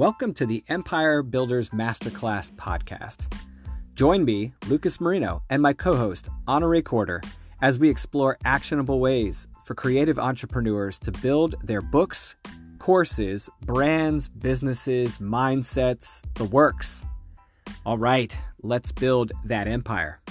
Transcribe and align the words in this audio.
Welcome 0.00 0.32
to 0.34 0.46
the 0.46 0.64
Empire 0.70 1.22
Builders 1.22 1.68
Masterclass 1.68 2.50
podcast. 2.52 3.30
Join 3.94 4.24
me, 4.24 4.54
Lucas 4.66 4.98
Marino, 4.98 5.42
and 5.50 5.60
my 5.60 5.74
co 5.74 5.94
host, 5.94 6.30
Honorée 6.48 6.82
Corder, 6.82 7.20
as 7.60 7.78
we 7.78 7.90
explore 7.90 8.38
actionable 8.46 8.98
ways 8.98 9.46
for 9.66 9.74
creative 9.74 10.18
entrepreneurs 10.18 10.98
to 11.00 11.12
build 11.12 11.56
their 11.62 11.82
books, 11.82 12.34
courses, 12.78 13.50
brands, 13.66 14.30
businesses, 14.30 15.18
mindsets, 15.18 16.24
the 16.32 16.44
works. 16.44 17.04
All 17.84 17.98
right, 17.98 18.34
let's 18.62 18.92
build 18.92 19.32
that 19.44 19.68
empire. 19.68 20.22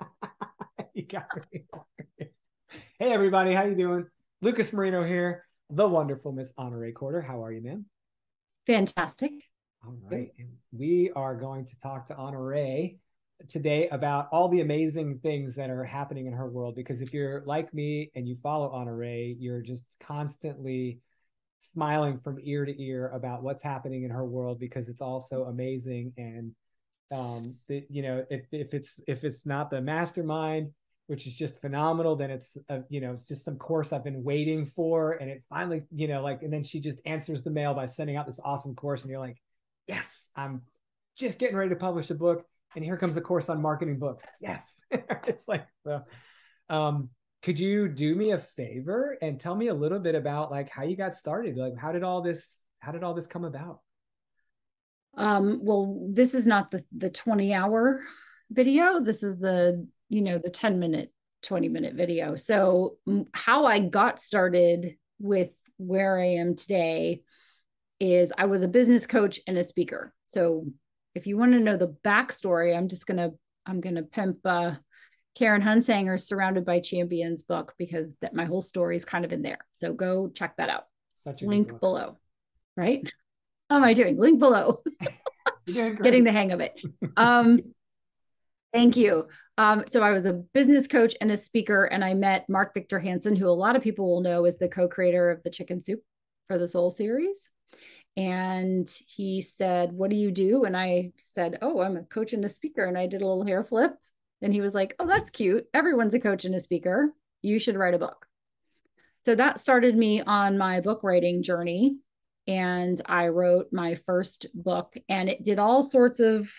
you 0.94 1.04
got 1.06 1.26
me. 1.52 1.64
Hey 3.02 3.10
everybody, 3.10 3.52
how 3.52 3.64
you 3.64 3.74
doing? 3.74 4.06
Lucas 4.42 4.72
Marino 4.72 5.02
here, 5.02 5.44
the 5.68 5.88
wonderful 5.88 6.30
Miss 6.30 6.52
Honorée 6.52 6.94
Corder. 6.94 7.20
How 7.20 7.42
are 7.42 7.50
you, 7.50 7.60
man? 7.60 7.84
Fantastic. 8.64 9.32
All 9.84 9.96
right. 10.08 10.30
And 10.38 10.50
we 10.70 11.10
are 11.16 11.34
going 11.34 11.66
to 11.66 11.72
talk 11.82 12.06
to 12.06 12.14
Honorée 12.14 12.98
today 13.48 13.88
about 13.88 14.28
all 14.30 14.48
the 14.48 14.60
amazing 14.60 15.18
things 15.20 15.56
that 15.56 15.68
are 15.68 15.82
happening 15.82 16.26
in 16.26 16.32
her 16.32 16.48
world. 16.48 16.76
Because 16.76 17.00
if 17.00 17.12
you're 17.12 17.42
like 17.44 17.74
me 17.74 18.12
and 18.14 18.28
you 18.28 18.36
follow 18.40 18.70
Honorée, 18.70 19.34
you're 19.36 19.62
just 19.62 19.84
constantly 19.98 21.00
smiling 21.72 22.20
from 22.20 22.38
ear 22.44 22.64
to 22.64 22.80
ear 22.80 23.08
about 23.08 23.42
what's 23.42 23.64
happening 23.64 24.04
in 24.04 24.10
her 24.10 24.24
world 24.24 24.60
because 24.60 24.88
it's 24.88 25.00
all 25.00 25.18
so 25.18 25.46
amazing. 25.46 26.12
And 26.16 26.52
um, 27.10 27.56
the, 27.66 27.84
you 27.90 28.02
know, 28.02 28.24
if 28.30 28.44
if 28.52 28.72
it's 28.72 29.00
if 29.08 29.24
it's 29.24 29.44
not 29.44 29.70
the 29.70 29.80
mastermind, 29.80 30.70
which 31.12 31.26
is 31.26 31.34
just 31.34 31.60
phenomenal. 31.60 32.16
Then 32.16 32.30
it's 32.30 32.56
a, 32.70 32.80
you 32.88 33.02
know 33.02 33.12
it's 33.12 33.28
just 33.28 33.44
some 33.44 33.58
course 33.58 33.92
I've 33.92 34.02
been 34.02 34.24
waiting 34.24 34.64
for, 34.64 35.12
and 35.12 35.30
it 35.30 35.42
finally 35.50 35.82
you 35.94 36.08
know 36.08 36.22
like 36.22 36.42
and 36.42 36.50
then 36.50 36.64
she 36.64 36.80
just 36.80 36.98
answers 37.04 37.42
the 37.42 37.50
mail 37.50 37.74
by 37.74 37.84
sending 37.84 38.16
out 38.16 38.26
this 38.26 38.40
awesome 38.42 38.74
course, 38.74 39.02
and 39.02 39.10
you're 39.10 39.20
like, 39.20 39.36
yes, 39.86 40.30
I'm 40.34 40.62
just 41.14 41.38
getting 41.38 41.54
ready 41.54 41.68
to 41.68 41.76
publish 41.76 42.08
a 42.08 42.14
book, 42.14 42.46
and 42.74 42.82
here 42.82 42.96
comes 42.96 43.18
a 43.18 43.20
course 43.20 43.50
on 43.50 43.60
marketing 43.60 43.98
books. 43.98 44.24
Yes, 44.40 44.80
it's 44.90 45.48
like 45.48 45.66
so. 45.84 46.00
Um, 46.70 47.10
could 47.42 47.60
you 47.60 47.88
do 47.88 48.14
me 48.14 48.30
a 48.30 48.38
favor 48.38 49.18
and 49.20 49.38
tell 49.38 49.54
me 49.54 49.68
a 49.68 49.74
little 49.74 49.98
bit 49.98 50.14
about 50.14 50.50
like 50.50 50.70
how 50.70 50.84
you 50.84 50.96
got 50.96 51.14
started? 51.14 51.58
Like 51.58 51.76
how 51.76 51.92
did 51.92 52.04
all 52.04 52.22
this 52.22 52.58
how 52.80 52.90
did 52.92 53.04
all 53.04 53.12
this 53.12 53.26
come 53.26 53.44
about? 53.44 53.80
Um, 55.18 55.60
well, 55.62 56.08
this 56.10 56.32
is 56.32 56.46
not 56.46 56.70
the 56.70 56.84
the 56.96 57.10
20 57.10 57.52
hour 57.52 58.00
video. 58.52 59.00
This 59.00 59.22
is 59.22 59.38
the, 59.38 59.86
you 60.12 60.20
know, 60.20 60.36
the 60.36 60.50
10 60.50 60.78
minute, 60.78 61.10
20 61.44 61.70
minute 61.70 61.94
video. 61.94 62.36
So 62.36 62.98
how 63.32 63.64
I 63.64 63.80
got 63.80 64.20
started 64.20 64.96
with 65.18 65.50
where 65.78 66.20
I 66.20 66.34
am 66.34 66.54
today 66.54 67.22
is 67.98 68.30
I 68.36 68.44
was 68.44 68.62
a 68.62 68.68
business 68.68 69.06
coach 69.06 69.40
and 69.46 69.56
a 69.56 69.64
speaker. 69.64 70.12
So 70.26 70.66
if 71.14 71.26
you 71.26 71.38
want 71.38 71.52
to 71.52 71.60
know 71.60 71.78
the 71.78 71.96
backstory, 72.04 72.76
I'm 72.76 72.88
just 72.88 73.06
gonna 73.06 73.30
I'm 73.64 73.80
gonna 73.80 74.02
pimp 74.02 74.44
uh, 74.44 74.72
Karen 75.34 75.62
Hunsanger's 75.62 76.26
Surrounded 76.26 76.66
by 76.66 76.80
Champions 76.80 77.42
book 77.42 77.72
because 77.78 78.14
that 78.20 78.34
my 78.34 78.44
whole 78.44 78.62
story 78.62 78.96
is 78.96 79.06
kind 79.06 79.24
of 79.24 79.32
in 79.32 79.40
there. 79.40 79.60
So 79.76 79.94
go 79.94 80.28
check 80.28 80.58
that 80.58 80.68
out. 80.68 80.88
Such 81.24 81.40
a 81.40 81.46
link 81.46 81.80
below. 81.80 82.18
Right? 82.76 83.02
How 83.70 83.76
am 83.76 83.84
I 83.84 83.94
doing? 83.94 84.18
Link 84.18 84.40
below. 84.40 84.82
Getting 85.66 86.24
the 86.24 86.32
hang 86.32 86.52
of 86.52 86.60
it. 86.60 86.78
Um, 87.16 87.60
thank 88.72 88.96
you. 88.96 89.28
Um, 89.58 89.84
so 89.90 90.02
I 90.02 90.12
was 90.12 90.26
a 90.26 90.32
business 90.32 90.86
coach 90.86 91.14
and 91.20 91.30
a 91.30 91.36
speaker, 91.36 91.84
and 91.84 92.04
I 92.04 92.14
met 92.14 92.48
Mark 92.48 92.74
Victor 92.74 92.98
Hansen, 92.98 93.36
who 93.36 93.48
a 93.48 93.50
lot 93.50 93.76
of 93.76 93.82
people 93.82 94.10
will 94.10 94.20
know 94.22 94.44
is 94.46 94.56
the 94.56 94.68
co-creator 94.68 95.30
of 95.30 95.42
the 95.42 95.50
Chicken 95.50 95.82
Soup 95.82 96.00
for 96.46 96.58
the 96.58 96.68
Soul 96.68 96.90
series 96.90 97.50
and 98.16 98.88
he 99.06 99.40
said, 99.40 99.92
What 99.92 100.10
do 100.10 100.16
you 100.16 100.30
do? 100.30 100.64
And 100.64 100.76
I 100.76 101.12
said, 101.18 101.58
Oh, 101.62 101.80
I'm 101.80 101.96
a 101.96 102.02
coach 102.02 102.32
and 102.32 102.44
a 102.44 102.48
speaker. 102.48 102.84
And 102.84 102.98
I 102.98 103.06
did 103.06 103.22
a 103.22 103.26
little 103.26 103.46
hair 103.46 103.64
flip. 103.64 103.92
And 104.42 104.52
he 104.52 104.60
was 104.60 104.74
like, 104.74 104.94
Oh, 104.98 105.06
that's 105.06 105.30
cute. 105.30 105.66
Everyone's 105.72 106.14
a 106.14 106.20
coach 106.20 106.44
and 106.44 106.54
a 106.54 106.60
speaker. 106.60 107.12
You 107.40 107.58
should 107.58 107.76
write 107.76 107.94
a 107.94 107.98
book. 107.98 108.26
So 109.24 109.34
that 109.34 109.60
started 109.60 109.96
me 109.96 110.20
on 110.20 110.58
my 110.58 110.80
book 110.80 111.02
writing 111.02 111.42
journey. 111.42 111.98
And 112.48 113.00
I 113.06 113.28
wrote 113.28 113.68
my 113.72 113.94
first 113.94 114.46
book, 114.52 114.96
and 115.08 115.28
it 115.28 115.44
did 115.44 115.60
all 115.60 115.84
sorts 115.84 116.18
of 116.18 116.52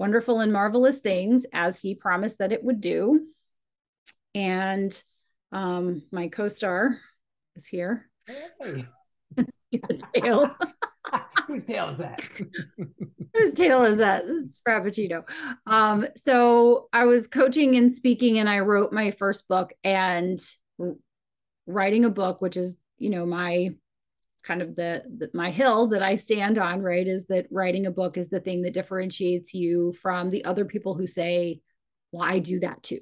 wonderful 0.00 0.40
and 0.40 0.50
marvelous 0.50 1.00
things 1.00 1.44
as 1.52 1.78
he 1.78 1.94
promised 1.94 2.38
that 2.38 2.52
it 2.52 2.64
would 2.64 2.80
do. 2.80 3.26
And 4.34 4.90
um, 5.52 6.02
my 6.10 6.28
co 6.28 6.48
star 6.48 6.98
is 7.54 7.66
here. 7.66 8.10
Hey. 8.26 8.86
tail. 10.14 10.56
Whose 11.46 11.64
tail 11.64 11.90
is 11.90 11.98
that? 11.98 12.22
Whose 13.34 13.52
tail 13.52 13.84
is 13.84 13.98
that? 13.98 14.24
It's 14.26 14.60
Frappuccino. 14.66 15.24
Um, 15.66 16.06
so 16.16 16.88
I 16.92 17.04
was 17.04 17.26
coaching 17.26 17.76
and 17.76 17.94
speaking, 17.94 18.38
and 18.38 18.48
I 18.48 18.60
wrote 18.60 18.92
my 18.92 19.10
first 19.10 19.48
book 19.48 19.72
and 19.84 20.38
writing 21.66 22.04
a 22.04 22.10
book, 22.10 22.40
which 22.40 22.56
is, 22.56 22.76
you 22.98 23.10
know, 23.10 23.26
my 23.26 23.74
kind 24.40 24.62
of 24.62 24.76
the, 24.76 25.02
the 25.18 25.30
my 25.34 25.50
hill 25.50 25.88
that 25.88 26.02
I 26.02 26.16
stand 26.16 26.58
on, 26.58 26.82
right? 26.82 27.06
Is 27.06 27.26
that 27.26 27.46
writing 27.50 27.86
a 27.86 27.90
book 27.90 28.16
is 28.16 28.28
the 28.28 28.40
thing 28.40 28.62
that 28.62 28.74
differentiates 28.74 29.54
you 29.54 29.92
from 29.92 30.30
the 30.30 30.44
other 30.44 30.64
people 30.64 30.94
who 30.94 31.06
say, 31.06 31.60
Well, 32.12 32.22
I 32.22 32.38
do 32.38 32.60
that 32.60 32.82
too, 32.82 33.00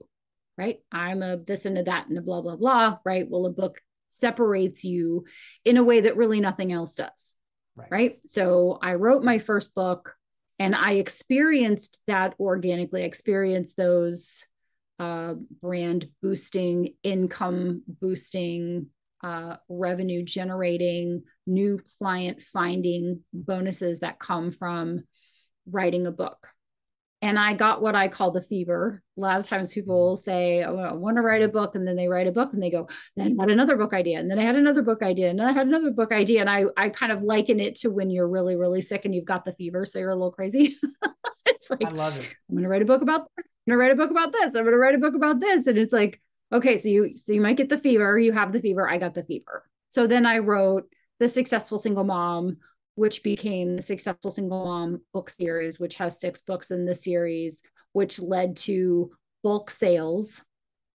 right? 0.56 0.78
I'm 0.92 1.22
a 1.22 1.36
this 1.36 1.64
and 1.64 1.78
a 1.78 1.82
that 1.84 2.08
and 2.08 2.18
a 2.18 2.22
blah, 2.22 2.42
blah, 2.42 2.56
blah, 2.56 2.98
right? 3.04 3.26
Well, 3.28 3.46
a 3.46 3.50
book 3.50 3.80
separates 4.10 4.84
you 4.84 5.24
in 5.64 5.76
a 5.76 5.84
way 5.84 6.02
that 6.02 6.16
really 6.16 6.40
nothing 6.40 6.72
else 6.72 6.94
does. 6.94 7.34
Right. 7.76 7.88
right. 7.90 8.18
So 8.26 8.78
I 8.82 8.94
wrote 8.94 9.22
my 9.22 9.38
first 9.38 9.74
book 9.74 10.14
and 10.58 10.74
I 10.74 10.94
experienced 10.94 12.00
that 12.08 12.34
organically. 12.40 13.02
I 13.02 13.06
experienced 13.06 13.76
those 13.76 14.44
uh, 14.98 15.34
brand 15.62 16.08
boosting, 16.20 16.94
income 17.04 17.82
boosting, 17.86 18.86
uh, 19.22 19.56
revenue 19.68 20.22
generating, 20.22 21.22
new 21.46 21.80
client 21.98 22.42
finding 22.42 23.20
bonuses 23.32 24.00
that 24.00 24.18
come 24.18 24.52
from 24.52 25.00
writing 25.66 26.06
a 26.06 26.12
book 26.12 26.48
and 27.20 27.38
I 27.38 27.54
got 27.54 27.82
what 27.82 27.96
I 27.96 28.06
call 28.06 28.30
the 28.30 28.40
fever. 28.40 29.02
A 29.16 29.20
lot 29.20 29.40
of 29.40 29.46
times 29.46 29.74
people 29.74 29.94
mm-hmm. 29.94 30.08
will 30.10 30.16
say, 30.16 30.62
oh, 30.62 30.78
I 30.78 30.92
want 30.92 31.16
to 31.16 31.22
write 31.22 31.42
a 31.42 31.48
book. 31.48 31.74
And 31.74 31.86
then 31.86 31.96
they 31.96 32.06
write 32.06 32.28
a 32.28 32.32
book 32.32 32.52
and 32.52 32.62
they 32.62 32.70
go, 32.70 32.88
then 33.16 33.36
I 33.38 33.42
had 33.42 33.50
another 33.50 33.76
book 33.76 33.92
idea. 33.92 34.20
And 34.20 34.30
then 34.30 34.38
I 34.38 34.44
had 34.44 34.54
another 34.54 34.82
book 34.82 35.02
idea. 35.02 35.28
And 35.28 35.38
then 35.38 35.48
I 35.48 35.52
had 35.52 35.66
another 35.66 35.90
book 35.90 36.12
idea. 36.12 36.40
And 36.40 36.50
I, 36.50 36.64
I 36.76 36.90
kind 36.90 37.10
of 37.10 37.24
liken 37.24 37.58
it 37.58 37.74
to 37.76 37.90
when 37.90 38.10
you're 38.10 38.28
really, 38.28 38.54
really 38.54 38.80
sick 38.80 39.04
and 39.04 39.14
you've 39.14 39.24
got 39.24 39.44
the 39.44 39.52
fever. 39.52 39.84
So 39.84 39.98
you're 39.98 40.10
a 40.10 40.14
little 40.14 40.30
crazy. 40.30 40.76
it's 41.46 41.70
like, 41.70 41.84
I 41.84 41.88
love 41.88 42.16
it. 42.18 42.26
I'm 42.48 42.54
going 42.54 42.62
to 42.62 42.68
write 42.68 42.82
a 42.82 42.86
book 42.86 43.02
about 43.02 43.28
this. 43.36 43.48
I'm 43.66 43.72
going 43.72 43.78
to 43.78 43.82
write 43.82 43.92
a 43.92 43.96
book 43.96 44.10
about 44.12 44.32
this. 44.32 44.54
I'm 44.54 44.62
going 44.62 44.72
to 44.72 44.78
write 44.78 44.94
a 44.94 44.98
book 44.98 45.14
about 45.16 45.40
this. 45.40 45.66
And 45.66 45.76
it's 45.76 45.92
like, 45.92 46.20
okay, 46.52 46.78
so 46.78 46.88
you, 46.88 47.16
so 47.16 47.32
you 47.32 47.40
might 47.40 47.56
get 47.56 47.68
the 47.68 47.78
fever. 47.78 48.18
You 48.18 48.32
have 48.32 48.52
the 48.52 48.60
fever. 48.60 48.88
I 48.88 48.98
got 48.98 49.14
the 49.14 49.24
fever. 49.24 49.64
So 49.90 50.06
then 50.06 50.26
I 50.26 50.38
wrote 50.38 50.84
The 51.18 51.28
Successful 51.28 51.78
Single 51.78 52.04
Mom, 52.04 52.58
which 52.94 53.22
became 53.22 53.76
the 53.76 53.82
Successful 53.82 54.30
Single 54.30 54.64
Mom 54.64 55.00
book 55.12 55.30
series, 55.30 55.78
which 55.78 55.94
has 55.96 56.20
six 56.20 56.40
books 56.40 56.70
in 56.70 56.84
the 56.84 56.94
series, 56.94 57.62
which 57.92 58.18
led 58.18 58.56
to 58.58 59.10
bulk 59.42 59.70
sales, 59.70 60.42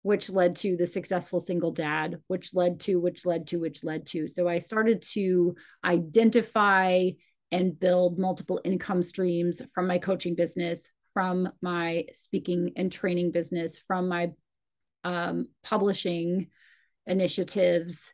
which 0.03 0.31
led 0.31 0.56
to 0.56 0.76
the 0.76 0.86
Successful 0.86 1.41
Single 1.41 1.72
Dad, 1.72 2.19
which 2.28 2.54
led 2.54 2.80
to, 2.80 3.00
which 3.00 3.26
led 3.26 3.47
to, 3.48 3.59
which 3.59 3.84
led 3.84 4.06
to. 4.06 4.26
So 4.26 4.48
I 4.48 4.59
started 4.59 5.03
to 5.12 5.56
identify 5.84 7.10
and 7.50 7.78
build 7.78 8.19
multiple 8.19 8.60
income 8.65 9.03
streams 9.03 9.60
from 9.75 9.86
my 9.86 9.98
coaching 9.98 10.34
business, 10.34 10.88
from 11.15 11.50
my 11.62 12.06
speaking 12.12 12.72
and 12.76 12.92
training 12.92 13.32
business, 13.32 13.76
from 13.76 14.09
my 14.09 14.30
um, 15.04 15.48
publishing 15.62 16.48
initiatives 17.06 18.12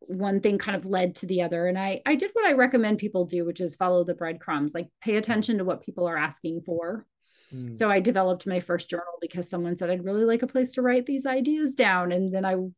one 0.00 0.40
thing 0.40 0.58
kind 0.58 0.76
of 0.76 0.86
led 0.86 1.16
to 1.16 1.26
the 1.26 1.42
other. 1.42 1.66
And 1.66 1.78
i 1.78 2.00
i 2.06 2.14
did 2.14 2.30
what 2.32 2.46
i 2.46 2.52
recommend 2.52 2.98
people 2.98 3.24
do 3.24 3.44
which 3.44 3.60
is 3.60 3.76
follow 3.76 4.04
the 4.04 4.14
breadcrumbs 4.14 4.74
like 4.74 4.88
pay 5.02 5.16
attention 5.16 5.58
to 5.58 5.64
what 5.64 5.82
people 5.82 6.06
are 6.08 6.16
asking 6.16 6.62
for. 6.62 7.06
Mm. 7.52 7.76
so 7.76 7.90
i 7.90 8.00
developed 8.00 8.46
my 8.46 8.60
first 8.60 8.88
journal 8.88 9.18
because 9.20 9.48
someone 9.48 9.76
said 9.76 9.90
i'd 9.90 10.04
really 10.04 10.24
like 10.24 10.42
a 10.42 10.46
place 10.46 10.72
to 10.72 10.82
write 10.82 11.06
these 11.06 11.26
ideas 11.26 11.74
down. 11.74 12.12
And 12.12 12.32
then 12.32 12.44
i 12.44 12.56
was 12.56 12.72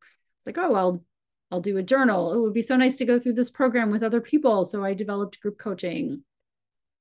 like 0.45 0.59
oh 0.59 0.75
i'll 0.75 1.05
i'll 1.51 1.61
do 1.61 1.77
a 1.79 1.83
journal. 1.83 2.33
It 2.33 2.41
would 2.41 2.55
be 2.55 2.63
so 2.63 2.77
nice 2.77 2.97
to 2.97 3.05
go 3.05 3.19
through 3.19 3.35
this 3.35 3.51
program 3.51 3.91
with 3.91 4.03
other 4.03 4.21
people. 4.21 4.65
So 4.65 4.85
i 4.85 4.95
developed 4.95 5.41
group 5.41 5.59
coaching 5.59 6.23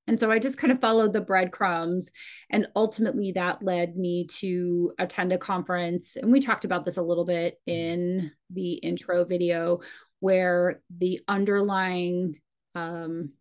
and 0.07 0.19
so 0.19 0.29
I 0.31 0.39
just 0.39 0.57
kind 0.57 0.71
of 0.71 0.79
followed 0.79 1.13
the 1.13 1.21
breadcrumbs. 1.21 2.11
And 2.51 2.67
ultimately, 2.75 3.31
that 3.31 3.63
led 3.63 3.95
me 3.97 4.27
to 4.39 4.93
attend 4.99 5.33
a 5.33 5.37
conference. 5.37 6.15
And 6.15 6.31
we 6.31 6.39
talked 6.39 6.65
about 6.65 6.85
this 6.85 6.97
a 6.97 7.01
little 7.01 7.25
bit 7.25 7.59
mm-hmm. 7.67 7.71
in 7.71 8.31
the 8.51 8.73
intro 8.73 9.25
video, 9.25 9.79
where 10.19 10.81
the 10.95 11.21
underlying 11.27 12.35
um, 12.75 13.31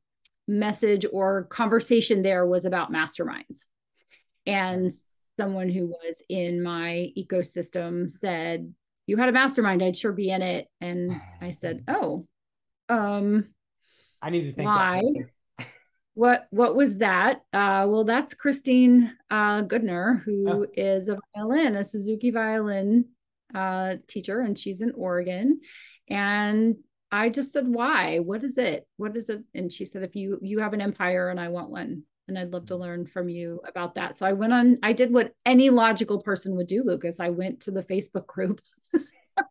message 0.48 1.04
or 1.12 1.44
conversation 1.44 2.22
there 2.22 2.46
was 2.46 2.64
about 2.64 2.92
masterminds. 2.92 3.64
And 4.46 4.90
someone 5.38 5.68
who 5.68 5.88
was 5.88 6.22
in 6.28 6.62
my 6.62 7.10
ecosystem 7.16 8.10
said, 8.10 8.72
you 9.06 9.16
had 9.18 9.28
a 9.28 9.32
mastermind, 9.32 9.82
I'd 9.82 9.96
sure 9.96 10.12
be 10.12 10.30
in 10.30 10.40
it. 10.40 10.68
And 10.80 11.20
I 11.40 11.50
said, 11.50 11.84
Oh, 11.88 12.26
um, 12.88 13.48
I 14.22 14.30
need 14.30 14.44
to 14.44 14.52
think 14.52 14.66
why? 14.66 15.02
What 16.14 16.46
what 16.50 16.76
was 16.76 16.98
that? 16.98 17.38
Uh, 17.52 17.86
well, 17.88 18.04
that's 18.04 18.34
Christine 18.34 19.12
uh, 19.30 19.62
Goodner, 19.62 20.22
who 20.22 20.48
oh. 20.48 20.66
is 20.74 21.08
a 21.08 21.18
violin, 21.34 21.74
a 21.74 21.84
Suzuki 21.84 22.30
violin 22.30 23.06
uh, 23.54 23.94
teacher, 24.06 24.40
and 24.40 24.58
she's 24.58 24.80
in 24.80 24.92
Oregon. 24.96 25.60
And 26.08 26.76
I 27.10 27.30
just 27.30 27.52
said, 27.52 27.66
"Why? 27.66 28.20
What 28.20 28.44
is 28.44 28.58
it? 28.58 28.86
What 28.96 29.16
is 29.16 29.28
it?" 29.28 29.42
And 29.54 29.72
she 29.72 29.84
said, 29.84 30.04
"If 30.04 30.14
you 30.14 30.38
you 30.40 30.60
have 30.60 30.72
an 30.72 30.80
empire, 30.80 31.30
and 31.30 31.40
I 31.40 31.48
want 31.48 31.70
one, 31.70 32.04
and 32.28 32.38
I'd 32.38 32.52
love 32.52 32.66
to 32.66 32.76
learn 32.76 33.06
from 33.06 33.28
you 33.28 33.60
about 33.66 33.96
that." 33.96 34.16
So 34.16 34.24
I 34.24 34.34
went 34.34 34.52
on. 34.52 34.78
I 34.84 34.92
did 34.92 35.12
what 35.12 35.32
any 35.44 35.68
logical 35.68 36.22
person 36.22 36.54
would 36.54 36.68
do, 36.68 36.84
Lucas. 36.84 37.18
I 37.18 37.30
went 37.30 37.60
to 37.62 37.72
the 37.72 37.82
Facebook 37.82 38.28
group 38.28 38.60
that 38.92 39.46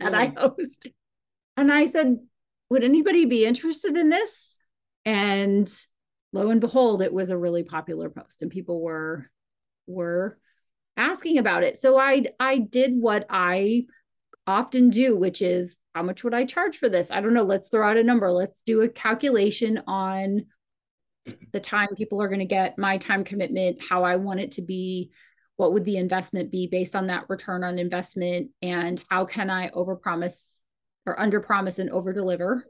yeah. 0.00 0.18
I 0.18 0.32
host, 0.34 0.86
and 1.58 1.70
I 1.70 1.84
said, 1.84 2.20
"Would 2.70 2.84
anybody 2.84 3.26
be 3.26 3.44
interested 3.44 3.98
in 3.98 4.08
this?" 4.08 4.58
And 5.04 5.70
lo 6.36 6.50
and 6.50 6.60
behold, 6.60 7.02
it 7.02 7.12
was 7.12 7.30
a 7.30 7.38
really 7.38 7.64
popular 7.64 8.10
post, 8.10 8.42
and 8.42 8.50
people 8.50 8.82
were 8.82 9.30
were 9.86 10.38
asking 10.96 11.38
about 11.38 11.62
it. 11.62 11.78
So 11.78 11.98
I 11.98 12.26
I 12.38 12.58
did 12.58 12.92
what 12.94 13.26
I 13.30 13.86
often 14.46 14.90
do, 14.90 15.16
which 15.16 15.42
is 15.42 15.76
how 15.94 16.02
much 16.02 16.22
would 16.22 16.34
I 16.34 16.44
charge 16.44 16.76
for 16.76 16.88
this? 16.88 17.10
I 17.10 17.20
don't 17.20 17.34
know. 17.34 17.42
Let's 17.42 17.68
throw 17.68 17.88
out 17.88 17.96
a 17.96 18.02
number. 18.02 18.30
Let's 18.30 18.60
do 18.60 18.82
a 18.82 18.88
calculation 18.88 19.82
on 19.86 20.46
the 21.52 21.60
time 21.60 21.88
people 21.96 22.22
are 22.22 22.28
going 22.28 22.40
to 22.40 22.44
get, 22.44 22.78
my 22.78 22.98
time 22.98 23.24
commitment, 23.24 23.80
how 23.82 24.04
I 24.04 24.16
want 24.16 24.40
it 24.40 24.52
to 24.52 24.62
be, 24.62 25.10
what 25.56 25.72
would 25.72 25.84
the 25.84 25.96
investment 25.96 26.52
be 26.52 26.68
based 26.68 26.94
on 26.94 27.08
that 27.08 27.24
return 27.28 27.64
on 27.64 27.78
investment, 27.78 28.50
and 28.62 29.02
how 29.08 29.24
can 29.24 29.50
I 29.50 29.70
overpromise 29.70 30.60
or 31.06 31.16
underpromise 31.16 31.78
and 31.78 31.90
overdeliver 31.90 32.62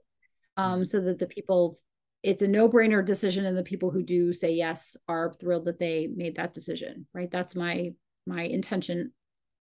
um, 0.57 0.85
so 0.85 1.01
that 1.01 1.19
the 1.19 1.27
people 1.27 1.79
it's 2.23 2.43
a 2.43 2.49
no-brainer 2.49 3.05
decision 3.05 3.45
and 3.45 3.57
the 3.57 3.63
people 3.63 3.91
who 3.91 4.03
do 4.03 4.33
say 4.33 4.53
yes 4.53 4.97
are 5.09 5.33
thrilled 5.33 5.67
that 5.67 5.79
they 5.79 6.09
made 6.15 6.37
that 6.37 6.55
decision 6.55 7.07
right? 7.15 7.31
That's 7.31 7.55
my 7.55 7.93
my 8.27 8.43
intention 8.43 9.13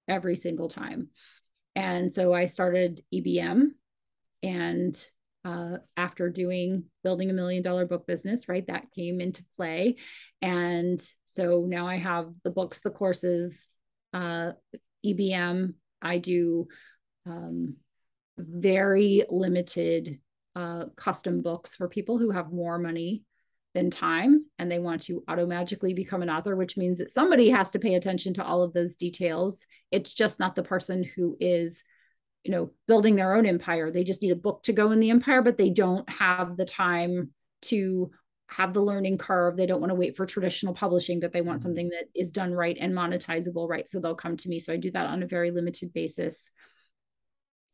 every 0.09 0.37
single 0.37 0.69
time. 0.69 1.09
And 1.77 2.13
so 2.13 2.33
i 2.33 2.47
started 2.47 3.03
ebm 3.13 3.73
and 4.43 5.07
uh, 5.45 5.77
after 5.97 6.31
doing 6.31 6.85
building 7.03 7.29
a 7.29 7.35
million 7.35 7.63
dollar 7.63 7.85
book 7.85 8.07
business 8.07 8.49
right 8.49 8.67
that 8.67 8.91
came 8.95 9.21
into 9.21 9.45
play. 9.57 9.97
And 10.41 11.05
so 11.25 11.67
now 11.69 11.87
i 11.87 11.97
have 11.97 12.31
the 12.45 12.51
books 12.51 12.81
the 12.81 12.91
courses 12.91 13.75
uh, 14.13 14.53
ebm 15.05 15.75
i 16.01 16.19
do 16.19 16.69
um, 17.27 17.77
very 18.39 19.25
limited 19.29 20.21
uh, 20.57 20.87
custom 20.97 21.43
books 21.43 21.75
for 21.77 21.89
people 21.89 22.19
who 22.19 22.31
have 22.31 22.53
more 22.53 22.79
money 22.79 23.23
than 23.75 23.91
time 23.91 24.45
and 24.59 24.71
they 24.71 24.79
want 24.79 25.03
to 25.03 25.25
auto 25.29 25.47
magically 25.47 25.95
become 25.95 26.23
an 26.23 26.31
author, 26.31 26.55
which 26.55 26.77
means 26.77 26.99
that 26.99 27.11
somebody 27.11 27.51
has 27.51 27.71
to 27.73 27.79
pay 27.79 27.95
attention 27.95 28.33
to 28.35 28.45
all 28.45 28.63
of 28.63 28.73
those 28.73 28.95
details. 28.95 29.67
It's 29.91 30.15
just 30.15 30.39
not 30.39 30.55
the 30.55 30.63
person 30.63 31.03
who 31.03 31.37
is, 31.41 31.83
you 32.45 32.53
know, 32.53 32.71
building 32.87 33.17
their 33.17 33.35
own 33.35 33.47
empire. 33.47 33.91
They 33.91 34.05
just 34.05 34.23
need 34.23 34.31
a 34.31 34.37
book 34.37 34.63
to 34.65 34.73
go 34.73 34.93
in 34.93 35.01
the 35.01 35.11
empire, 35.11 35.43
but 35.43 35.59
they 35.59 35.71
don't 35.71 36.09
have 36.09 36.57
the 36.57 36.65
time 36.65 37.31
to 37.63 38.13
have 38.47 38.73
the 38.73 38.81
learning 38.81 39.19
curve. 39.19 39.57
They 39.57 39.67
don't 39.67 39.81
want 39.81 39.91
to 39.91 39.97
wait 39.97 40.17
for 40.17 40.27
traditional 40.27 40.75
publishing, 40.75 41.19
but 41.19 41.33
they 41.33 41.41
want 41.41 41.59
mm-hmm. 41.59 41.69
something 41.69 41.89
that 41.89 42.05
is 42.15 42.31
done 42.31 42.53
right 42.53 42.77
and 42.79 42.95
monetizable, 42.95 43.69
right? 43.69 43.89
So 43.89 43.99
they'll 43.99 44.15
come 44.15 44.37
to 44.37 44.49
me. 44.49 44.61
So 44.61 44.73
I 44.73 44.77
do 44.77 44.93
that 44.93 45.07
on 45.07 45.23
a 45.23 45.27
very 45.27 45.51
limited 45.51 45.93
basis. 45.93 46.51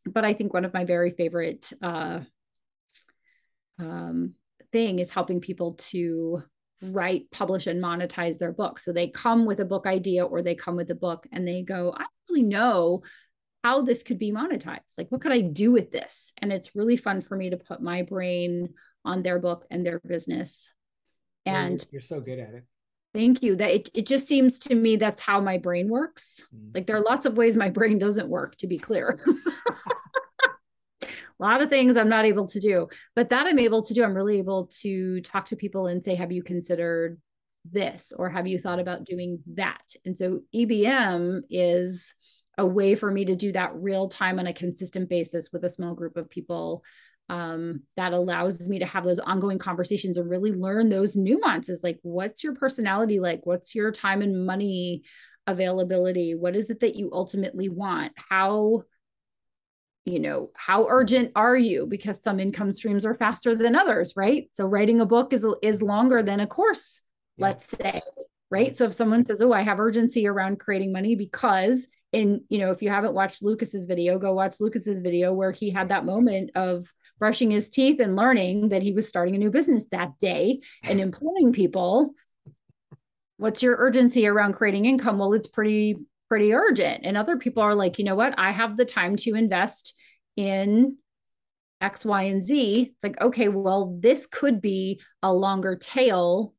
But 0.06 0.24
I 0.24 0.32
think 0.32 0.54
one 0.54 0.64
of 0.64 0.72
my 0.72 0.84
very 0.86 1.10
favorite 1.10 1.72
uh, 1.82 2.20
um, 3.80 4.34
thing 4.72 4.98
is 4.98 5.10
helping 5.10 5.40
people 5.40 5.74
to 5.74 6.42
write, 6.82 7.30
publish, 7.30 7.66
and 7.66 7.82
monetize 7.82 8.38
their 8.38 8.52
book. 8.52 8.78
So 8.78 8.92
they 8.92 9.08
come 9.08 9.44
with 9.44 9.60
a 9.60 9.64
book 9.64 9.86
idea 9.86 10.24
or 10.24 10.42
they 10.42 10.54
come 10.54 10.76
with 10.76 10.90
a 10.90 10.94
book 10.94 11.26
and 11.32 11.46
they 11.46 11.62
go, 11.62 11.92
I 11.94 11.98
don't 11.98 12.08
really 12.28 12.42
know 12.42 13.02
how 13.62 13.82
this 13.82 14.02
could 14.02 14.18
be 14.18 14.32
monetized. 14.32 14.96
Like, 14.96 15.10
what 15.10 15.20
could 15.20 15.32
I 15.32 15.42
do 15.42 15.72
with 15.72 15.90
this? 15.90 16.32
And 16.38 16.52
it's 16.52 16.74
really 16.74 16.96
fun 16.96 17.20
for 17.20 17.36
me 17.36 17.50
to 17.50 17.58
put 17.58 17.82
my 17.82 18.02
brain 18.02 18.70
on 19.04 19.22
their 19.22 19.38
book 19.38 19.66
and 19.70 19.84
their 19.84 20.00
business. 20.00 20.72
And 21.44 21.78
you're, 21.90 22.00
you're 22.00 22.00
so 22.00 22.20
good 22.20 22.38
at 22.38 22.54
it. 22.54 22.64
Thank 23.12 23.42
you. 23.42 23.56
That 23.56 23.70
it, 23.74 23.88
it 23.92 24.06
just 24.06 24.26
seems 24.26 24.58
to 24.60 24.74
me 24.74 24.96
that's 24.96 25.20
how 25.20 25.40
my 25.40 25.58
brain 25.58 25.88
works. 25.88 26.46
Mm. 26.54 26.74
Like 26.74 26.86
there 26.86 26.96
are 26.96 27.02
lots 27.02 27.26
of 27.26 27.36
ways 27.36 27.56
my 27.56 27.70
brain 27.70 27.98
doesn't 27.98 28.28
work, 28.28 28.56
to 28.56 28.66
be 28.66 28.78
clear. 28.78 29.18
a 31.40 31.44
lot 31.44 31.62
of 31.62 31.68
things 31.68 31.96
I'm 31.96 32.08
not 32.08 32.24
able 32.24 32.46
to 32.48 32.60
do, 32.60 32.88
but 33.16 33.30
that 33.30 33.46
I'm 33.46 33.58
able 33.58 33.82
to 33.84 33.94
do. 33.94 34.04
I'm 34.04 34.14
really 34.14 34.38
able 34.38 34.66
to 34.82 35.20
talk 35.22 35.46
to 35.46 35.56
people 35.56 35.86
and 35.86 36.04
say, 36.04 36.14
have 36.14 36.32
you 36.32 36.42
considered 36.42 37.18
this 37.70 38.12
or 38.16 38.28
have 38.28 38.46
you 38.46 38.58
thought 38.58 38.80
about 38.80 39.04
doing 39.04 39.40
that? 39.54 39.82
And 40.04 40.16
so 40.16 40.40
EBM 40.54 41.42
is 41.50 42.14
a 42.58 42.66
way 42.66 42.94
for 42.94 43.10
me 43.10 43.24
to 43.24 43.36
do 43.36 43.52
that 43.52 43.74
real 43.74 44.08
time 44.08 44.38
on 44.38 44.46
a 44.46 44.52
consistent 44.52 45.08
basis 45.08 45.48
with 45.52 45.64
a 45.64 45.70
small 45.70 45.94
group 45.94 46.16
of 46.16 46.28
people 46.28 46.82
um, 47.30 47.84
that 47.96 48.12
allows 48.12 48.60
me 48.60 48.80
to 48.80 48.86
have 48.86 49.04
those 49.04 49.20
ongoing 49.20 49.58
conversations 49.58 50.18
and 50.18 50.28
really 50.28 50.52
learn 50.52 50.88
those 50.88 51.14
nuances 51.14 51.80
like 51.84 52.00
what's 52.02 52.42
your 52.42 52.56
personality 52.56 53.20
like 53.20 53.40
what's 53.44 53.72
your 53.72 53.92
time 53.92 54.20
and 54.20 54.44
money 54.44 55.04
availability 55.46 56.34
what 56.34 56.56
is 56.56 56.70
it 56.70 56.80
that 56.80 56.96
you 56.96 57.08
ultimately 57.12 57.68
want 57.68 58.12
how 58.16 58.82
you 60.04 60.18
know 60.18 60.50
how 60.54 60.86
urgent 60.88 61.32
are 61.36 61.56
you? 61.56 61.86
Because 61.86 62.22
some 62.22 62.40
income 62.40 62.72
streams 62.72 63.04
are 63.04 63.14
faster 63.14 63.54
than 63.54 63.76
others 63.76 64.14
right? 64.16 64.50
So 64.54 64.66
writing 64.66 65.00
a 65.00 65.06
book 65.06 65.32
is 65.32 65.46
is 65.62 65.82
longer 65.82 66.22
than 66.22 66.40
a 66.40 66.46
course 66.46 67.02
yeah. 67.36 67.46
let's 67.46 67.68
say 67.68 68.02
right? 68.50 68.76
So 68.76 68.86
if 68.86 68.94
someone 68.94 69.24
says 69.26 69.42
oh 69.42 69.52
i 69.52 69.62
have 69.62 69.80
urgency 69.80 70.26
around 70.26 70.60
creating 70.60 70.92
money 70.92 71.14
because 71.14 71.88
in 72.12 72.42
you 72.48 72.58
know 72.58 72.72
if 72.72 72.82
you 72.82 72.88
haven't 72.88 73.14
watched 73.14 73.40
lucas's 73.40 73.86
video 73.86 74.18
go 74.18 74.34
watch 74.34 74.56
lucas's 74.58 75.00
video 75.00 75.32
where 75.32 75.52
he 75.52 75.70
had 75.70 75.90
that 75.90 76.04
moment 76.04 76.50
of 76.56 76.92
brushing 77.20 77.52
his 77.52 77.70
teeth 77.70 78.00
and 78.00 78.16
learning 78.16 78.70
that 78.70 78.82
he 78.82 78.92
was 78.92 79.06
starting 79.06 79.36
a 79.36 79.38
new 79.38 79.50
business 79.50 79.86
that 79.92 80.18
day 80.18 80.60
and 80.82 81.00
employing 81.00 81.52
people. 81.52 82.14
What's 83.36 83.62
your 83.62 83.76
urgency 83.78 84.26
around 84.26 84.54
creating 84.54 84.86
income? 84.86 85.18
Well 85.18 85.34
it's 85.34 85.46
pretty 85.46 85.98
pretty 86.30 86.54
urgent. 86.54 87.04
And 87.04 87.16
other 87.16 87.36
people 87.36 87.62
are 87.62 87.74
like, 87.74 87.98
you 87.98 88.04
know 88.04 88.14
what? 88.14 88.38
I 88.38 88.52
have 88.52 88.76
the 88.76 88.84
time 88.84 89.16
to 89.16 89.34
invest 89.34 89.94
in 90.36 90.96
X, 91.80 92.04
Y, 92.04 92.22
and 92.22 92.44
Z. 92.44 92.92
It's 92.94 93.02
like, 93.02 93.20
okay, 93.20 93.48
well, 93.48 93.98
this 94.00 94.26
could 94.26 94.60
be 94.60 95.00
a 95.24 95.32
longer 95.32 95.74
tail, 95.74 96.54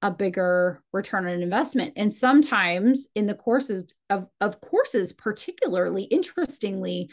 a 0.00 0.10
bigger 0.10 0.82
return 0.94 1.26
on 1.26 1.42
investment. 1.42 1.92
And 1.96 2.12
sometimes 2.12 3.06
in 3.14 3.26
the 3.26 3.34
courses 3.34 3.84
of, 4.08 4.28
of 4.40 4.62
courses, 4.62 5.12
particularly 5.12 6.04
interestingly, 6.04 7.10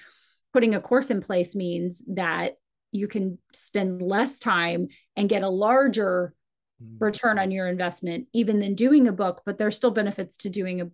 putting 0.53 0.74
a 0.74 0.81
course 0.81 1.09
in 1.09 1.19
place 1.19 1.53
means 1.53 2.01
that 2.07 2.53
you 2.93 3.09
can 3.09 3.39
spend 3.53 4.01
less 4.01 4.39
time 4.39 4.88
and 5.17 5.27
get 5.27 5.43
a 5.43 5.50
larger 5.50 6.33
mm. 6.81 6.95
return 7.01 7.38
on 7.38 7.51
your 7.51 7.67
investment 7.67 8.27
even 8.33 8.59
than 8.59 8.74
doing 8.74 9.09
a 9.09 9.12
book 9.12 9.41
but 9.45 9.57
there's 9.57 9.75
still 9.75 9.91
benefits 9.91 10.38
to 10.38 10.50
doing 10.50 10.79
a 10.79 10.89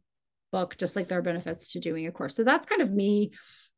book, 0.53 0.77
just 0.77 0.95
like 0.95 1.09
there 1.09 1.19
are 1.19 1.23
benefits 1.23 1.67
to 1.69 1.79
doing 1.79 2.07
a 2.07 2.11
course. 2.11 2.35
So 2.35 2.45
that's 2.45 2.65
kind 2.65 2.81
of 2.81 2.91
me 2.91 3.31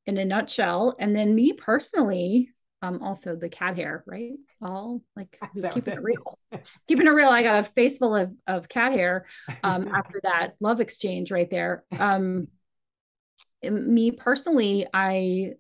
in 0.05 0.17
a 0.17 0.25
nutshell. 0.25 0.93
And 0.99 1.15
then 1.15 1.33
me 1.33 1.53
personally, 1.53 2.51
um, 2.81 3.01
also 3.01 3.35
the 3.35 3.49
cat 3.49 3.75
hair, 3.75 4.03
right? 4.05 4.33
All 4.61 5.01
like 5.15 5.39
keeping 5.71 5.93
it 5.95 6.03
real. 6.03 6.37
keeping 6.87 7.07
it 7.07 7.11
real. 7.11 7.29
I 7.29 7.41
got 7.41 7.61
a 7.61 7.63
face 7.63 7.97
full 7.97 8.15
of, 8.15 8.31
of 8.45 8.69
cat 8.69 8.91
hair 8.91 9.25
um, 9.63 9.87
after 9.95 10.19
that 10.23 10.53
love 10.59 10.81
exchange 10.81 11.31
right 11.31 11.49
there. 11.49 11.83
Um, 11.97 12.49
me 13.63 14.11
personally, 14.11 14.85
I, 14.93 15.53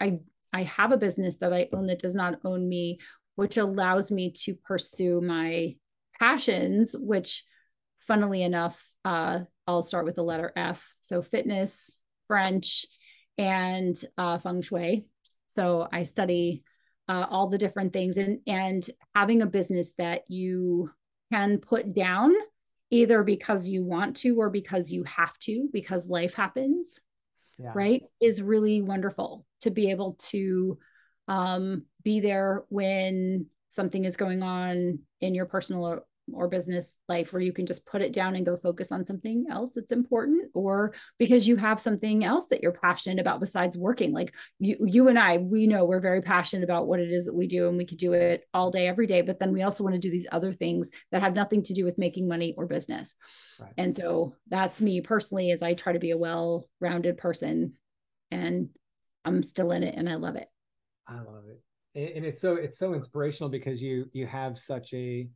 I 0.00 0.20
I 0.52 0.62
have 0.64 0.92
a 0.92 0.96
business 0.96 1.36
that 1.36 1.52
I 1.52 1.68
own 1.72 1.86
that 1.88 2.00
does 2.00 2.14
not 2.14 2.38
own 2.44 2.68
me, 2.68 2.98
which 3.34 3.56
allows 3.56 4.10
me 4.10 4.32
to 4.44 4.54
pursue 4.54 5.20
my 5.20 5.76
passions, 6.18 6.94
which 6.98 7.44
funnily 8.00 8.42
enough, 8.42 8.84
uh, 9.04 9.40
I'll 9.70 9.82
start 9.82 10.04
with 10.04 10.16
the 10.16 10.22
letter 10.24 10.52
F. 10.56 10.94
So 11.00 11.22
fitness, 11.22 12.00
French, 12.26 12.86
and 13.38 13.96
uh, 14.18 14.38
feng 14.38 14.62
shui. 14.62 15.06
So 15.54 15.86
I 15.92 16.02
study 16.02 16.64
uh, 17.08 17.26
all 17.30 17.48
the 17.48 17.58
different 17.58 17.92
things 17.92 18.16
and 18.16 18.40
and 18.46 18.88
having 19.14 19.42
a 19.42 19.46
business 19.46 19.92
that 19.98 20.22
you 20.28 20.90
can 21.32 21.58
put 21.58 21.94
down 21.94 22.32
either 22.90 23.22
because 23.22 23.68
you 23.68 23.84
want 23.84 24.16
to 24.16 24.40
or 24.40 24.50
because 24.50 24.90
you 24.90 25.04
have 25.04 25.38
to 25.38 25.68
because 25.72 26.08
life 26.08 26.34
happens 26.34 26.98
yeah. 27.58 27.70
right 27.74 28.02
is 28.20 28.42
really 28.42 28.82
wonderful 28.82 29.46
to 29.60 29.70
be 29.70 29.90
able 29.90 30.16
to 30.18 30.78
um, 31.28 31.84
be 32.02 32.18
there 32.18 32.64
when 32.68 33.46
something 33.70 34.04
is 34.04 34.16
going 34.16 34.42
on 34.42 34.98
in 35.20 35.34
your 35.34 35.46
personal 35.46 36.04
or 36.34 36.48
business 36.48 36.96
life 37.08 37.32
where 37.32 37.42
you 37.42 37.52
can 37.52 37.66
just 37.66 37.84
put 37.86 38.02
it 38.02 38.12
down 38.12 38.36
and 38.36 38.46
go 38.46 38.56
focus 38.56 38.92
on 38.92 39.04
something 39.04 39.46
else 39.50 39.74
that's 39.74 39.92
important 39.92 40.50
or 40.54 40.92
because 41.18 41.46
you 41.46 41.56
have 41.56 41.80
something 41.80 42.24
else 42.24 42.46
that 42.48 42.62
you're 42.62 42.72
passionate 42.72 43.18
about 43.18 43.40
besides 43.40 43.76
working. 43.76 44.12
Like 44.12 44.32
you 44.58 44.76
you 44.80 45.08
and 45.08 45.18
I 45.18 45.38
we 45.38 45.66
know 45.66 45.84
we're 45.84 46.00
very 46.00 46.22
passionate 46.22 46.64
about 46.64 46.86
what 46.86 47.00
it 47.00 47.10
is 47.10 47.26
that 47.26 47.34
we 47.34 47.46
do 47.46 47.68
and 47.68 47.76
we 47.76 47.86
could 47.86 47.98
do 47.98 48.12
it 48.12 48.46
all 48.54 48.70
day 48.70 48.88
every 48.88 49.06
day 49.06 49.22
but 49.22 49.38
then 49.38 49.52
we 49.52 49.62
also 49.62 49.84
want 49.84 49.94
to 49.94 50.00
do 50.00 50.10
these 50.10 50.26
other 50.32 50.52
things 50.52 50.88
that 51.12 51.22
have 51.22 51.34
nothing 51.34 51.62
to 51.64 51.74
do 51.74 51.84
with 51.84 51.98
making 51.98 52.28
money 52.28 52.54
or 52.56 52.66
business. 52.66 53.14
Right. 53.58 53.72
and 53.76 53.94
so 53.94 54.34
that's 54.48 54.80
me 54.80 55.02
personally 55.02 55.50
as 55.50 55.62
I 55.62 55.74
try 55.74 55.92
to 55.92 55.98
be 55.98 56.12
a 56.12 56.18
well-rounded 56.18 57.18
person 57.18 57.74
and 58.30 58.70
I'm 59.24 59.42
still 59.42 59.72
in 59.72 59.82
it 59.82 59.94
and 59.96 60.08
I 60.08 60.14
love 60.14 60.36
it. 60.36 60.48
I 61.06 61.16
love 61.16 61.44
it. 61.48 61.62
And 61.94 62.24
it's 62.24 62.40
so 62.40 62.54
it's 62.54 62.78
so 62.78 62.94
inspirational 62.94 63.50
because 63.50 63.82
you 63.82 64.08
you 64.12 64.26
have 64.26 64.58
such 64.58 64.94
a 64.94 65.28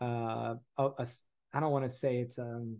uh 0.00 0.54
a, 0.78 0.84
a 0.98 1.06
I 1.52 1.60
don't 1.60 1.72
want 1.72 1.84
to 1.84 1.90
say 1.90 2.18
it's 2.18 2.38
um 2.38 2.78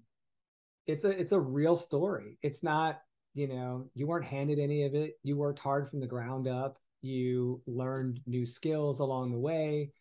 it's 0.86 1.04
a 1.04 1.10
it's 1.10 1.32
a 1.32 1.40
real 1.40 1.76
story. 1.76 2.38
It's 2.42 2.62
not, 2.62 3.00
you 3.34 3.48
know, 3.48 3.86
you 3.94 4.06
weren't 4.06 4.26
handed 4.26 4.58
any 4.58 4.84
of 4.84 4.94
it. 4.94 5.14
You 5.22 5.36
worked 5.36 5.58
hard 5.58 5.88
from 5.88 6.00
the 6.00 6.06
ground 6.06 6.48
up. 6.48 6.78
You 7.02 7.62
learned 7.66 8.20
new 8.26 8.46
skills 8.46 9.00
along 9.00 9.32
the 9.32 9.38
way. 9.38 9.92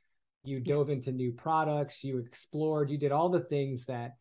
You 0.44 0.60
dove 0.60 0.90
into 0.90 1.12
new 1.12 1.32
products, 1.32 2.04
you 2.04 2.18
explored, 2.18 2.90
you 2.90 2.98
did 2.98 3.14
all 3.14 3.30
the 3.30 3.40
things 3.40 3.86
that 3.86 4.16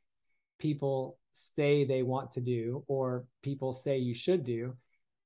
people 0.60 1.18
say 1.32 1.84
they 1.84 2.02
want 2.02 2.30
to 2.32 2.40
do 2.40 2.84
or 2.86 3.24
people 3.42 3.72
say 3.72 3.98
you 3.98 4.14
should 4.14 4.44
do 4.44 4.74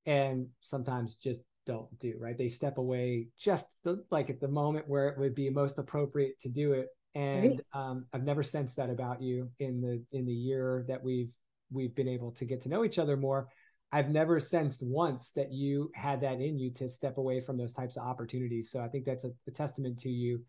and 0.07 0.47
sometimes 0.61 1.17
just 1.17 1.41
don't 1.67 1.99
do 1.99 2.15
right 2.19 2.39
they 2.39 2.49
step 2.49 2.79
away 2.79 3.27
just 3.37 3.67
the, 3.83 4.03
like 4.11 4.31
at 4.31 4.41
the 4.41 4.49
moment 4.49 4.89
where 4.89 5.09
it 5.09 5.19
would 5.19 5.35
be 5.35 5.51
most 5.51 5.79
appropriate 5.79 6.41
to 6.41 6.49
do 6.49 6.73
it 6.73 6.89
and 7.17 7.63
um, 7.73 8.07
i've 8.13 8.25
never 8.25 8.43
sensed 8.43 8.77
that 8.77 8.91
about 8.91 9.23
you 9.23 9.51
in 9.59 9.81
the 9.81 10.03
in 10.17 10.27
the 10.27 10.33
year 10.33 10.85
that 10.89 11.03
we've 11.03 11.31
we've 11.71 11.95
been 11.95 12.09
able 12.09 12.33
to 12.33 12.45
get 12.45 12.63
to 12.63 12.69
know 12.69 12.85
each 12.85 12.99
other 12.99 13.17
more. 13.17 13.49
I've 13.93 14.11
never 14.11 14.41
sensed 14.41 14.83
once 14.83 15.33
that 15.37 15.53
you 15.53 15.91
had 15.95 16.21
that 16.23 16.41
in 16.41 16.59
you 16.59 16.71
to 16.75 16.89
step 16.89 17.19
away 17.19 17.41
from 17.41 17.57
those 17.57 17.73
types 17.73 17.97
of 17.97 18.03
opportunities. 18.03 18.71
So 18.71 18.81
i 18.81 18.89
think 18.89 19.05
that's 19.05 19.25
a, 19.25 19.31
a 19.47 19.51
testament 19.51 20.01
to 20.01 20.09
you 20.09 20.43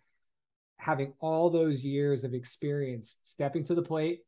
having 0.80 1.14
all 1.20 1.50
those 1.50 1.84
years 1.84 2.24
of 2.24 2.34
experience 2.34 3.18
stepping 3.24 3.64
to 3.66 3.74
the 3.74 3.82
plate 3.82 4.20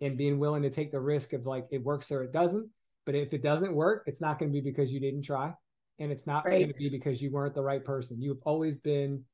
and 0.00 0.16
being 0.16 0.38
willing 0.38 0.62
to 0.62 0.70
take 0.70 0.92
the 0.92 1.00
risk 1.00 1.32
of 1.32 1.46
like 1.46 1.66
it 1.70 1.82
works 1.82 2.10
or 2.12 2.22
it 2.22 2.32
doesn't. 2.32 2.68
But 3.04 3.14
if 3.14 3.32
it 3.32 3.42
doesn't 3.42 3.74
work 3.74 4.04
it's 4.06 4.20
not 4.20 4.38
going 4.38 4.52
to 4.52 4.52
be 4.52 4.68
because 4.68 4.92
you 4.92 5.00
didn't 5.00 5.22
try. 5.22 5.52
And 5.98 6.12
it's 6.12 6.26
not 6.26 6.44
right. 6.44 6.60
going 6.60 6.72
to 6.72 6.82
be 6.82 6.90
because 6.90 7.22
you 7.22 7.30
weren't 7.30 7.54
the 7.54 7.62
right 7.62 7.82
person. 7.82 8.20
You've 8.20 8.42
always 8.44 8.78
been 8.78 9.24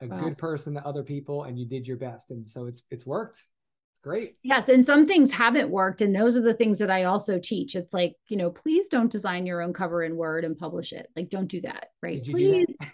a 0.00 0.06
wow. 0.06 0.20
good 0.20 0.38
person 0.38 0.74
to 0.74 0.86
other 0.86 1.02
people 1.02 1.44
and 1.44 1.58
you 1.58 1.66
did 1.66 1.86
your 1.86 1.96
best 1.96 2.30
and 2.30 2.46
so 2.46 2.66
it's 2.66 2.82
it's 2.90 3.06
worked. 3.06 3.38
It's 3.38 4.02
great. 4.02 4.36
Yes, 4.42 4.68
and 4.68 4.86
some 4.86 5.06
things 5.06 5.32
haven't 5.32 5.70
worked 5.70 6.02
and 6.02 6.14
those 6.14 6.36
are 6.36 6.42
the 6.42 6.54
things 6.54 6.78
that 6.78 6.90
I 6.90 7.04
also 7.04 7.38
teach. 7.38 7.74
It's 7.74 7.94
like, 7.94 8.14
you 8.28 8.36
know, 8.36 8.50
please 8.50 8.88
don't 8.88 9.10
design 9.10 9.46
your 9.46 9.62
own 9.62 9.72
cover 9.72 10.02
in 10.02 10.16
Word 10.16 10.44
and 10.44 10.56
publish 10.56 10.92
it. 10.92 11.08
Like 11.16 11.30
don't 11.30 11.48
do 11.48 11.60
that, 11.62 11.88
right? 12.02 12.24
You 12.24 12.32
please. 12.32 12.76
That? 12.80 12.90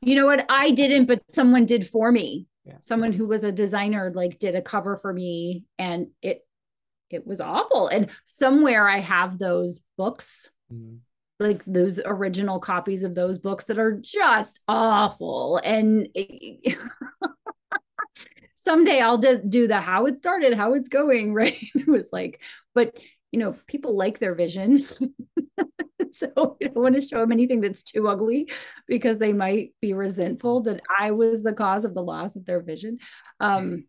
You 0.00 0.16
know 0.16 0.26
what? 0.26 0.46
I 0.48 0.70
didn't 0.70 1.06
but 1.06 1.22
someone 1.32 1.66
did 1.66 1.86
for 1.86 2.12
me. 2.12 2.46
Yeah. 2.64 2.76
Someone 2.82 3.12
who 3.12 3.26
was 3.26 3.44
a 3.44 3.52
designer 3.52 4.12
like 4.14 4.38
did 4.38 4.54
a 4.54 4.62
cover 4.62 4.96
for 4.96 5.12
me 5.12 5.64
and 5.78 6.08
it 6.22 6.46
it 7.10 7.26
was 7.26 7.40
awful 7.40 7.88
and 7.88 8.10
somewhere 8.26 8.88
I 8.88 9.00
have 9.00 9.38
those 9.38 9.80
books. 9.96 10.50
Mm-hmm 10.72 10.98
like 11.38 11.62
those 11.66 12.00
original 12.04 12.58
copies 12.58 13.04
of 13.04 13.14
those 13.14 13.38
books 13.38 13.64
that 13.64 13.78
are 13.78 13.98
just 14.00 14.60
awful. 14.68 15.58
And 15.58 16.08
it, 16.14 16.78
someday 18.54 19.00
i'll 19.00 19.18
just 19.18 19.48
do 19.48 19.66
the 19.68 19.80
how 19.80 20.04
it 20.06 20.18
started 20.18 20.52
how 20.52 20.74
it's 20.74 20.88
going 20.88 21.32
right? 21.34 21.56
It 21.74 21.86
was 21.86 22.10
like 22.12 22.42
but 22.74 22.96
you 23.32 23.38
know 23.38 23.56
people 23.66 23.96
like 23.96 24.18
their 24.18 24.34
vision. 24.34 24.86
So 26.10 26.56
i 26.60 26.64
don't 26.64 26.76
want 26.76 26.94
to 26.94 27.02
show 27.02 27.20
them 27.20 27.32
anything 27.32 27.60
that's 27.60 27.82
too 27.82 28.08
ugly 28.08 28.50
because 28.86 29.18
they 29.18 29.32
might 29.32 29.74
be 29.80 29.92
resentful 29.92 30.62
that 30.62 30.80
i 30.98 31.10
was 31.10 31.42
the 31.42 31.52
cause 31.52 31.84
of 31.84 31.92
the 31.94 32.02
loss 32.02 32.34
of 32.34 32.46
their 32.46 32.60
vision. 32.60 32.98
Um, 33.38 33.84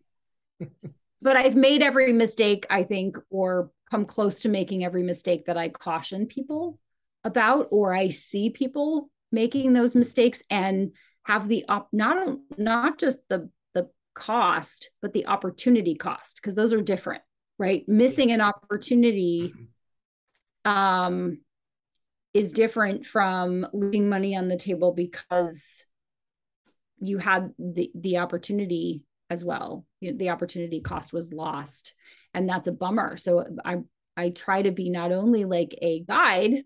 but 1.22 1.38
i've 1.38 1.56
made 1.56 1.82
every 1.82 2.12
mistake 2.12 2.68
i 2.70 2.84
think 2.84 3.18
or 3.30 3.72
come 3.90 4.06
close 4.06 4.42
to 4.42 4.50
making 4.50 4.84
every 4.84 5.02
mistake 5.02 5.46
that 5.46 5.58
i 5.58 5.70
caution 5.70 6.28
people 6.28 6.78
about 7.24 7.68
or 7.72 7.94
I 7.94 8.10
see 8.10 8.50
people 8.50 9.10
making 9.32 9.74
those 9.74 9.96
mistakes 9.96 10.42
and 10.50 10.92
have 11.24 11.48
the 11.48 11.66
op 11.68 11.90
not 11.92 12.38
not 12.58 12.98
just 12.98 13.20
the 13.30 13.50
the 13.74 13.90
cost 14.16 14.90
but 15.02 15.14
the 15.14 15.28
opportunity 15.28 15.96
cost 15.96 16.38
because 16.38 16.56
those 16.56 16.74
are 16.74 16.82
different 16.82 17.22
right? 17.60 17.84
Missing 17.88 18.32
an 18.32 18.42
opportunity 18.42 19.54
um 20.66 21.40
is 22.34 22.54
different 22.54 23.06
from 23.06 23.68
leaving 23.74 24.10
money 24.10 24.36
on 24.36 24.48
the 24.48 24.58
table 24.58 24.94
because 24.94 25.86
you 27.00 27.18
had 27.18 27.52
the 27.60 27.92
the 27.94 28.18
opportunity 28.18 29.04
as 29.30 29.44
well. 29.44 29.86
You 30.00 30.12
know, 30.12 30.18
the 30.18 30.30
opportunity 30.30 30.82
cost 30.82 31.14
was 31.14 31.32
lost 31.32 31.94
and 32.34 32.48
that's 32.50 32.68
a 32.68 32.72
bummer. 32.72 33.18
So 33.18 33.46
i 33.64 33.78
i 34.18 34.30
try 34.30 34.62
to 34.62 34.72
be 34.72 34.90
not 34.90 35.12
only 35.12 35.46
like 35.46 35.76
a 35.82 36.02
guide 36.02 36.64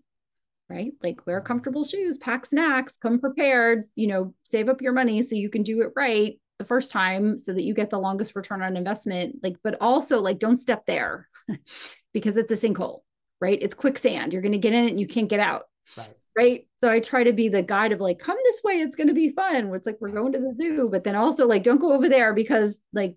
right? 0.68 0.92
Like 1.02 1.26
wear 1.26 1.38
mm-hmm. 1.38 1.46
comfortable 1.46 1.84
shoes, 1.84 2.18
pack 2.18 2.46
snacks, 2.46 2.96
come 2.96 3.18
prepared, 3.18 3.84
you 3.94 4.06
know, 4.06 4.34
save 4.44 4.68
up 4.68 4.80
your 4.80 4.92
money 4.92 5.22
so 5.22 5.34
you 5.34 5.50
can 5.50 5.62
do 5.62 5.82
it 5.82 5.92
right 5.96 6.38
the 6.58 6.64
first 6.64 6.90
time 6.90 7.38
so 7.38 7.52
that 7.52 7.64
you 7.64 7.74
get 7.74 7.90
the 7.90 7.98
longest 7.98 8.36
return 8.36 8.62
on 8.62 8.76
investment. 8.76 9.36
Like, 9.42 9.56
but 9.62 9.76
also 9.80 10.20
like 10.20 10.38
don't 10.38 10.56
step 10.56 10.86
there 10.86 11.28
because 12.12 12.36
it's 12.36 12.52
a 12.52 12.68
sinkhole, 12.68 13.00
right? 13.40 13.58
It's 13.60 13.74
quicksand. 13.74 14.32
You're 14.32 14.42
going 14.42 14.52
to 14.52 14.58
get 14.58 14.72
in 14.72 14.84
it 14.84 14.90
and 14.90 15.00
you 15.00 15.08
can't 15.08 15.28
get 15.28 15.40
out. 15.40 15.64
Right. 15.96 16.14
Right. 16.36 16.66
So 16.78 16.90
I 16.90 16.98
try 16.98 17.22
to 17.24 17.32
be 17.32 17.48
the 17.48 17.62
guide 17.62 17.92
of 17.92 18.00
like, 18.00 18.18
come 18.18 18.36
this 18.42 18.60
way, 18.64 18.74
it's 18.74 18.96
going 18.96 19.06
to 19.06 19.14
be 19.14 19.30
fun. 19.30 19.72
It's 19.72 19.86
like, 19.86 19.98
we're 20.00 20.10
going 20.10 20.32
to 20.32 20.40
the 20.40 20.52
zoo, 20.52 20.88
but 20.90 21.04
then 21.04 21.14
also 21.14 21.46
like, 21.46 21.62
don't 21.62 21.80
go 21.80 21.92
over 21.92 22.08
there 22.08 22.34
because 22.34 22.78
like 22.92 23.16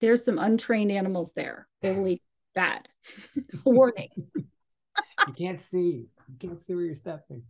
there's 0.00 0.24
some 0.24 0.38
untrained 0.38 0.90
animals 0.90 1.32
there. 1.36 1.68
They 1.82 1.92
will 1.92 2.08
eat 2.08 2.22
bad. 2.54 2.88
Warning. 3.64 4.10
you 5.26 5.32
can't 5.32 5.60
see 5.60 6.06
you 6.28 6.48
can't 6.48 6.60
see 6.60 6.74
where 6.74 6.84
you're 6.84 6.94
stepping. 6.94 7.42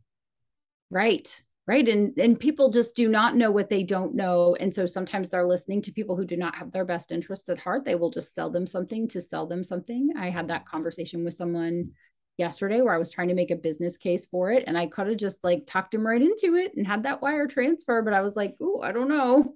Right. 0.90 1.42
Right. 1.66 1.86
And 1.86 2.18
and 2.18 2.40
people 2.40 2.70
just 2.70 2.96
do 2.96 3.10
not 3.10 3.36
know 3.36 3.50
what 3.50 3.68
they 3.68 3.82
don't 3.82 4.14
know. 4.14 4.56
And 4.58 4.74
so 4.74 4.86
sometimes 4.86 5.28
they're 5.28 5.44
listening 5.44 5.82
to 5.82 5.92
people 5.92 6.16
who 6.16 6.24
do 6.24 6.36
not 6.36 6.54
have 6.56 6.72
their 6.72 6.86
best 6.86 7.12
interests 7.12 7.50
at 7.50 7.58
heart. 7.58 7.84
They 7.84 7.94
will 7.94 8.10
just 8.10 8.34
sell 8.34 8.48
them 8.48 8.66
something 8.66 9.06
to 9.08 9.20
sell 9.20 9.46
them 9.46 9.62
something. 9.62 10.10
I 10.18 10.30
had 10.30 10.48
that 10.48 10.66
conversation 10.66 11.24
with 11.24 11.34
someone 11.34 11.90
yesterday 12.38 12.80
where 12.80 12.94
I 12.94 12.98
was 12.98 13.10
trying 13.10 13.28
to 13.28 13.34
make 13.34 13.50
a 13.50 13.56
business 13.56 13.98
case 13.98 14.26
for 14.26 14.50
it. 14.50 14.64
And 14.66 14.78
I 14.78 14.86
could 14.86 15.08
have 15.08 15.18
just 15.18 15.44
like 15.44 15.64
tucked 15.66 15.92
him 15.92 16.06
right 16.06 16.22
into 16.22 16.54
it 16.54 16.72
and 16.74 16.86
had 16.86 17.02
that 17.02 17.20
wire 17.20 17.46
transfer. 17.46 18.00
But 18.00 18.14
I 18.14 18.22
was 18.22 18.34
like, 18.34 18.54
oh, 18.62 18.80
I 18.80 18.92
don't 18.92 19.10
know. 19.10 19.54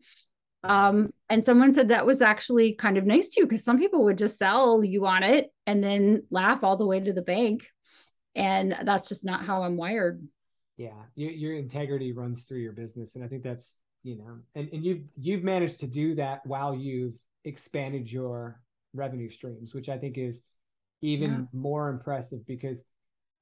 Um, 0.64 1.14
and 1.30 1.44
someone 1.44 1.72
said 1.72 1.88
that 1.88 2.06
was 2.06 2.20
actually 2.20 2.74
kind 2.74 2.98
of 2.98 3.06
nice 3.06 3.28
too, 3.28 3.44
because 3.44 3.64
some 3.64 3.78
people 3.78 4.04
would 4.04 4.18
just 4.18 4.38
sell 4.38 4.84
you 4.84 5.06
on 5.06 5.22
it 5.22 5.50
and 5.66 5.82
then 5.82 6.24
laugh 6.30 6.62
all 6.62 6.76
the 6.76 6.86
way 6.86 7.00
to 7.00 7.12
the 7.12 7.22
bank 7.22 7.68
and 8.34 8.74
that's 8.84 9.08
just 9.08 9.24
not 9.24 9.44
how 9.44 9.62
i'm 9.62 9.76
wired. 9.76 10.22
Yeah 10.76 11.02
your, 11.14 11.30
your 11.30 11.54
integrity 11.54 12.12
runs 12.12 12.44
through 12.44 12.60
your 12.60 12.72
business. 12.72 13.14
And 13.14 13.24
i 13.24 13.28
think 13.28 13.42
that's 13.42 13.76
you 14.02 14.18
know 14.18 14.38
and, 14.54 14.68
and 14.72 14.84
you've 14.84 15.02
you've 15.16 15.44
managed 15.44 15.80
to 15.80 15.86
do 15.86 16.14
that 16.16 16.44
while 16.46 16.74
you've 16.74 17.14
expanded 17.44 18.10
your 18.10 18.60
revenue 18.94 19.30
streams 19.30 19.74
which 19.74 19.88
i 19.88 19.96
think 19.96 20.18
is 20.18 20.42
even 21.00 21.30
yeah. 21.30 21.38
more 21.52 21.88
impressive 21.88 22.46
because 22.46 22.84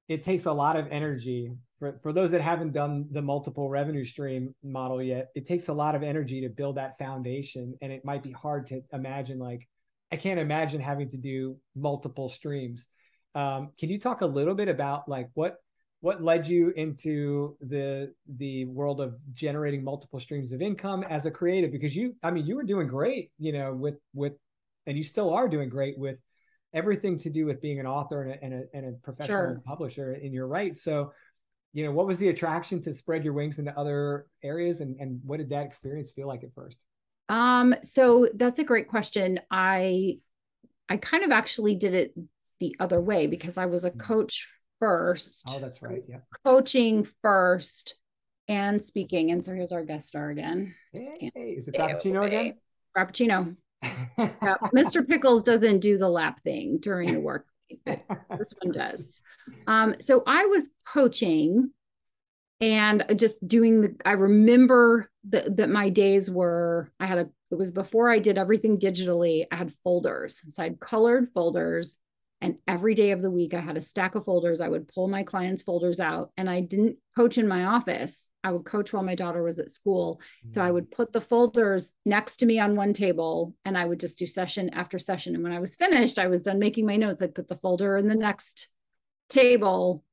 it 0.09 0.25
takes 0.25 0.47
a 0.47 0.53
lot 0.53 0.77
of 0.77 0.89
energy 0.91 1.53
for, 1.79 1.99
for 2.03 2.13
those 2.13 2.33
that 2.33 2.41
haven't 2.41 2.73
done 2.73 3.07
the 3.13 3.23
multiple 3.23 3.69
revenue 3.69 4.05
stream 4.05 4.55
model 4.63 5.03
yet 5.03 5.29
it 5.35 5.47
takes 5.47 5.69
a 5.69 5.73
lot 5.73 5.95
of 5.95 6.03
energy 6.03 6.41
to 6.41 6.49
build 6.49 6.77
that 6.77 6.99
foundation. 6.99 7.75
And 7.81 7.93
it 7.93 8.05
might 8.05 8.23
be 8.23 8.33
hard 8.33 8.67
to 8.69 8.83
imagine 8.93 9.39
like 9.39 9.69
i 10.13 10.17
can't 10.17 10.41
imagine 10.41 10.81
having 10.81 11.11
to 11.11 11.17
do 11.17 11.57
multiple 11.77 12.29
streams 12.29 12.89
um, 13.35 13.71
can 13.79 13.89
you 13.89 13.99
talk 13.99 14.21
a 14.21 14.27
little 14.27 14.55
bit 14.55 14.69
about 14.69 15.09
like 15.09 15.29
what 15.35 15.57
what 16.01 16.23
led 16.23 16.47
you 16.47 16.73
into 16.77 17.57
the 17.61 18.13
the 18.37 18.65
world 18.67 19.01
of 19.01 19.17
generating 19.35 19.85
multiple 19.85 20.19
streams 20.19 20.53
of 20.53 20.63
income 20.63 21.05
as 21.09 21.27
a 21.27 21.31
creative? 21.31 21.71
Because 21.71 21.95
you, 21.95 22.17
I 22.23 22.31
mean, 22.31 22.47
you 22.47 22.57
were 22.57 22.63
doing 22.63 22.87
great, 22.87 23.31
you 23.39 23.53
know, 23.53 23.73
with 23.75 23.97
with, 24.15 24.33
and 24.87 24.97
you 24.97 25.05
still 25.05 25.33
are 25.33 25.49
doing 25.49 25.69
great 25.69 25.99
with 25.99 26.19
everything 26.73 27.19
to 27.19 27.31
do 27.31 27.47
with 27.47 27.61
being 27.61 27.81
an 27.81 27.87
author 27.87 28.23
and 28.23 28.33
a, 28.33 28.45
and 28.45 28.55
a, 28.55 28.77
and 28.77 28.87
a 28.87 28.93
professional 29.03 29.55
sure. 29.55 29.63
publisher 29.67 30.15
in 30.15 30.33
your 30.33 30.47
right. 30.47 30.79
So, 30.79 31.13
you 31.73 31.85
know, 31.85 31.93
what 31.93 32.07
was 32.07 32.19
the 32.19 32.29
attraction 32.29 32.81
to 32.83 32.95
spread 32.95 33.25
your 33.25 33.35
wings 33.35 33.59
into 33.59 33.79
other 33.79 34.27
areas, 34.43 34.81
and 34.81 34.99
and 34.99 35.21
what 35.25 35.37
did 35.37 35.51
that 35.51 35.67
experience 35.67 36.11
feel 36.13 36.27
like 36.27 36.43
at 36.45 36.55
first? 36.55 36.85
Um, 37.29 37.75
so 37.83 38.27
that's 38.35 38.59
a 38.59 38.65
great 38.65 38.89
question. 38.89 39.39
I 39.51 40.19
I 40.89 40.97
kind 40.97 41.25
of 41.25 41.31
actually 41.31 41.77
did 41.77 41.93
it 41.93 42.15
the 42.61 42.77
other 42.79 43.01
way 43.01 43.27
because 43.27 43.59
I 43.59 43.67
was 43.67 43.85
a 43.85 43.91
mm. 43.91 44.01
coach 44.01 44.49
first. 44.79 45.45
Oh, 45.49 45.59
that's 45.59 45.83
right. 45.83 46.05
Yeah. 46.09 46.19
Coaching 46.45 47.07
first 47.23 47.95
and 48.49 48.83
speaking. 48.83 49.31
And 49.31 49.45
so 49.45 49.53
here's 49.53 49.73
our 49.73 49.85
guest 49.85 50.09
star 50.09 50.31
again. 50.31 50.75
Hey, 50.93 51.31
is 51.57 51.69
it 51.69 51.75
Frappuccino 51.75 52.27
again? 52.27 52.55
Frappuccino. 52.97 53.57
yeah, 53.83 54.57
Mr. 54.75 55.07
Pickles 55.07 55.43
doesn't 55.43 55.81
do 55.81 55.97
the 55.99 56.09
lap 56.09 56.41
thing 56.41 56.79
during 56.81 57.15
the 57.15 57.21
work. 57.21 57.47
this 57.87 58.55
one 58.61 58.73
does. 58.73 59.01
Um, 59.67 59.97
so 60.01 60.23
I 60.27 60.47
was 60.47 60.69
coaching 60.87 61.71
and 62.61 63.05
just 63.17 63.47
doing 63.47 63.81
the 63.81 63.97
i 64.05 64.13
remember 64.13 65.11
that 65.29 65.57
that 65.57 65.71
my 65.71 65.89
days 65.89 66.31
were 66.31 66.91
i 67.01 67.07
had 67.07 67.19
a 67.19 67.29
it 67.51 67.55
was 67.55 67.71
before 67.71 68.11
i 68.11 68.19
did 68.19 68.39
everything 68.39 68.79
digitally 68.79 69.47
i 69.51 69.57
had 69.57 69.73
folders 69.83 70.43
so 70.49 70.63
i 70.63 70.67
had 70.67 70.81
colored 70.81 71.29
folders 71.31 71.99
and 72.41 72.57
every 72.67 72.95
day 72.95 73.11
of 73.11 73.21
the 73.21 73.31
week 73.31 73.55
i 73.55 73.61
had 73.61 73.77
a 73.77 73.81
stack 73.81 74.15
of 74.15 74.25
folders 74.25 74.61
i 74.61 74.69
would 74.69 74.89
pull 74.89 75.09
my 75.09 75.23
clients 75.23 75.63
folders 75.63 76.01
out 76.01 76.31
and 76.37 76.49
i 76.49 76.61
didn't 76.61 76.97
coach 77.17 77.39
in 77.39 77.47
my 77.47 77.65
office 77.65 78.29
i 78.45 78.51
would 78.51 78.65
coach 78.65 78.93
while 78.93 79.03
my 79.03 79.15
daughter 79.15 79.43
was 79.43 79.59
at 79.59 79.71
school 79.71 80.21
mm-hmm. 80.45 80.55
so 80.55 80.63
i 80.63 80.71
mm. 80.71 80.75
would 80.75 80.91
put 80.91 81.13
the 81.13 81.21
folders 81.21 81.93
next 82.05 82.37
to 82.39 82.47
me 82.47 82.59
on 82.59 82.77
one 82.77 82.93
table 82.93 83.55
and 83.65 83.77
i 83.77 83.85
would 83.85 84.01
just 84.01 84.19
do 84.19 84.27
session 84.27 84.71
after 84.71 84.99
session 84.99 85.35
and 85.35 85.45
when 85.45 85.53
i 85.53 85.61
was 85.61 85.75
finished 85.75 86.19
i 86.19 86.29
was 86.29 86.43
done 86.43 86.59
making 86.59 86.87
my 86.87 86.97
notes 86.97 87.23
i'd 87.23 87.35
put 87.35 87.49
the 87.49 87.57
folder 87.57 87.97
in 87.97 88.09
the 88.09 88.15
next 88.15 88.69
table 89.29 90.05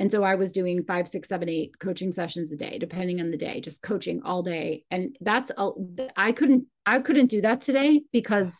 and 0.00 0.10
so 0.10 0.24
I 0.24 0.34
was 0.34 0.50
doing 0.50 0.82
five, 0.82 1.06
six, 1.06 1.28
seven, 1.28 1.50
eight 1.50 1.78
coaching 1.78 2.10
sessions 2.10 2.50
a 2.50 2.56
day, 2.56 2.78
depending 2.78 3.20
on 3.20 3.30
the 3.30 3.36
day, 3.36 3.60
just 3.60 3.82
coaching 3.82 4.22
all 4.24 4.42
day. 4.42 4.82
And 4.90 5.14
that's 5.20 5.52
a, 5.54 5.72
I 6.16 6.32
couldn't, 6.32 6.68
I 6.86 7.00
couldn't 7.00 7.26
do 7.26 7.42
that 7.42 7.60
today 7.60 8.04
because 8.10 8.58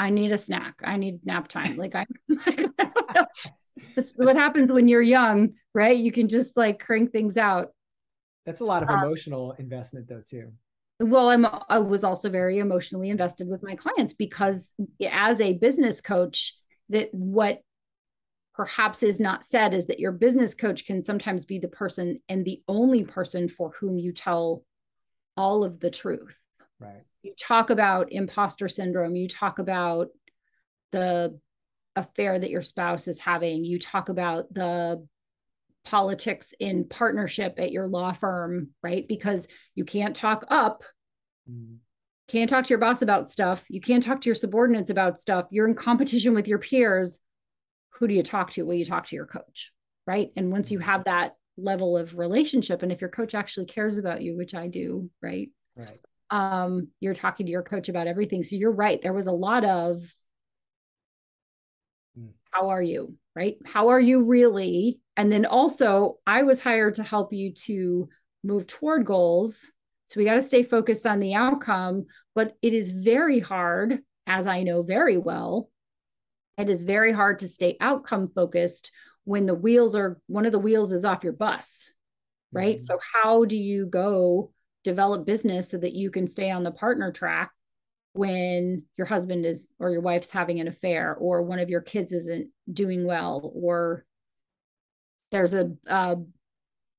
I 0.00 0.08
need 0.08 0.32
a 0.32 0.38
snack. 0.38 0.80
I 0.82 0.96
need 0.96 1.26
nap 1.26 1.48
time. 1.48 1.76
Like 1.76 1.94
I, 1.94 2.06
that's 3.94 4.14
what 4.16 4.34
happens 4.34 4.72
when 4.72 4.88
you're 4.88 5.02
young, 5.02 5.50
right? 5.74 5.96
You 5.96 6.10
can 6.10 6.26
just 6.26 6.56
like 6.56 6.82
crank 6.82 7.12
things 7.12 7.36
out. 7.36 7.68
That's 8.46 8.60
a 8.60 8.64
lot 8.64 8.82
of 8.82 8.88
um, 8.88 8.98
emotional 8.98 9.52
investment 9.58 10.08
though, 10.08 10.22
too. 10.28 10.52
Well, 11.00 11.28
I'm 11.28 11.46
I 11.68 11.80
was 11.80 12.02
also 12.02 12.30
very 12.30 12.60
emotionally 12.60 13.10
invested 13.10 13.46
with 13.46 13.62
my 13.62 13.74
clients 13.74 14.14
because 14.14 14.72
as 15.06 15.38
a 15.38 15.58
business 15.58 16.00
coach, 16.00 16.54
that 16.88 17.10
what 17.12 17.60
perhaps 18.54 19.02
is 19.02 19.20
not 19.20 19.44
said 19.44 19.74
is 19.74 19.84
that 19.86 20.00
your 20.00 20.12
business 20.12 20.54
coach 20.54 20.86
can 20.86 21.02
sometimes 21.02 21.44
be 21.44 21.58
the 21.58 21.68
person 21.68 22.20
and 22.30 22.42
the 22.42 22.62
only 22.68 23.04
person 23.04 23.50
for 23.50 23.70
whom 23.78 23.98
you 23.98 24.12
tell 24.12 24.64
all 25.36 25.62
of 25.62 25.78
the 25.78 25.90
truth. 25.90 26.38
Right. 26.78 27.04
You 27.22 27.34
talk 27.40 27.70
about 27.70 28.12
imposter 28.12 28.68
syndrome, 28.68 29.16
you 29.16 29.28
talk 29.28 29.58
about 29.58 30.08
the 30.92 31.38
affair 31.96 32.38
that 32.38 32.50
your 32.50 32.62
spouse 32.62 33.08
is 33.08 33.20
having, 33.20 33.64
you 33.64 33.78
talk 33.78 34.08
about 34.08 34.52
the 34.52 35.06
politics 35.84 36.52
in 36.58 36.88
partnership 36.88 37.54
at 37.58 37.72
your 37.72 37.86
law 37.86 38.12
firm, 38.12 38.70
right? 38.82 39.06
Because 39.08 39.48
you 39.74 39.84
can't 39.84 40.16
talk 40.16 40.44
up. 40.48 40.82
Mm. 41.50 41.78
Can't 42.28 42.48
talk 42.48 42.64
to 42.64 42.70
your 42.70 42.78
boss 42.78 43.02
about 43.02 43.28
stuff. 43.28 43.64
You 43.68 43.80
can't 43.80 44.04
talk 44.04 44.20
to 44.20 44.28
your 44.28 44.36
subordinates 44.36 44.90
about 44.90 45.20
stuff. 45.20 45.46
You're 45.50 45.66
in 45.66 45.74
competition 45.74 46.32
with 46.32 46.46
your 46.46 46.58
peers 46.58 47.18
who 48.00 48.08
do 48.08 48.14
you 48.14 48.22
talk 48.22 48.50
to? 48.52 48.62
Well, 48.62 48.76
you 48.76 48.84
talk 48.84 49.06
to 49.08 49.16
your 49.16 49.26
coach, 49.26 49.72
right? 50.06 50.30
And 50.34 50.50
once 50.50 50.70
you 50.70 50.78
mm-hmm. 50.78 50.88
have 50.88 51.04
that 51.04 51.34
level 51.56 51.96
of 51.98 52.16
relationship, 52.16 52.82
and 52.82 52.90
if 52.90 53.00
your 53.00 53.10
coach 53.10 53.34
actually 53.34 53.66
cares 53.66 53.98
about 53.98 54.22
you, 54.22 54.36
which 54.36 54.54
I 54.54 54.68
do, 54.68 55.10
right? 55.22 55.50
Right. 55.76 56.00
Um, 56.30 56.88
you're 57.00 57.14
talking 57.14 57.46
to 57.46 57.52
your 57.52 57.62
coach 57.62 57.88
about 57.88 58.06
everything. 58.06 58.42
So 58.42 58.56
you're 58.56 58.70
right. 58.70 59.00
There 59.00 59.12
was 59.12 59.26
a 59.26 59.32
lot 59.32 59.64
of 59.64 60.02
mm. 62.18 62.30
how 62.50 62.70
are 62.70 62.82
you? 62.82 63.14
Right? 63.34 63.58
How 63.64 63.88
are 63.88 64.00
you 64.00 64.24
really? 64.24 65.00
And 65.16 65.30
then 65.30 65.46
also, 65.46 66.18
I 66.26 66.42
was 66.42 66.60
hired 66.60 66.96
to 66.96 67.02
help 67.02 67.32
you 67.32 67.52
to 67.52 68.08
move 68.42 68.66
toward 68.66 69.04
goals. 69.04 69.70
So 70.08 70.18
we 70.18 70.24
got 70.24 70.34
to 70.34 70.42
stay 70.42 70.62
focused 70.62 71.06
on 71.06 71.20
the 71.20 71.34
outcome, 71.34 72.06
but 72.34 72.56
it 72.62 72.74
is 72.74 72.90
very 72.90 73.38
hard, 73.38 74.00
as 74.26 74.46
I 74.46 74.62
know 74.64 74.82
very 74.82 75.18
well, 75.18 75.70
it 76.60 76.68
is 76.68 76.82
very 76.82 77.12
hard 77.12 77.38
to 77.40 77.48
stay 77.48 77.76
outcome 77.80 78.30
focused 78.34 78.90
when 79.24 79.46
the 79.46 79.54
wheels 79.54 79.94
are 79.94 80.20
one 80.26 80.46
of 80.46 80.52
the 80.52 80.58
wheels 80.58 80.92
is 80.92 81.04
off 81.04 81.24
your 81.24 81.32
bus 81.32 81.90
right 82.52 82.76
mm-hmm. 82.76 82.84
so 82.84 82.98
how 83.14 83.44
do 83.44 83.56
you 83.56 83.86
go 83.86 84.50
develop 84.84 85.26
business 85.26 85.68
so 85.68 85.78
that 85.78 85.94
you 85.94 86.10
can 86.10 86.26
stay 86.26 86.50
on 86.50 86.62
the 86.64 86.70
partner 86.70 87.12
track 87.12 87.50
when 88.12 88.82
your 88.96 89.06
husband 89.06 89.46
is 89.46 89.68
or 89.78 89.90
your 89.90 90.00
wife's 90.00 90.30
having 90.30 90.58
an 90.60 90.68
affair 90.68 91.14
or 91.14 91.42
one 91.42 91.58
of 91.58 91.68
your 91.68 91.80
kids 91.80 92.12
isn't 92.12 92.48
doing 92.72 93.06
well 93.06 93.52
or 93.54 94.04
there's 95.30 95.54
a, 95.54 95.70
a 95.86 96.16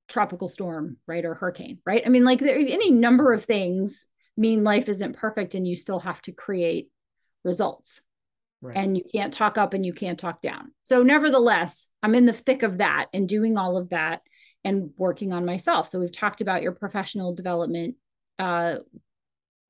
tropical 0.08 0.48
storm 0.48 0.98
right 1.08 1.26
or 1.26 1.34
hurricane 1.34 1.80
right 1.86 2.04
i 2.06 2.10
mean 2.10 2.24
like 2.24 2.40
there 2.40 2.56
any 2.56 2.92
number 2.92 3.34
of 3.34 3.44
things 3.44 4.06
mean 4.38 4.64
life 4.64 4.88
isn't 4.88 5.18
perfect 5.18 5.54
and 5.54 5.68
you 5.68 5.76
still 5.76 6.00
have 6.00 6.22
to 6.22 6.32
create 6.32 6.90
results 7.44 8.02
Right. 8.62 8.78
And 8.78 8.96
you 8.96 9.04
can't 9.12 9.34
talk 9.34 9.58
up 9.58 9.74
and 9.74 9.84
you 9.84 9.92
can't 9.92 10.20
talk 10.20 10.42
down. 10.42 10.72
So, 10.84 11.02
nevertheless, 11.02 11.88
I'm 12.04 12.14
in 12.14 12.28
the 12.28 12.34
thick 12.34 12.62
of 12.62 12.78
that 12.78 13.08
and 13.12 13.28
doing 13.28 13.58
all 13.58 13.76
of 13.76 13.90
that 13.90 14.22
and 14.64 14.92
working 14.98 15.34
on 15.34 15.46
myself. 15.46 15.88
So, 15.88 16.00
we've 16.00 16.12
talked 16.12 16.42
about 16.42 16.62
your 16.62 16.72
professional 16.72 17.34
development 17.34 17.96
uh, 18.40 18.76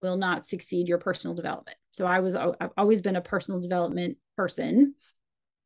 will 0.02 0.18
not 0.18 0.46
succeed 0.46 0.88
your 0.88 0.98
personal 0.98 1.36
development. 1.36 1.78
So, 1.92 2.06
I 2.06 2.20
was, 2.20 2.36
I've 2.36 2.72
always 2.78 3.02
been 3.02 3.16
a 3.16 3.22
personal 3.22 3.62
development 3.62 4.18
person. 4.38 4.96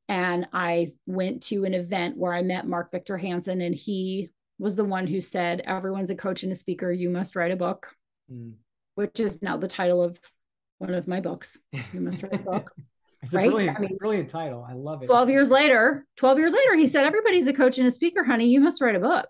And 0.08 0.48
I 0.54 0.94
went 1.08 1.42
to 1.44 1.66
an 1.66 1.74
event 1.74 2.16
where 2.16 2.34
I 2.34 2.44
met 2.44 2.68
Mark 2.68 2.92
Victor 2.92 3.18
Hansen, 3.18 3.62
and 3.62 3.74
he 3.74 4.30
was 4.60 4.76
the 4.76 4.86
one 4.86 5.08
who 5.08 5.20
said, 5.20 5.62
Everyone's 5.62 6.10
a 6.12 6.16
coach 6.16 6.44
and 6.44 6.52
a 6.52 6.56
speaker. 6.56 6.92
You 6.92 7.10
must 7.10 7.36
write 7.36 7.52
a 7.52 7.56
book, 7.56 7.90
mm. 8.32 8.54
which 8.96 9.20
is 9.20 9.42
now 9.42 9.58
the 9.58 9.68
title 9.68 10.04
of 10.04 10.20
one 10.78 10.94
of 10.94 11.08
my 11.08 11.22
books. 11.22 11.58
You 11.72 12.02
must 12.02 12.22
write 12.22 12.36
a 12.36 12.40
book. 12.40 12.72
It's 13.22 13.34
right? 13.34 13.48
a 13.48 13.50
brilliant, 13.50 13.78
I 13.78 13.82
mean, 13.82 13.98
brilliant 13.98 14.30
title. 14.30 14.66
I 14.68 14.74
love 14.74 15.02
it. 15.04 15.08
12 15.08 15.30
years 15.30 15.50
later, 15.50 16.06
12 16.18 16.38
years 16.38 16.54
later, 16.54 16.76
he 16.76 16.88
said, 16.88 17.06
Everybody's 17.06 17.48
a 17.48 17.54
coach 17.54 17.78
and 17.78 17.88
a 17.88 17.92
speaker, 17.92 18.24
honey. 18.24 18.48
You 18.48 18.60
must 18.60 18.82
write 18.82 18.96
a 18.96 19.00
book. 19.00 19.28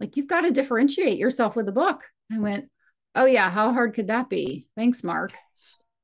Like 0.00 0.16
you've 0.16 0.26
got 0.26 0.42
to 0.42 0.50
differentiate 0.50 1.18
yourself 1.18 1.56
with 1.56 1.68
a 1.68 1.72
book. 1.72 2.02
I 2.32 2.38
went, 2.38 2.70
Oh, 3.14 3.26
yeah. 3.26 3.50
How 3.50 3.72
hard 3.72 3.94
could 3.94 4.08
that 4.08 4.28
be? 4.28 4.66
Thanks, 4.76 5.04
Mark. 5.04 5.32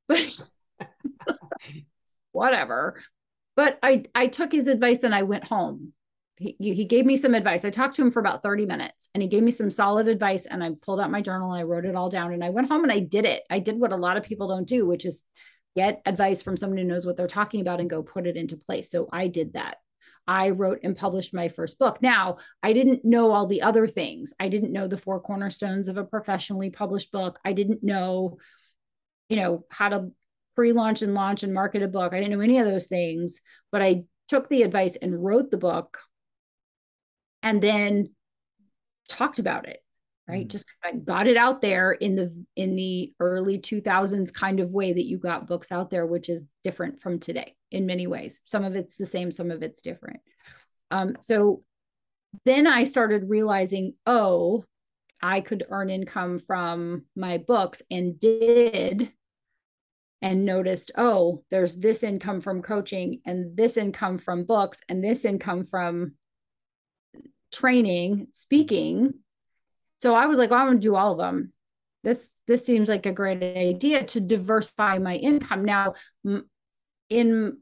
But 0.07 0.31
whatever. 2.33 3.01
But 3.57 3.79
I, 3.83 4.05
I 4.15 4.29
took 4.29 4.53
his 4.53 4.67
advice 4.67 5.03
and 5.03 5.15
I 5.15 5.23
went 5.23 5.45
home. 5.45 5.93
He, 6.37 6.57
he 6.59 6.85
gave 6.87 7.05
me 7.05 7.17
some 7.17 7.35
advice. 7.35 7.65
I 7.65 7.71
talked 7.71 7.97
to 7.97 8.03
him 8.03 8.11
for 8.11 8.21
about 8.21 8.43
30 8.43 8.65
minutes 8.65 9.11
and 9.15 9.23
he 9.23 9.29
gave 9.29 9.43
me 9.43 9.51
some 9.51 9.71
solid 9.71 10.09
advice. 10.09 10.47
And 10.47 10.65
I 10.65 10.71
pulled 10.81 11.01
out 11.01 11.11
my 11.11 11.21
journal, 11.21 11.53
and 11.53 11.61
I 11.61 11.65
wrote 11.65 11.85
it 11.85 11.95
all 11.95 12.09
down, 12.09 12.33
and 12.33 12.43
I 12.43 12.51
went 12.51 12.69
home 12.69 12.83
and 12.83 12.93
I 12.93 13.01
did 13.01 13.27
it. 13.27 13.43
I 13.51 13.59
did 13.59 13.79
what 13.79 13.93
a 13.93 13.97
lot 13.97 14.17
of 14.17 14.23
people 14.23 14.49
don't 14.49 14.67
do, 14.67 14.87
which 14.87 15.05
is 15.05 15.25
get 15.77 16.03
advice 16.07 16.43
from 16.43 16.57
someone 16.57 16.79
who 16.79 16.85
knows 16.85 17.07
what 17.07 17.17
they're 17.17 17.27
talking 17.27 17.61
about 17.61 17.81
and 17.81 17.91
go 17.91 18.03
put 18.03 18.27
it 18.27 18.37
into 18.37 18.57
place. 18.57 18.91
So 18.91 19.09
I 19.13 19.29
did 19.29 19.55
that. 19.55 19.77
I 20.27 20.51
wrote 20.51 20.81
and 20.85 20.97
published 20.97 21.35
my 21.35 21.49
first 21.49 21.79
book. 21.79 22.01
Now, 22.03 22.37
I 22.63 22.73
didn't 22.73 23.05
know 23.05 23.33
all 23.33 23.47
the 23.47 23.63
other 23.63 23.87
things. 23.87 24.33
I 24.39 24.49
didn't 24.49 24.73
know 24.73 24.87
the 24.87 24.97
four 24.97 25.21
cornerstones 25.21 25.89
of 25.89 25.97
a 25.97 26.05
professionally 26.05 26.71
published 26.71 27.11
book. 27.11 27.39
I 27.45 27.53
didn't 27.53 27.83
know, 27.83 28.37
you 29.29 29.37
know, 29.37 29.65
how 29.71 29.89
to 29.89 30.11
pre-launch 30.55 31.03
and 31.03 31.15
launch 31.15 31.43
and 31.43 31.55
market 31.55 31.83
a 31.83 31.89
book. 31.89 32.13
I 32.13 32.21
didn't 32.21 32.33
know 32.33 32.45
any 32.45 32.59
of 32.59 32.67
those 32.67 32.87
things, 32.87 33.41
but 33.73 33.83
I 33.83 34.05
took 34.29 34.49
the 34.49 34.63
advice 34.63 34.97
and 35.01 35.25
wrote 35.25 35.51
the 35.51 35.57
book 35.57 35.99
and 37.43 37.63
then 37.63 38.15
talked 39.09 39.39
about 39.39 39.69
it 39.69 39.83
right? 40.31 40.47
Mm. 40.47 40.51
just 40.51 40.67
got 41.05 41.27
it 41.27 41.37
out 41.37 41.61
there 41.61 41.93
in 41.93 42.15
the 42.15 42.45
in 42.57 42.77
the 42.77 43.13
early 43.21 43.59
2000s 43.59 44.33
kind 44.33 44.61
of 44.61 44.71
way 44.71 44.93
that 44.93 45.07
you 45.07 45.19
got 45.19 45.47
books 45.47 45.73
out 45.73 45.91
there 45.91 46.07
which 46.07 46.29
is 46.29 46.49
different 46.65 47.01
from 47.01 47.19
today 47.19 47.55
in 47.71 47.87
many 47.87 48.07
ways. 48.07 48.41
Some 48.45 48.65
of 48.65 48.75
it's 48.75 48.97
the 48.97 49.07
same 49.07 49.31
some 49.31 49.51
of 49.51 49.63
it's 49.63 49.81
different. 49.81 50.21
Um, 50.91 51.17
so 51.21 51.63
then 52.45 52.67
i 52.67 52.85
started 52.85 53.29
realizing 53.29 53.95
oh 54.07 54.65
i 55.23 55.41
could 55.41 55.67
earn 55.71 55.91
income 55.91 56.39
from 56.39 57.05
my 57.17 57.39
books 57.39 57.83
and 57.91 58.19
did 58.19 59.11
and 60.23 60.45
noticed 60.45 60.91
oh 60.97 61.43
there's 61.51 61.77
this 61.77 62.03
income 62.03 62.41
from 62.41 62.63
coaching 62.63 63.21
and 63.27 63.57
this 63.57 63.77
income 63.77 64.19
from 64.19 64.45
books 64.45 64.81
and 64.89 65.03
this 65.03 65.25
income 65.25 65.65
from 65.65 66.13
training 67.53 68.29
speaking 68.33 69.13
so 70.01 70.15
I 70.15 70.27
was 70.27 70.39
like, 70.39 70.51
well, 70.51 70.61
I'm 70.61 70.67
going 70.67 70.79
to 70.79 70.83
do 70.83 70.97
all 70.97 71.13
of 71.13 71.19
them. 71.19 71.53
This 72.03 72.29
this 72.47 72.65
seems 72.65 72.89
like 72.89 73.07
a 73.07 73.13
great 73.13 73.43
idea 73.43 74.05
to 74.05 74.21
diversify 74.21 74.99
my 74.99 75.17
income. 75.17 75.65
Now, 75.65 75.95
in 77.11 77.59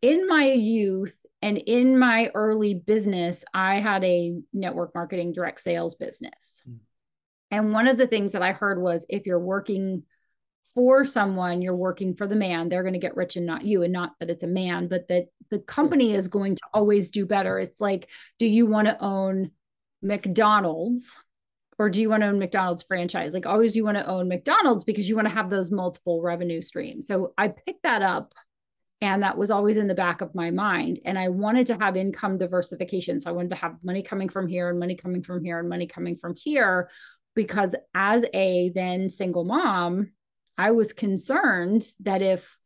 in 0.00 0.28
my 0.28 0.46
youth 0.46 1.14
and 1.42 1.58
in 1.58 1.98
my 1.98 2.30
early 2.34 2.74
business, 2.74 3.44
I 3.52 3.80
had 3.80 4.04
a 4.04 4.38
network 4.52 4.94
marketing 4.94 5.32
direct 5.32 5.60
sales 5.60 5.94
business. 5.94 6.62
Mm. 6.68 6.78
And 7.50 7.72
one 7.72 7.88
of 7.88 7.98
the 7.98 8.06
things 8.06 8.32
that 8.32 8.42
I 8.42 8.52
heard 8.52 8.80
was 8.80 9.04
if 9.08 9.26
you're 9.26 9.38
working 9.38 10.04
for 10.74 11.04
someone, 11.04 11.62
you're 11.62 11.76
working 11.76 12.14
for 12.14 12.26
the 12.26 12.34
man, 12.34 12.68
they're 12.68 12.82
going 12.82 12.94
to 12.94 12.98
get 12.98 13.16
rich 13.16 13.36
and 13.36 13.46
not 13.46 13.64
you. 13.64 13.82
And 13.82 13.92
not 13.92 14.12
that 14.18 14.30
it's 14.30 14.42
a 14.42 14.48
man, 14.48 14.88
but 14.88 15.06
that 15.08 15.26
the 15.50 15.60
company 15.60 16.14
is 16.14 16.28
going 16.28 16.56
to 16.56 16.62
always 16.72 17.10
do 17.10 17.26
better. 17.26 17.58
It's 17.58 17.80
like, 17.80 18.08
do 18.38 18.46
you 18.46 18.66
want 18.66 18.88
to 18.88 19.00
own 19.02 19.52
McDonald's 20.02 21.16
or 21.78 21.90
do 21.90 22.00
you 22.00 22.08
want 22.08 22.22
to 22.22 22.28
own 22.28 22.38
McDonald's 22.38 22.82
franchise? 22.82 23.32
Like 23.32 23.46
always 23.46 23.76
you 23.76 23.84
want 23.84 23.98
to 23.98 24.06
own 24.06 24.28
McDonald's 24.28 24.84
because 24.84 25.08
you 25.08 25.16
want 25.16 25.28
to 25.28 25.34
have 25.34 25.50
those 25.50 25.70
multiple 25.70 26.22
revenue 26.22 26.60
streams. 26.60 27.06
So 27.06 27.32
I 27.36 27.48
picked 27.48 27.82
that 27.82 28.02
up 28.02 28.34
and 29.00 29.22
that 29.22 29.36
was 29.36 29.50
always 29.50 29.76
in 29.76 29.88
the 29.88 29.94
back 29.94 30.20
of 30.20 30.34
my 30.34 30.50
mind 30.50 31.00
and 31.04 31.18
I 31.18 31.28
wanted 31.28 31.66
to 31.68 31.76
have 31.76 31.96
income 31.96 32.38
diversification. 32.38 33.20
So 33.20 33.30
I 33.30 33.32
wanted 33.32 33.50
to 33.50 33.56
have 33.56 33.84
money 33.84 34.02
coming 34.02 34.28
from 34.28 34.46
here 34.46 34.68
and 34.68 34.78
money 34.78 34.94
coming 34.94 35.22
from 35.22 35.44
here 35.44 35.58
and 35.58 35.68
money 35.68 35.86
coming 35.86 36.16
from 36.16 36.34
here 36.34 36.88
because 37.34 37.74
as 37.94 38.24
a 38.32 38.70
then 38.74 39.10
single 39.10 39.44
mom, 39.44 40.12
I 40.56 40.70
was 40.70 40.92
concerned 40.92 41.86
that 42.00 42.22
if 42.22 42.56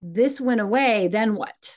this 0.00 0.40
went 0.40 0.60
away, 0.60 1.08
then 1.08 1.34
what? 1.34 1.76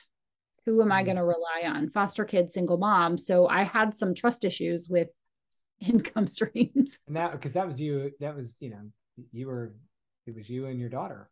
Who 0.64 0.80
am 0.80 0.92
I 0.92 0.98
mm-hmm. 0.98 1.06
going 1.06 1.16
to 1.16 1.24
rely 1.24 1.62
on? 1.64 1.90
Foster 1.90 2.24
kid, 2.24 2.50
single 2.50 2.78
mom. 2.78 3.18
So 3.18 3.48
I 3.48 3.64
had 3.64 3.96
some 3.96 4.14
trust 4.14 4.44
issues 4.44 4.88
with 4.88 5.08
income 5.88 6.26
streams. 6.26 6.98
And 7.06 7.16
that 7.16 7.32
because 7.32 7.54
that 7.54 7.66
was 7.66 7.80
you, 7.80 8.12
that 8.20 8.36
was, 8.36 8.56
you 8.60 8.70
know, 8.70 8.90
you 9.32 9.46
were 9.46 9.74
it 10.26 10.34
was 10.34 10.48
you 10.48 10.66
and 10.66 10.78
your 10.78 10.88
daughter. 10.88 11.28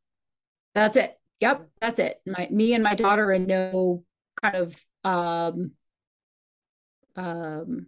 That's 0.74 0.96
it. 0.96 1.18
Yep, 1.40 1.68
that's 1.80 1.98
it. 1.98 2.20
My 2.26 2.48
me 2.50 2.74
and 2.74 2.84
my 2.84 2.94
daughter 2.94 3.30
and 3.30 3.46
no 3.46 4.04
kind 4.42 4.56
of 4.56 4.76
um 5.04 5.72
um 7.16 7.86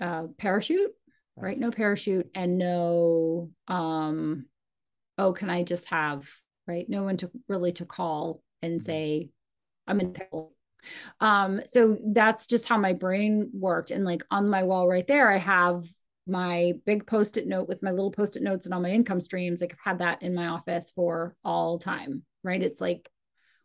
uh 0.00 0.24
parachute, 0.38 0.92
right? 1.36 1.58
No 1.58 1.70
parachute 1.70 2.30
and 2.34 2.58
no 2.58 3.50
um 3.68 4.46
oh, 5.16 5.32
can 5.32 5.50
I 5.50 5.62
just 5.62 5.86
have 5.86 6.28
right? 6.66 6.88
No 6.88 7.02
one 7.02 7.16
to 7.18 7.30
really 7.48 7.72
to 7.72 7.84
call 7.84 8.42
and 8.62 8.80
mm-hmm. 8.80 8.84
say, 8.84 9.30
I'm 9.86 10.00
in 10.00 10.12
pickle. 10.12 10.53
Um, 11.20 11.60
so 11.70 11.98
that's 12.06 12.46
just 12.46 12.66
how 12.66 12.78
my 12.78 12.92
brain 12.92 13.50
worked. 13.52 13.90
And 13.90 14.04
like 14.04 14.22
on 14.30 14.48
my 14.48 14.62
wall 14.62 14.88
right 14.88 15.06
there, 15.06 15.30
I 15.30 15.38
have 15.38 15.86
my 16.26 16.72
big 16.86 17.06
post-it 17.06 17.46
note 17.46 17.68
with 17.68 17.82
my 17.82 17.90
little 17.90 18.10
post-it 18.10 18.42
notes 18.42 18.64
and 18.64 18.74
all 18.74 18.80
my 18.80 18.90
income 18.90 19.20
streams. 19.20 19.60
Like 19.60 19.72
I've 19.72 19.90
had 19.90 19.98
that 19.98 20.22
in 20.22 20.34
my 20.34 20.46
office 20.46 20.90
for 20.94 21.36
all 21.44 21.78
time, 21.78 22.22
right? 22.42 22.62
It's 22.62 22.80
like 22.80 23.10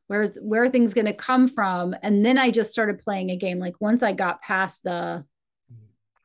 where's 0.10 0.38
where 0.38 0.64
are 0.64 0.70
things 0.70 0.96
going 0.96 1.06
to 1.06 1.14
come 1.14 1.48
from? 1.48 1.96
And 2.02 2.26
then 2.26 2.38
I 2.38 2.50
just 2.50 2.72
started 2.72 3.00
playing 3.00 3.30
a 3.30 3.38
game. 3.38 3.60
Like 3.60 3.80
once 3.80 4.04
I 4.04 4.12
got 4.12 4.42
past 4.42 4.84
the 4.84 5.24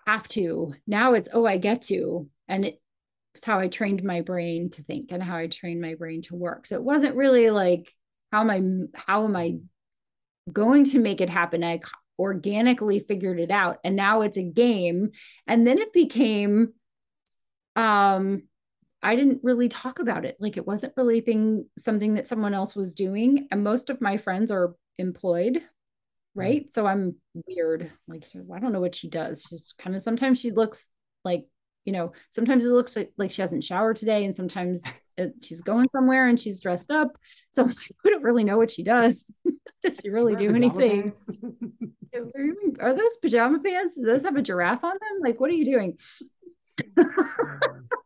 have 0.07 0.27
to, 0.29 0.75
now 0.87 1.15
it's 1.15 1.29
oh, 1.33 1.47
I 1.47 1.59
get 1.59 1.83
to. 1.83 2.29
And 2.49 2.65
it, 2.65 2.81
it's 3.35 3.45
how 3.45 3.59
I 3.59 3.69
trained 3.69 4.03
my 4.03 4.23
brain 4.23 4.71
to 4.71 4.83
think 4.83 5.13
and 5.13 5.23
how 5.23 5.37
I 5.37 5.49
trained 5.49 5.81
my 5.81 5.95
brain 5.95 6.23
to 6.23 6.35
work. 6.35 6.67
So 6.67 6.77
it 6.77 6.83
wasn't 6.83 7.17
really 7.17 7.51
like 7.51 7.93
how 8.33 8.41
am 8.41 8.51
I 8.51 9.01
how 9.07 9.25
am 9.25 9.37
I 9.37 9.59
going 10.53 10.85
to 10.85 10.99
make 10.99 11.21
it 11.21 11.31
happen? 11.31 11.65
I 11.65 11.81
organically 12.19 13.01
figured 13.01 13.41
it 13.41 13.51
out 13.51 13.79
and 13.83 13.97
now 13.97 14.21
it's 14.21 14.37
a 14.37 14.43
game 14.43 15.11
and 15.49 15.67
then 15.67 15.79
it 15.79 15.93
became 15.93 16.73
um 17.75 18.45
I 19.03 19.17
didn't 19.17 19.41
really 19.43 19.69
talk 19.69 19.99
about 19.99 20.25
it. 20.25 20.37
Like 20.41 20.57
it 20.57 20.67
wasn't 20.67 20.95
really 20.97 21.21
thing 21.21 21.67
something 21.79 22.15
that 22.15 22.27
someone 22.27 22.55
else 22.55 22.75
was 22.75 22.95
doing 22.95 23.49
and 23.51 23.63
most 23.65 23.91
of 23.91 24.01
my 24.01 24.17
friends 24.17 24.51
are 24.51 24.75
employed 24.97 25.61
right? 26.35 26.73
So 26.73 26.87
I'm 26.87 27.15
weird. 27.47 27.91
Like, 28.09 28.25
I 28.55 28.59
don't 28.59 28.73
know 28.73 28.81
what 28.81 28.95
she 28.95 29.09
does. 29.09 29.47
She's 29.49 29.73
kind 29.79 29.95
of 29.95 30.03
sometimes 30.03 30.41
she 30.41 30.51
looks 30.51 30.89
like 31.25 31.47
you 31.85 31.93
know, 31.93 32.13
sometimes 32.31 32.65
it 32.65 32.71
looks 32.71 32.97
like, 32.97 33.13
like 33.17 33.31
she 33.31 33.43
hasn't 33.43 33.65
showered 33.65 33.97
today, 33.97 34.25
and 34.25 34.35
sometimes 34.35 34.83
it, 35.17 35.35
she's 35.43 35.61
going 35.61 35.89
somewhere 35.91 36.29
and 36.29 36.39
she's 36.39 36.61
dressed 36.61 36.91
up. 36.91 37.17
So 37.53 37.65
we 38.05 38.11
don't 38.11 38.23
really 38.23 38.45
know 38.45 38.59
what 38.59 38.71
she 38.71 38.83
does. 38.83 39.37
Does 39.83 40.01
she 40.03 40.09
really 40.09 40.35
do 40.35 40.55
anything? 40.55 41.13
are 42.81 42.95
those 42.95 43.17
pajama 43.21 43.59
pants? 43.59 43.97
Does 43.97 44.07
those 44.07 44.23
have 44.23 44.37
a 44.37 44.41
giraffe 44.41 44.83
on 44.83 44.95
them? 44.95 45.21
Like, 45.21 45.39
what 45.39 45.51
are 45.51 45.55
you 45.55 45.67
doing? 45.67 45.99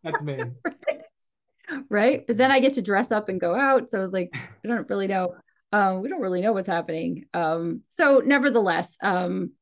That's 0.02 0.20
me. 0.20 0.42
right? 0.64 1.84
right. 1.88 2.26
But 2.26 2.36
then 2.36 2.50
I 2.50 2.58
get 2.58 2.72
to 2.72 2.82
dress 2.82 3.12
up 3.12 3.28
and 3.28 3.40
go 3.40 3.54
out. 3.54 3.92
So 3.92 3.98
I 3.98 4.00
was 4.00 4.10
like, 4.10 4.30
I 4.34 4.66
don't 4.66 4.90
really 4.90 5.06
know. 5.06 5.36
Um, 5.70 6.02
we 6.02 6.08
don't 6.08 6.20
really 6.20 6.40
know 6.40 6.52
what's 6.52 6.66
happening. 6.66 7.26
Um, 7.32 7.82
so 7.90 8.22
nevertheless, 8.26 8.96
um, 9.00 9.52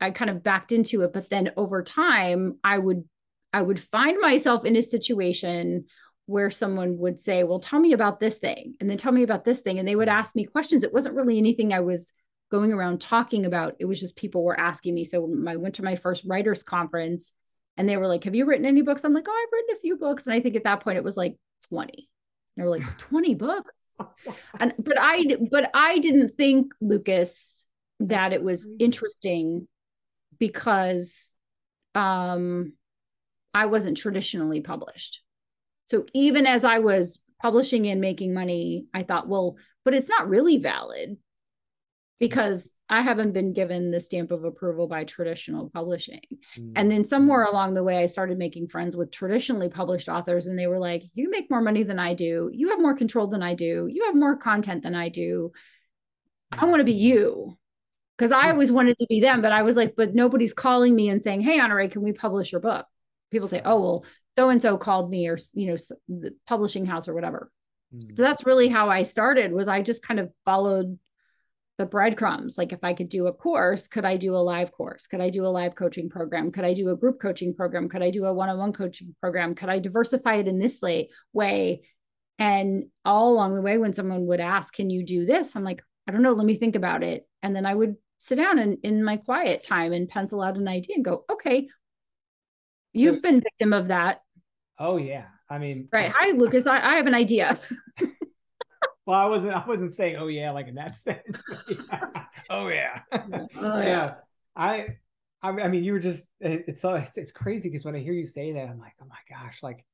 I 0.00 0.10
kind 0.10 0.30
of 0.30 0.42
backed 0.42 0.72
into 0.72 1.00
it, 1.02 1.12
but 1.12 1.30
then 1.30 1.52
over 1.56 1.82
time, 1.82 2.58
I 2.62 2.78
would 2.78 3.04
I 3.52 3.62
would 3.62 3.80
find 3.80 4.18
myself 4.20 4.64
in 4.64 4.76
a 4.76 4.82
situation 4.82 5.86
where 6.26 6.50
someone 6.50 6.98
would 6.98 7.20
say, 7.20 7.44
Well, 7.44 7.60
tell 7.60 7.80
me 7.80 7.92
about 7.92 8.20
this 8.20 8.38
thing, 8.38 8.74
and 8.80 8.88
then 8.88 8.96
tell 8.96 9.12
me 9.12 9.22
about 9.22 9.44
this 9.44 9.60
thing. 9.60 9.78
And 9.78 9.86
they 9.86 9.96
would 9.96 10.08
ask 10.08 10.34
me 10.34 10.44
questions. 10.44 10.84
It 10.84 10.92
wasn't 10.92 11.14
really 11.16 11.38
anything 11.38 11.72
I 11.72 11.80
was 11.80 12.12
going 12.50 12.72
around 12.72 13.00
talking 13.00 13.46
about. 13.46 13.74
It 13.80 13.86
was 13.86 13.98
just 13.98 14.14
people 14.14 14.44
were 14.44 14.58
asking 14.58 14.94
me. 14.94 15.04
So 15.04 15.28
I 15.48 15.56
went 15.56 15.76
to 15.76 15.84
my 15.84 15.96
first 15.96 16.24
writers 16.26 16.62
conference 16.62 17.32
and 17.76 17.88
they 17.88 17.96
were 17.96 18.06
like, 18.06 18.24
Have 18.24 18.34
you 18.34 18.44
written 18.44 18.66
any 18.66 18.82
books? 18.82 19.04
I'm 19.04 19.14
like, 19.14 19.26
Oh, 19.28 19.32
I've 19.46 19.52
written 19.52 19.76
a 19.76 19.80
few 19.80 19.96
books. 19.96 20.26
And 20.26 20.34
I 20.34 20.40
think 20.40 20.54
at 20.54 20.64
that 20.64 20.80
point 20.80 20.98
it 20.98 21.04
was 21.04 21.16
like 21.16 21.36
20. 21.68 22.08
they 22.56 22.62
were 22.62 22.68
like, 22.68 22.98
20 22.98 23.34
books. 23.34 23.72
and 24.60 24.74
but 24.78 24.96
I 25.00 25.36
but 25.50 25.70
I 25.74 25.98
didn't 25.98 26.36
think, 26.36 26.74
Lucas, 26.80 27.64
that 28.00 28.32
it 28.32 28.42
was 28.42 28.66
interesting 28.78 29.66
because 30.38 31.32
um 31.94 32.72
I 33.54 33.66
wasn't 33.66 33.96
traditionally 33.96 34.60
published. 34.60 35.22
So 35.88 36.06
even 36.14 36.46
as 36.46 36.64
I 36.64 36.78
was 36.78 37.18
publishing 37.40 37.86
and 37.88 38.00
making 38.00 38.32
money, 38.32 38.86
I 38.94 39.02
thought, 39.02 39.28
well, 39.28 39.56
but 39.84 39.94
it's 39.94 40.08
not 40.08 40.28
really 40.28 40.58
valid 40.58 41.16
because 42.18 42.68
I 42.88 43.00
haven't 43.00 43.32
been 43.32 43.54
given 43.54 43.90
the 43.90 44.00
stamp 44.00 44.30
of 44.30 44.44
approval 44.44 44.86
by 44.86 45.04
traditional 45.04 45.70
publishing. 45.70 46.20
Mm-hmm. 46.58 46.72
And 46.76 46.90
then 46.90 47.04
somewhere 47.04 47.44
along 47.44 47.72
the 47.72 47.82
way, 47.82 47.98
I 47.98 48.06
started 48.06 48.36
making 48.36 48.68
friends 48.68 48.96
with 48.96 49.10
traditionally 49.10 49.70
published 49.70 50.10
authors, 50.10 50.46
and 50.46 50.58
they 50.58 50.66
were 50.66 50.78
like, 50.78 51.02
You 51.14 51.30
make 51.30 51.50
more 51.50 51.62
money 51.62 51.84
than 51.84 51.98
I 51.98 52.12
do. 52.12 52.50
You 52.52 52.68
have 52.68 52.80
more 52.80 52.94
control 52.94 53.28
than 53.28 53.42
I 53.42 53.54
do. 53.54 53.88
You 53.90 54.04
have 54.04 54.14
more 54.14 54.36
content 54.36 54.82
than 54.82 54.94
I 54.94 55.08
do. 55.08 55.52
I 56.50 56.66
want 56.66 56.80
to 56.80 56.84
be 56.84 56.92
you. 56.92 57.56
Because 58.18 58.30
I 58.30 58.50
always 58.50 58.70
wanted 58.70 58.98
to 58.98 59.06
be 59.08 59.20
them, 59.20 59.40
but 59.40 59.52
I 59.52 59.62
was 59.62 59.74
like, 59.74 59.94
But 59.96 60.14
nobody's 60.14 60.52
calling 60.52 60.94
me 60.94 61.08
and 61.08 61.22
saying, 61.22 61.40
Hey, 61.40 61.58
Honorée, 61.58 61.90
can 61.90 62.02
we 62.02 62.12
publish 62.12 62.52
your 62.52 62.60
book? 62.60 62.86
People 63.32 63.48
say, 63.48 63.62
oh, 63.64 63.80
well, 63.80 64.04
so 64.38 64.48
and 64.48 64.62
so 64.62 64.76
called 64.76 65.10
me 65.10 65.26
or, 65.26 65.38
you 65.52 65.66
know, 65.66 65.76
the 66.08 66.34
publishing 66.46 66.86
house 66.86 67.08
or 67.08 67.14
whatever. 67.14 67.50
Mm. 67.94 68.16
So 68.16 68.22
that's 68.22 68.46
really 68.46 68.68
how 68.68 68.88
I 68.88 69.02
started 69.02 69.52
was 69.52 69.66
I 69.66 69.82
just 69.82 70.06
kind 70.06 70.20
of 70.20 70.30
followed 70.44 70.98
the 71.78 71.86
breadcrumbs. 71.86 72.56
Like 72.56 72.72
if 72.72 72.84
I 72.84 72.92
could 72.94 73.08
do 73.08 73.26
a 73.26 73.32
course, 73.32 73.88
could 73.88 74.04
I 74.04 74.16
do 74.16 74.36
a 74.36 74.38
live 74.38 74.70
course? 74.70 75.06
Could 75.06 75.20
I 75.20 75.30
do 75.30 75.44
a 75.44 75.48
live 75.48 75.74
coaching 75.74 76.08
program? 76.08 76.52
Could 76.52 76.64
I 76.64 76.74
do 76.74 76.90
a 76.90 76.96
group 76.96 77.20
coaching 77.20 77.54
program? 77.54 77.88
Could 77.88 78.02
I 78.02 78.10
do 78.10 78.26
a 78.26 78.32
one-on-one 78.32 78.72
coaching 78.72 79.14
program? 79.20 79.54
Could 79.54 79.70
I 79.70 79.78
diversify 79.78 80.36
it 80.36 80.48
in 80.48 80.58
this 80.58 80.80
way? 81.32 81.82
And 82.38 82.86
all 83.04 83.32
along 83.32 83.54
the 83.54 83.62
way, 83.62 83.78
when 83.78 83.92
someone 83.92 84.26
would 84.26 84.40
ask, 84.40 84.72
can 84.72 84.90
you 84.90 85.04
do 85.04 85.24
this? 85.26 85.54
I'm 85.54 85.64
like, 85.64 85.82
I 86.06 86.12
don't 86.12 86.22
know, 86.22 86.32
let 86.32 86.46
me 86.46 86.56
think 86.56 86.76
about 86.76 87.02
it. 87.02 87.26
And 87.42 87.54
then 87.54 87.66
I 87.66 87.74
would 87.74 87.96
sit 88.18 88.36
down 88.36 88.58
and 88.58 88.78
in 88.82 89.02
my 89.02 89.16
quiet 89.16 89.62
time 89.62 89.92
and 89.92 90.08
pencil 90.08 90.42
out 90.42 90.56
an 90.56 90.68
idea 90.68 90.96
and 90.96 91.04
go, 91.04 91.24
okay, 91.30 91.68
You've 92.92 93.22
been 93.22 93.40
victim 93.40 93.72
of 93.72 93.88
that. 93.88 94.22
Oh 94.78 94.96
yeah. 94.96 95.26
I 95.48 95.58
mean 95.58 95.88
Right. 95.92 96.12
Hi 96.14 96.32
Lucas. 96.32 96.66
I, 96.66 96.78
I 96.78 96.96
have 96.96 97.06
an 97.06 97.14
idea. 97.14 97.58
well, 99.06 99.20
I 99.20 99.26
wasn't 99.26 99.52
I 99.52 99.64
wasn't 99.66 99.94
saying 99.94 100.16
oh 100.16 100.28
yeah, 100.28 100.50
like 100.50 100.68
in 100.68 100.74
that 100.76 100.96
sense. 100.98 101.42
oh 102.50 102.68
yeah. 102.68 103.00
Oh, 103.12 103.48
yeah. 103.56 103.82
yeah. 103.82 104.14
I 104.56 104.86
I 105.44 105.68
mean, 105.68 105.82
you 105.82 105.92
were 105.92 105.98
just 105.98 106.26
it's 106.40 106.68
it's, 106.68 107.16
it's 107.16 107.32
crazy 107.32 107.68
because 107.68 107.84
when 107.84 107.96
I 107.96 107.98
hear 107.98 108.12
you 108.12 108.26
say 108.26 108.52
that, 108.52 108.68
I'm 108.68 108.78
like, 108.78 108.94
oh 109.02 109.06
my 109.06 109.16
gosh, 109.28 109.62
like 109.62 109.84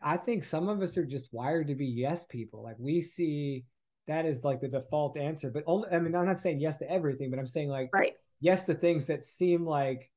I 0.00 0.16
think 0.16 0.44
some 0.44 0.68
of 0.68 0.80
us 0.80 0.96
are 0.96 1.04
just 1.04 1.32
wired 1.32 1.68
to 1.68 1.74
be 1.74 1.86
yes 1.86 2.24
people. 2.28 2.62
Like 2.62 2.76
we 2.78 3.02
see 3.02 3.64
that 4.06 4.24
is 4.24 4.44
like 4.44 4.60
the 4.60 4.68
default 4.68 5.18
answer. 5.18 5.50
But 5.50 5.64
only 5.66 5.88
I 5.90 5.98
mean, 5.98 6.14
I'm 6.14 6.26
not 6.26 6.40
saying 6.40 6.60
yes 6.60 6.78
to 6.78 6.90
everything, 6.90 7.30
but 7.30 7.38
I'm 7.38 7.46
saying 7.46 7.68
like 7.68 7.90
right. 7.92 8.14
yes 8.40 8.64
to 8.64 8.74
things 8.74 9.06
that 9.06 9.26
seem 9.26 9.66
like 9.66 10.10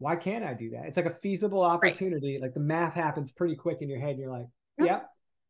why 0.00 0.16
can't 0.16 0.42
I 0.42 0.54
do 0.54 0.70
that? 0.70 0.86
It's 0.86 0.96
like 0.96 1.06
a 1.06 1.14
feasible 1.14 1.62
opportunity. 1.62 2.34
Right. 2.34 2.42
Like 2.44 2.54
the 2.54 2.60
math 2.60 2.94
happens 2.94 3.30
pretty 3.30 3.54
quick 3.54 3.82
in 3.82 3.88
your 3.88 4.00
head. 4.00 4.12
And 4.12 4.18
you're 4.18 4.32
like, 4.32 4.46
yep, 4.78 4.86
yeah, 4.86 5.00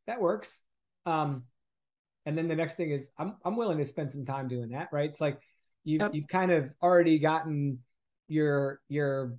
that 0.08 0.20
works. 0.20 0.60
Um, 1.06 1.44
and 2.26 2.36
then 2.36 2.48
the 2.48 2.56
next 2.56 2.74
thing 2.74 2.90
is 2.90 3.10
I'm 3.16 3.36
I'm 3.44 3.56
willing 3.56 3.78
to 3.78 3.86
spend 3.86 4.10
some 4.10 4.26
time 4.26 4.48
doing 4.48 4.70
that, 4.70 4.88
right? 4.92 5.08
It's 5.08 5.20
like 5.20 5.40
you 5.84 6.00
yep. 6.00 6.10
you've 6.12 6.26
kind 6.26 6.50
of 6.50 6.74
already 6.82 7.20
gotten 7.20 7.78
your 8.26 8.80
your 8.88 9.36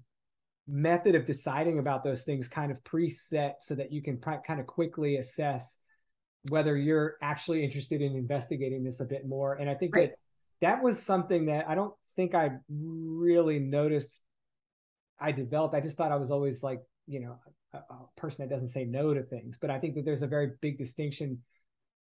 method 0.65 1.15
of 1.15 1.25
deciding 1.25 1.77
about 1.77 2.05
those 2.05 2.23
things 2.23 2.47
kind 2.47 2.71
of 2.71 2.81
preset 2.85 3.55
so 3.59 3.75
that 3.75 3.91
you 3.91 4.01
can 4.01 4.17
kind 4.17 4.61
of 4.61 4.65
quickly 4.65 5.17
assess 5.17 5.77
whether 6.47 6.77
you're 6.77 7.17
actually 7.21 7.65
interested 7.65 8.01
in 8.01 8.15
investigating 8.15 8.83
this 8.85 9.01
a 9.01 9.05
bit 9.05 9.27
more. 9.27 9.55
And 9.55 9.69
I 9.69 9.75
think 9.75 9.93
right. 9.93 10.09
that 10.09 10.17
that 10.61 10.83
was 10.83 11.01
something 11.01 11.47
that 11.47 11.67
I 11.67 11.75
don't 11.75 11.93
think 12.15 12.33
I 12.33 12.51
really 12.69 13.59
noticed 13.59 14.17
I 15.21 15.31
developed. 15.31 15.75
I 15.75 15.81
just 15.81 15.97
thought 15.97 16.11
I 16.11 16.17
was 16.17 16.31
always 16.31 16.63
like, 16.63 16.81
you 17.07 17.19
know, 17.19 17.37
a, 17.73 17.77
a, 17.77 18.07
person 18.17 18.43
that 18.43 18.53
doesn't 18.53 18.69
say 18.69 18.85
no 18.85 19.13
to 19.13 19.23
things. 19.23 19.57
But 19.59 19.69
I 19.69 19.79
think 19.79 19.95
that 19.95 20.05
there's 20.05 20.23
a 20.23 20.27
very 20.27 20.51
big 20.61 20.77
distinction 20.77 21.39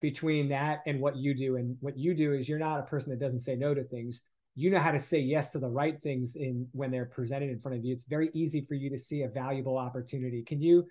between 0.01 0.49
that 0.49 0.79
and 0.85 1.01
what 1.01 1.17
you 1.17 1.33
do. 1.33 1.57
And 1.57 1.77
what 1.81 1.97
you 1.97 2.13
do 2.13 2.33
is 2.33 2.47
you're 2.47 2.59
not 2.59 2.79
a 2.79 2.83
person 2.83 3.11
that 3.11 3.19
doesn't 3.19 3.41
say 3.41 3.55
no 3.55 3.73
to 3.73 3.83
things. 3.83 4.21
you 4.55 4.71
know 4.71 4.79
how 4.79 4.91
to 4.91 4.99
say 4.99 5.19
yes 5.19 5.51
to 5.51 5.59
the 5.59 5.69
right 5.69 6.01
things 6.01 6.35
in 6.35 6.67
when 6.71 6.91
they're 6.91 7.05
presented 7.05 7.49
in 7.49 7.59
front 7.59 7.77
of 7.77 7.85
you. 7.85 7.93
It's 7.93 8.05
very 8.05 8.29
easy 8.33 8.65
for 8.67 8.73
you 8.73 8.89
to 8.89 8.97
see 8.97 9.21
a 9.23 9.29
valuable 9.29 9.77
opportunity. 9.77 10.43
Can 10.43 10.61
you 10.61 10.85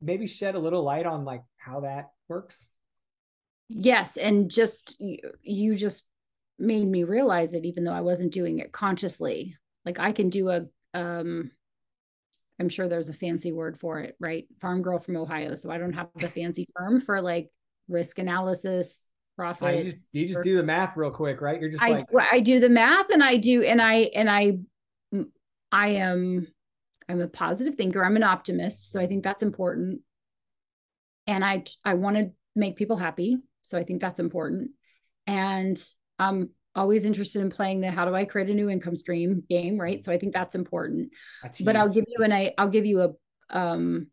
maybe 0.00 0.26
shed 0.26 0.54
a 0.54 0.58
little 0.58 0.82
light 0.82 1.06
on 1.06 1.24
like 1.24 1.42
how 1.56 1.80
that 1.80 2.10
works? 2.28 2.66
Yes, 3.68 4.16
and 4.16 4.50
just 4.50 4.96
you 4.98 5.76
just 5.76 6.04
made 6.58 6.86
me 6.86 7.04
realize 7.04 7.54
it 7.54 7.64
even 7.64 7.84
though 7.84 7.92
I 7.92 8.00
wasn't 8.02 8.32
doing 8.32 8.58
it 8.58 8.72
consciously. 8.72 9.56
Like 9.84 9.98
I 9.98 10.12
can 10.12 10.28
do 10.28 10.50
a 10.50 10.66
um 10.92 11.50
I'm 12.60 12.68
sure 12.68 12.88
there's 12.88 13.08
a 13.08 13.14
fancy 13.14 13.52
word 13.52 13.80
for 13.80 14.00
it, 14.00 14.16
right? 14.20 14.46
Farm 14.60 14.82
girl 14.82 14.98
from 14.98 15.16
Ohio. 15.16 15.54
So 15.54 15.70
I 15.70 15.78
don't 15.78 15.94
have 15.94 16.08
the 16.16 16.28
fancy 16.28 16.68
term 16.78 17.00
for 17.00 17.22
like 17.22 17.48
risk 17.88 18.18
analysis, 18.18 19.00
profit. 19.34 19.78
you 19.78 19.84
just, 19.84 19.98
you 20.12 20.28
just 20.28 20.42
do 20.42 20.58
the 20.58 20.62
math 20.62 20.94
real 20.94 21.10
quick, 21.10 21.40
right? 21.40 21.58
You're 21.58 21.70
just 21.70 21.82
I, 21.82 21.88
like 21.88 22.06
I 22.30 22.40
do 22.40 22.60
the 22.60 22.68
math 22.68 23.08
and 23.08 23.24
I 23.24 23.38
do 23.38 23.62
and 23.62 23.80
I 23.80 23.94
and 24.14 24.30
I 24.30 24.58
I 25.72 25.88
am 25.88 26.46
I'm 27.08 27.22
a 27.22 27.28
positive 27.28 27.76
thinker. 27.76 28.04
I'm 28.04 28.16
an 28.16 28.22
optimist, 28.22 28.92
so 28.92 29.00
I 29.00 29.06
think 29.06 29.24
that's 29.24 29.42
important. 29.42 30.02
And 31.26 31.42
I 31.42 31.64
I 31.82 31.94
want 31.94 32.16
to 32.18 32.30
make 32.54 32.76
people 32.76 32.98
happy, 32.98 33.38
so 33.62 33.78
I 33.78 33.84
think 33.84 34.02
that's 34.02 34.20
important. 34.20 34.72
And 35.26 35.82
I'm 36.18 36.50
always 36.74 37.04
interested 37.04 37.42
in 37.42 37.50
playing 37.50 37.80
the 37.80 37.90
how 37.90 38.04
do 38.04 38.14
I 38.14 38.24
create 38.24 38.50
a 38.50 38.54
new 38.54 38.68
income 38.68 38.96
stream 38.96 39.42
game, 39.48 39.78
right? 39.78 40.04
So 40.04 40.12
I 40.12 40.18
think 40.18 40.32
that's 40.32 40.54
important. 40.54 41.10
That's 41.42 41.60
but 41.60 41.76
I'll 41.76 41.88
give 41.88 42.04
you 42.06 42.24
an 42.24 42.32
I 42.32 42.52
I'll 42.58 42.68
give 42.68 42.86
you 42.86 43.02
a 43.02 43.56
um 43.56 44.06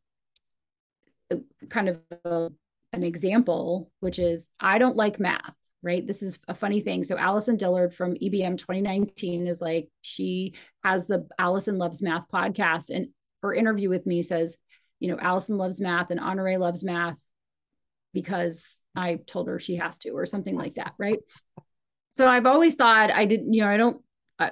a, 1.31 1.37
kind 1.69 1.89
of 1.89 1.99
a, 2.25 2.49
an 2.93 3.03
example, 3.03 3.91
which 3.99 4.19
is 4.19 4.49
I 4.59 4.77
don't 4.77 4.95
like 4.95 5.19
math, 5.19 5.53
right? 5.83 6.05
This 6.05 6.21
is 6.21 6.39
a 6.47 6.55
funny 6.55 6.81
thing. 6.81 7.03
So 7.03 7.17
Allison 7.17 7.57
Dillard 7.57 7.93
from 7.93 8.15
EBM 8.15 8.57
2019 8.57 9.47
is 9.47 9.61
like 9.61 9.89
she 10.01 10.53
has 10.83 11.07
the 11.07 11.27
Allison 11.37 11.77
Loves 11.77 12.01
Math 12.01 12.25
podcast, 12.33 12.89
and 12.89 13.09
her 13.43 13.53
interview 13.53 13.89
with 13.89 14.05
me 14.05 14.21
says, 14.23 14.57
you 14.99 15.09
know, 15.09 15.19
Allison 15.19 15.57
loves 15.57 15.79
math 15.79 16.09
and 16.09 16.19
Honorée 16.19 16.59
loves 16.59 16.83
math 16.83 17.17
because 18.13 18.79
I 18.95 19.19
told 19.27 19.47
her 19.47 19.59
she 19.59 19.75
has 19.75 19.97
to, 19.99 20.09
or 20.09 20.25
something 20.25 20.55
like 20.55 20.75
that, 20.75 20.93
right? 20.97 21.19
So 22.17 22.27
I've 22.27 22.45
always 22.45 22.75
thought 22.75 23.11
I 23.11 23.25
didn't, 23.25 23.53
you 23.53 23.61
know, 23.61 23.69
I 23.69 23.77
don't, 23.77 24.03
uh, 24.39 24.49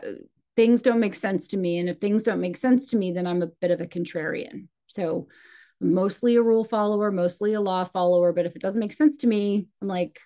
things 0.55 0.81
don't 0.81 0.99
make 0.99 1.15
sense 1.15 1.47
to 1.49 1.57
me. 1.57 1.79
And 1.79 1.89
if 1.89 1.97
things 1.97 2.23
don't 2.23 2.39
make 2.39 2.57
sense 2.57 2.87
to 2.87 2.97
me, 2.97 3.11
then 3.11 3.27
I'm 3.27 3.41
a 3.41 3.47
bit 3.47 3.71
of 3.71 3.81
a 3.81 3.85
contrarian. 3.85 4.67
So 4.87 5.27
mostly 5.81 6.35
a 6.35 6.41
rule 6.41 6.63
follower, 6.63 7.11
mostly 7.11 7.53
a 7.53 7.61
law 7.61 7.83
follower. 7.83 8.33
But 8.33 8.45
if 8.45 8.55
it 8.55 8.61
doesn't 8.61 8.79
make 8.79 8.93
sense 8.93 9.17
to 9.17 9.27
me, 9.27 9.67
I'm 9.81 9.87
like, 9.87 10.19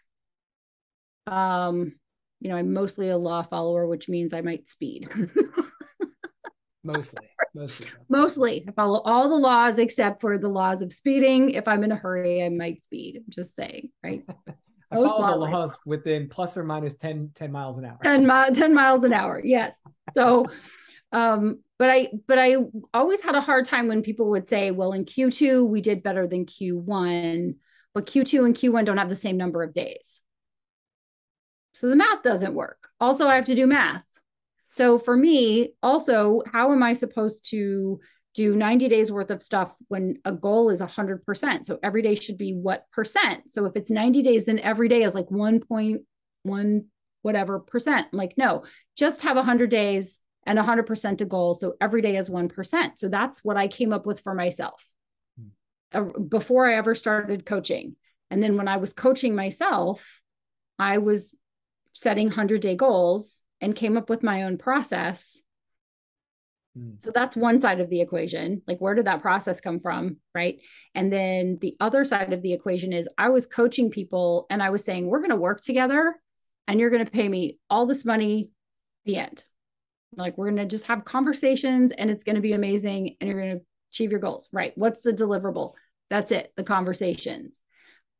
um, 1.27 1.93
you 2.39 2.49
know, 2.49 2.55
I'm 2.55 2.73
mostly 2.73 3.09
a 3.09 3.17
law 3.17 3.43
follower, 3.43 3.87
which 3.87 4.09
means 4.09 4.33
I 4.33 4.41
might 4.41 4.67
speed. 4.67 5.09
mostly, 6.83 7.27
mostly, 7.53 7.87
mostly. 8.07 8.65
I 8.67 8.71
follow 8.71 9.01
all 9.01 9.29
the 9.29 9.35
laws 9.35 9.79
except 9.79 10.21
for 10.21 10.37
the 10.37 10.47
laws 10.47 10.81
of 10.81 10.93
speeding. 10.93 11.51
If 11.51 11.67
I'm 11.67 11.83
in 11.83 11.91
a 11.91 11.97
hurry, 11.97 12.43
I 12.43 12.49
might 12.49 12.81
speed. 12.81 13.17
I'm 13.17 13.25
just 13.29 13.55
saying, 13.55 13.89
right? 14.03 14.23
I 14.91 14.95
follow 14.95 15.45
the 15.45 15.51
laws 15.51 15.77
within 15.85 16.29
plus 16.29 16.57
or 16.57 16.63
minus 16.63 16.95
10, 16.95 17.31
10 17.35 17.51
miles 17.51 17.77
an 17.77 17.85
hour. 17.85 17.99
10, 18.03 18.25
mi- 18.25 18.53
10 18.53 18.73
miles 18.73 19.03
an 19.03 19.13
hour. 19.13 19.39
Yes. 19.43 19.79
So, 20.17 20.47
um, 21.11 21.59
but 21.77 21.89
I, 21.89 22.09
but 22.27 22.39
I 22.39 22.55
always 22.93 23.21
had 23.21 23.35
a 23.35 23.41
hard 23.41 23.65
time 23.65 23.87
when 23.87 24.01
people 24.01 24.29
would 24.31 24.47
say, 24.47 24.71
well, 24.71 24.93
in 24.93 25.05
Q2, 25.05 25.67
we 25.67 25.81
did 25.81 26.01
better 26.01 26.27
than 26.27 26.45
Q1, 26.45 27.55
but 27.93 28.05
Q2 28.05 28.45
and 28.45 28.55
Q1 28.55 28.85
don't 28.85 28.97
have 28.97 29.09
the 29.09 29.15
same 29.15 29.37
number 29.37 29.63
of 29.63 29.73
days. 29.73 30.21
So 31.73 31.87
the 31.87 31.95
math 31.95 32.23
doesn't 32.23 32.55
work. 32.55 32.89
Also, 32.99 33.27
I 33.27 33.35
have 33.35 33.45
to 33.45 33.55
do 33.55 33.67
math. 33.67 34.03
So 34.71 34.99
for 34.99 35.15
me, 35.15 35.73
also, 35.81 36.41
how 36.51 36.71
am 36.71 36.83
I 36.83 36.93
supposed 36.93 37.49
to 37.51 37.99
do 38.35 38.55
90 38.55 38.89
days 38.89 39.11
worth 39.11 39.31
of 39.31 39.41
stuff 39.41 39.73
when 39.87 40.19
a 40.23 40.31
goal 40.31 40.69
is 40.69 40.81
100%. 40.81 41.65
So 41.65 41.79
every 41.81 42.01
day 42.01 42.15
should 42.15 42.37
be 42.37 42.53
what 42.53 42.85
percent? 42.91 43.51
So 43.51 43.65
if 43.65 43.75
it's 43.75 43.89
90 43.89 44.21
days, 44.21 44.45
then 44.45 44.59
every 44.59 44.87
day 44.87 45.03
is 45.03 45.15
like 45.15 45.27
1.1 45.27 46.85
whatever 47.21 47.59
percent. 47.59 48.07
I'm 48.11 48.17
like, 48.17 48.37
no, 48.37 48.63
just 48.95 49.21
have 49.21 49.35
100 49.35 49.69
days 49.69 50.17
and 50.45 50.57
100% 50.57 51.21
a 51.21 51.25
goal. 51.25 51.55
So 51.55 51.73
every 51.81 52.01
day 52.01 52.15
is 52.15 52.29
1%. 52.29 52.91
So 52.97 53.09
that's 53.09 53.43
what 53.43 53.57
I 53.57 53.67
came 53.67 53.93
up 53.93 54.05
with 54.05 54.21
for 54.21 54.33
myself 54.33 54.85
hmm. 55.37 56.27
before 56.27 56.67
I 56.67 56.75
ever 56.75 56.95
started 56.95 57.45
coaching. 57.45 57.95
And 58.31 58.41
then 58.41 58.57
when 58.57 58.67
I 58.67 58.77
was 58.77 58.93
coaching 58.93 59.35
myself, 59.35 60.21
I 60.77 60.99
was 60.99 61.33
setting 61.93 62.27
100 62.27 62.61
day 62.61 62.75
goals 62.75 63.41
and 63.59 63.75
came 63.75 63.97
up 63.97 64.09
with 64.09 64.23
my 64.23 64.43
own 64.43 64.57
process. 64.57 65.41
So 66.97 67.11
that's 67.13 67.35
one 67.35 67.61
side 67.61 67.79
of 67.79 67.89
the 67.89 68.01
equation. 68.01 68.61
Like, 68.67 68.79
where 68.79 68.95
did 68.95 69.05
that 69.05 69.21
process 69.21 69.61
come 69.61 69.79
from? 69.79 70.17
Right. 70.35 70.59
And 70.93 71.11
then 71.11 71.57
the 71.61 71.75
other 71.79 72.03
side 72.03 72.33
of 72.33 72.41
the 72.41 72.53
equation 72.53 72.93
is 72.93 73.07
I 73.17 73.29
was 73.29 73.45
coaching 73.45 73.89
people 73.89 74.45
and 74.49 74.61
I 74.61 74.69
was 74.69 74.83
saying, 74.83 75.07
we're 75.07 75.19
going 75.19 75.29
to 75.29 75.35
work 75.35 75.61
together 75.61 76.15
and 76.67 76.79
you're 76.79 76.89
going 76.89 77.05
to 77.05 77.11
pay 77.11 77.27
me 77.27 77.59
all 77.69 77.85
this 77.85 78.05
money, 78.05 78.49
the 79.05 79.17
end. 79.17 79.43
Like, 80.15 80.37
we're 80.37 80.49
going 80.49 80.61
to 80.61 80.65
just 80.65 80.87
have 80.87 81.05
conversations 81.05 81.91
and 81.91 82.09
it's 82.09 82.23
going 82.23 82.35
to 82.35 82.41
be 82.41 82.53
amazing 82.53 83.15
and 83.19 83.29
you're 83.29 83.41
going 83.41 83.59
to 83.59 83.65
achieve 83.91 84.11
your 84.11 84.19
goals. 84.19 84.49
Right. 84.51 84.73
What's 84.75 85.01
the 85.01 85.13
deliverable? 85.13 85.73
That's 86.09 86.31
it, 86.31 86.51
the 86.57 86.63
conversations. 86.63 87.61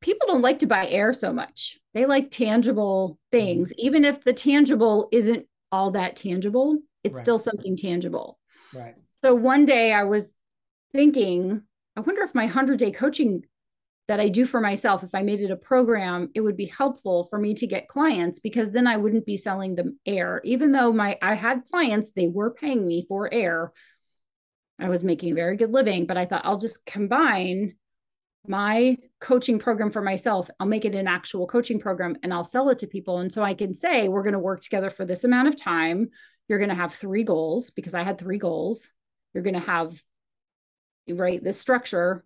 People 0.01 0.27
don't 0.27 0.41
like 0.41 0.59
to 0.59 0.67
buy 0.67 0.87
air 0.87 1.11
so 1.11 1.33
much. 1.33 1.77
They 1.93 2.05
like 2.05 2.31
tangible 2.31 3.19
things, 3.31 3.69
mm-hmm. 3.71 3.85
even 3.85 4.05
if 4.05 4.23
the 4.23 4.33
tangible 4.33 5.09
isn't 5.11 5.45
all 5.71 5.91
that 5.91 6.15
tangible, 6.15 6.79
it's 7.03 7.15
right. 7.15 7.23
still 7.23 7.39
something 7.39 7.77
tangible. 7.77 8.38
Right. 8.73 8.95
So 9.23 9.35
one 9.35 9.65
day 9.65 9.93
I 9.93 10.03
was 10.03 10.33
thinking, 10.91 11.61
I 11.95 12.01
wonder 12.01 12.23
if 12.23 12.35
my 12.35 12.45
100 12.45 12.79
day 12.79 12.91
coaching 12.91 13.43
that 14.07 14.19
I 14.19 14.29
do 14.29 14.45
for 14.45 14.59
myself, 14.59 15.03
if 15.03 15.13
I 15.13 15.21
made 15.21 15.39
it 15.39 15.51
a 15.51 15.55
program, 15.55 16.31
it 16.33 16.41
would 16.41 16.57
be 16.57 16.65
helpful 16.65 17.25
for 17.25 17.37
me 17.37 17.53
to 17.53 17.67
get 17.67 17.87
clients 17.87 18.39
because 18.39 18.71
then 18.71 18.87
I 18.87 18.97
wouldn't 18.97 19.25
be 19.25 19.37
selling 19.37 19.75
them 19.75 19.99
air. 20.05 20.41
Even 20.43 20.71
though 20.71 20.91
my 20.91 21.17
I 21.21 21.35
had 21.35 21.65
clients, 21.65 22.11
they 22.11 22.27
were 22.27 22.51
paying 22.51 22.87
me 22.87 23.05
for 23.07 23.31
air. 23.31 23.71
I 24.79 24.89
was 24.89 25.03
making 25.03 25.31
a 25.31 25.35
very 25.35 25.57
good 25.57 25.71
living, 25.71 26.07
but 26.07 26.17
I 26.17 26.25
thought 26.25 26.45
I'll 26.45 26.57
just 26.57 26.83
combine 26.85 27.75
my 28.47 28.97
coaching 29.19 29.59
program 29.59 29.91
for 29.91 30.01
myself. 30.01 30.49
I'll 30.59 30.65
make 30.65 30.85
it 30.85 30.95
an 30.95 31.07
actual 31.07 31.45
coaching 31.45 31.79
program 31.79 32.15
and 32.23 32.33
I'll 32.33 32.43
sell 32.43 32.69
it 32.69 32.79
to 32.79 32.87
people. 32.87 33.19
And 33.19 33.31
so 33.31 33.43
I 33.43 33.53
can 33.53 33.75
say, 33.75 34.07
we're 34.07 34.23
going 34.23 34.33
to 34.33 34.39
work 34.39 34.61
together 34.61 34.89
for 34.89 35.05
this 35.05 35.23
amount 35.23 35.49
of 35.49 35.55
time. 35.55 36.09
You're 36.49 36.59
going 36.59 36.69
to 36.69 36.75
have 36.75 36.93
three 36.93 37.23
goals 37.23 37.69
because 37.69 37.93
I 37.93 38.03
had 38.03 38.17
three 38.17 38.39
goals. 38.39 38.89
You're 39.33 39.43
going 39.43 39.53
to 39.53 39.59
have, 39.59 40.01
right, 41.07 41.41
this 41.41 41.59
structure. 41.59 42.25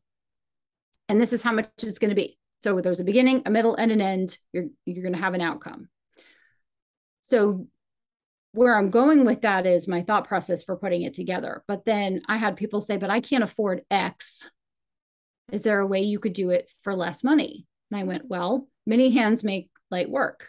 And 1.10 1.22
this 1.22 1.34
is 1.34 1.44
how 1.44 1.52
much 1.52 1.70
it's 1.84 2.00
going 2.00 2.10
to 2.10 2.16
be. 2.16 2.40
So 2.64 2.80
there's 2.80 3.02
a 3.02 3.04
beginning, 3.04 3.44
a 3.46 3.52
middle, 3.52 3.76
and 3.76 3.92
an 3.92 4.02
end. 4.02 4.38
You're, 4.54 4.68
you're 4.86 5.04
going 5.04 5.14
to 5.14 5.20
have 5.20 5.34
an 5.34 5.42
outcome. 5.42 5.90
So 7.30 7.68
where 8.54 8.78
I'm 8.78 8.90
going 8.90 9.26
with 9.26 9.42
that 9.42 9.66
is 9.66 9.88
my 9.88 10.04
thought 10.04 10.28
process 10.28 10.64
for 10.64 10.78
putting 10.78 11.02
it 11.02 11.14
together. 11.14 11.64
But 11.68 11.84
then 11.86 12.22
I 12.28 12.38
had 12.38 12.56
people 12.56 12.80
say, 12.80 12.98
but 12.98 13.10
I 13.10 13.20
can't 13.20 13.44
afford 13.44 13.82
X. 13.92 14.50
Is 15.52 15.64
there 15.64 15.80
a 15.80 15.88
way 15.88 16.04
you 16.04 16.20
could 16.20 16.34
do 16.34 16.52
it 16.52 16.70
for 16.84 16.96
less 16.96 17.24
money? 17.24 17.66
And 17.92 18.00
I 18.00 18.04
went, 18.06 18.28
well, 18.28 18.70
many 18.86 19.10
hands 19.10 19.44
make 19.44 19.70
light 19.92 20.10
work. 20.10 20.48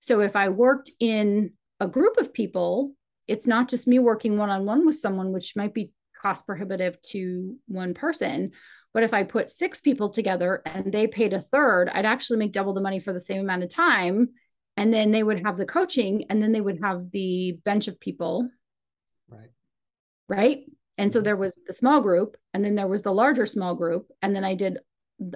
So 0.00 0.20
if 0.20 0.34
I 0.34 0.48
worked 0.48 0.90
in 0.98 1.52
a 1.78 1.86
group 1.86 2.16
of 2.16 2.32
people 2.32 2.94
it's 3.32 3.46
not 3.46 3.66
just 3.66 3.88
me 3.88 3.98
working 3.98 4.36
one 4.36 4.50
on 4.50 4.66
one 4.66 4.84
with 4.84 4.96
someone, 4.96 5.32
which 5.32 5.56
might 5.56 5.72
be 5.72 5.90
cost 6.20 6.44
prohibitive 6.46 7.00
to 7.00 7.56
one 7.66 7.94
person. 7.94 8.52
But 8.92 9.04
if 9.04 9.14
I 9.14 9.22
put 9.22 9.50
six 9.50 9.80
people 9.80 10.10
together 10.10 10.60
and 10.66 10.92
they 10.92 11.06
paid 11.06 11.32
a 11.32 11.40
third, 11.40 11.88
I'd 11.88 12.04
actually 12.04 12.40
make 12.40 12.52
double 12.52 12.74
the 12.74 12.82
money 12.82 13.00
for 13.00 13.14
the 13.14 13.20
same 13.20 13.40
amount 13.40 13.62
of 13.62 13.70
time. 13.70 14.28
And 14.76 14.92
then 14.92 15.12
they 15.12 15.22
would 15.22 15.40
have 15.46 15.56
the 15.56 15.64
coaching 15.64 16.26
and 16.28 16.42
then 16.42 16.52
they 16.52 16.60
would 16.60 16.80
have 16.82 17.10
the 17.10 17.58
bench 17.64 17.88
of 17.88 17.98
people. 17.98 18.50
Right. 19.28 19.50
Right. 20.28 20.64
And 20.98 21.10
so 21.10 21.20
mm-hmm. 21.20 21.24
there 21.24 21.36
was 21.36 21.58
the 21.66 21.72
small 21.72 22.02
group 22.02 22.36
and 22.52 22.62
then 22.62 22.74
there 22.74 22.86
was 22.86 23.00
the 23.00 23.12
larger 23.12 23.46
small 23.46 23.74
group. 23.74 24.08
And 24.20 24.36
then 24.36 24.44
I 24.44 24.54
did 24.54 24.76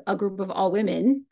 a 0.06 0.16
group 0.16 0.38
of 0.38 0.50
all 0.50 0.70
women. 0.70 1.24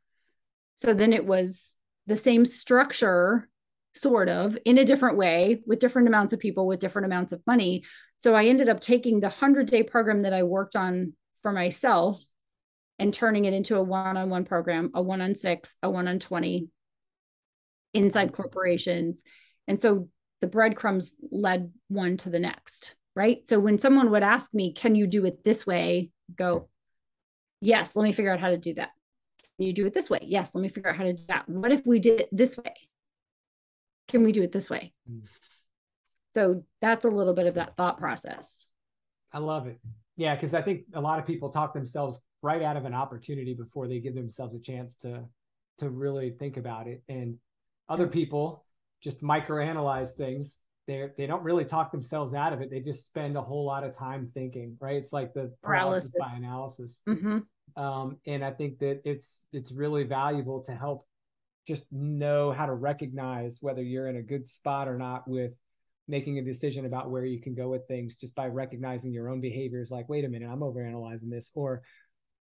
So 0.77 0.95
then 0.95 1.13
it 1.13 1.27
was 1.27 1.75
the 2.07 2.17
same 2.17 2.47
structure 2.47 3.51
sort 3.95 4.29
of 4.29 4.59
in 4.65 4.79
a 4.79 4.85
different 4.85 5.17
way 5.17 5.63
with 5.67 5.79
different 5.79 6.09
amounts 6.09 6.33
of 6.33 6.41
people 6.41 6.67
with 6.67 6.81
different 6.81 7.07
amounts 7.07 7.33
of 7.33 7.41
money. 7.47 7.85
So 8.19 8.35
I 8.35 8.47
ended 8.47 8.69
up 8.69 8.81
taking 8.81 9.21
the 9.21 9.29
100 9.29 9.67
day 9.67 9.83
program 9.83 10.23
that 10.23 10.33
I 10.33 10.43
worked 10.43 10.77
on 10.77 11.13
for 11.43 11.53
myself 11.53 12.23
and 12.99 13.13
turning 13.13 13.45
it 13.45 13.55
into 13.55 13.77
a 13.77 13.83
one 13.83 14.17
on 14.17 14.31
one 14.31 14.45
program, 14.45 14.91
a 14.95 15.03
one 15.03 15.21
on 15.21 15.35
six, 15.35 15.77
a 15.83 15.91
one 15.91 16.09
on 16.09 16.19
20 16.19 16.69
inside 17.93 18.33
corporations. 18.33 19.23
And 19.69 19.79
so 19.79 20.09
the 20.41 20.47
breadcrumbs 20.47 21.15
led 21.31 21.73
one 21.89 22.17
to 22.19 22.31
the 22.31 22.41
next, 22.41 22.95
right? 23.15 23.47
So 23.47 23.59
when 23.59 23.79
someone 23.79 24.11
would 24.11 24.23
ask 24.23 24.53
me, 24.53 24.73
Can 24.73 24.95
you 24.95 25.07
do 25.07 25.25
it 25.25 25.45
this 25.45 25.67
way? 25.67 26.11
Go, 26.37 26.69
Yes, 27.61 27.97
let 27.97 28.05
me 28.05 28.13
figure 28.13 28.33
out 28.33 28.41
how 28.41 28.51
to 28.51 28.59
do 28.59 28.75
that. 28.75 28.91
Can 29.57 29.67
you 29.67 29.73
do 29.73 29.87
it 29.87 29.95
this 29.95 30.11
way? 30.11 30.19
Yes, 30.23 30.55
let 30.55 30.63
me 30.63 30.69
figure 30.69 30.91
out 30.91 30.97
how 30.97 31.05
to 31.05 31.15
do 31.15 31.23
that. 31.29 31.49
What 31.49 31.73
if 31.73 31.87
we 31.87 32.01
did 32.01 32.23
it 32.23 32.29
this 32.33 32.57
way? 32.57 32.75
Can 34.09 34.25
we 34.25 34.33
do 34.33 34.43
it 34.43 34.53
this 34.53 34.71
way? 34.71 34.93
Mm. 35.11 35.23
So 36.35 36.65
that's 36.81 37.05
a 37.05 37.11
little 37.11 37.35
bit 37.35 37.47
of 37.47 37.55
that 37.55 37.77
thought 37.77 37.99
process. 37.99 38.67
I 39.33 39.39
love 39.39 39.67
it. 39.67 39.79
Yeah, 40.17 40.35
because 40.35 40.55
I 40.55 40.63
think 40.63 40.83
a 40.95 41.01
lot 41.01 41.19
of 41.19 41.27
people 41.27 41.51
talk 41.51 41.75
themselves 41.75 42.21
right 42.43 42.63
out 42.63 42.77
of 42.77 42.85
an 42.85 42.95
opportunity 42.95 43.55
before 43.55 43.89
they 43.89 44.01
give 44.01 44.15
themselves 44.15 44.55
a 44.55 44.61
chance 44.61 44.97
to 44.99 45.25
to 45.79 45.91
really 45.91 46.31
think 46.31 46.57
about 46.57 46.87
it. 46.87 47.03
And 47.09 47.37
other 47.89 48.07
people 48.07 48.65
just 49.03 49.23
microanalyze 49.23 50.11
things. 50.11 50.61
They 50.87 51.09
they 51.17 51.27
don't 51.27 51.43
really 51.43 51.65
talk 51.65 51.91
themselves 51.91 52.35
out 52.35 52.53
of 52.53 52.61
it. 52.61 52.71
They 52.71 52.81
just 52.81 53.07
spend 53.07 53.37
a 53.37 53.43
whole 53.43 53.65
lot 53.65 53.85
of 53.85 53.97
time 53.97 54.31
thinking. 54.35 54.77
Right? 54.81 54.97
It's 54.97 55.13
like 55.13 55.35
the 55.35 55.53
paralysis, 55.63 56.13
paralysis. 56.13 56.13
by 56.21 56.37
analysis. 56.37 57.03
Mm-hmm. 57.09 57.83
Um, 57.83 58.19
and 58.27 58.45
I 58.45 58.53
think 58.53 58.79
that 58.81 59.01
it's 59.05 59.43
it's 59.53 59.73
really 59.73 60.05
valuable 60.05 60.63
to 60.65 60.73
help 60.73 61.07
just 61.67 61.83
know 61.91 62.53
how 62.53 62.67
to 62.67 62.75
recognize 62.75 63.59
whether 63.61 63.83
you're 63.83 64.09
in 64.09 64.17
a 64.17 64.23
good 64.23 64.49
spot 64.49 64.89
or 64.89 64.97
not 64.97 65.27
with 65.27 65.53
making 66.07 66.39
a 66.39 66.45
decision 66.45 66.85
about 66.85 67.11
where 67.11 67.25
you 67.25 67.41
can 67.41 67.55
go 67.55 67.69
with 67.69 67.87
things 67.89 68.17
just 68.17 68.35
by 68.35 68.47
recognizing 68.47 69.13
your 69.13 69.31
own 69.31 69.41
behaviors 69.41 69.91
like 69.91 70.07
wait 70.07 70.27
a 70.27 70.29
minute 70.29 70.51
i'm 70.51 70.61
overanalyzing 70.61 71.31
this 71.31 71.51
or 71.55 71.83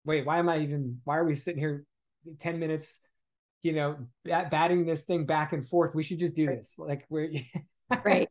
wait 0.06 0.24
why 0.24 0.38
am 0.38 0.48
i 0.48 0.58
even 0.60 0.98
why 1.04 1.18
are 1.18 1.26
we 1.26 1.34
sitting 1.34 1.60
here 1.60 1.84
10 2.38 2.58
minutes 2.58 3.00
you 3.62 3.72
know 3.72 3.96
bat- 4.24 4.50
batting 4.50 4.86
this 4.86 5.02
thing 5.04 5.26
back 5.26 5.52
and 5.52 5.66
forth? 5.66 5.94
We 5.94 6.02
should 6.02 6.18
just 6.18 6.34
do 6.34 6.46
this. 6.46 6.74
Like 6.78 7.04
we're 7.08 7.30
right. 8.04 8.28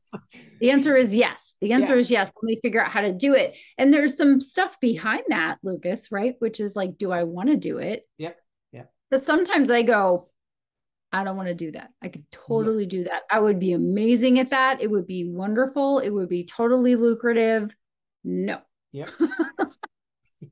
the 0.59 0.71
answer 0.71 0.95
is 0.95 1.13
yes. 1.13 1.55
The 1.61 1.73
answer 1.73 1.95
yeah. 1.95 2.01
is 2.01 2.11
yes. 2.11 2.31
Let 2.41 2.47
me 2.47 2.59
figure 2.61 2.83
out 2.83 2.91
how 2.91 3.01
to 3.01 3.13
do 3.13 3.33
it. 3.33 3.55
And 3.77 3.93
there's 3.93 4.17
some 4.17 4.41
stuff 4.41 4.79
behind 4.79 5.23
that 5.29 5.57
lucas 5.63 6.11
right? 6.11 6.35
Which 6.39 6.59
is 6.59 6.75
like 6.75 6.97
do 6.97 7.11
i 7.11 7.23
want 7.23 7.49
to 7.49 7.57
do 7.57 7.77
it? 7.77 8.07
Yep. 8.17 8.37
Yeah 8.71 8.83
but 9.11 9.25
sometimes 9.25 9.71
i 9.71 9.81
go 9.81 10.29
I 11.11 11.23
don't 11.23 11.37
want 11.37 11.49
to 11.49 11.55
do 11.55 11.71
that. 11.71 11.91
I 12.01 12.09
could 12.09 12.25
totally 12.31 12.83
yeah. 12.83 12.89
do 12.89 13.03
that. 13.05 13.23
I 13.31 13.39
would 13.39 13.59
be 13.59 13.73
amazing 13.73 14.39
at 14.39 14.51
that. 14.51 14.81
It 14.81 14.91
would 14.91 15.07
be 15.07 15.27
wonderful. 15.27 15.99
It 15.99 16.11
would 16.11 16.29
be 16.29 16.45
totally 16.45 16.95
lucrative. 16.95 17.75
No. 18.23 18.59
Yep. 18.91 19.09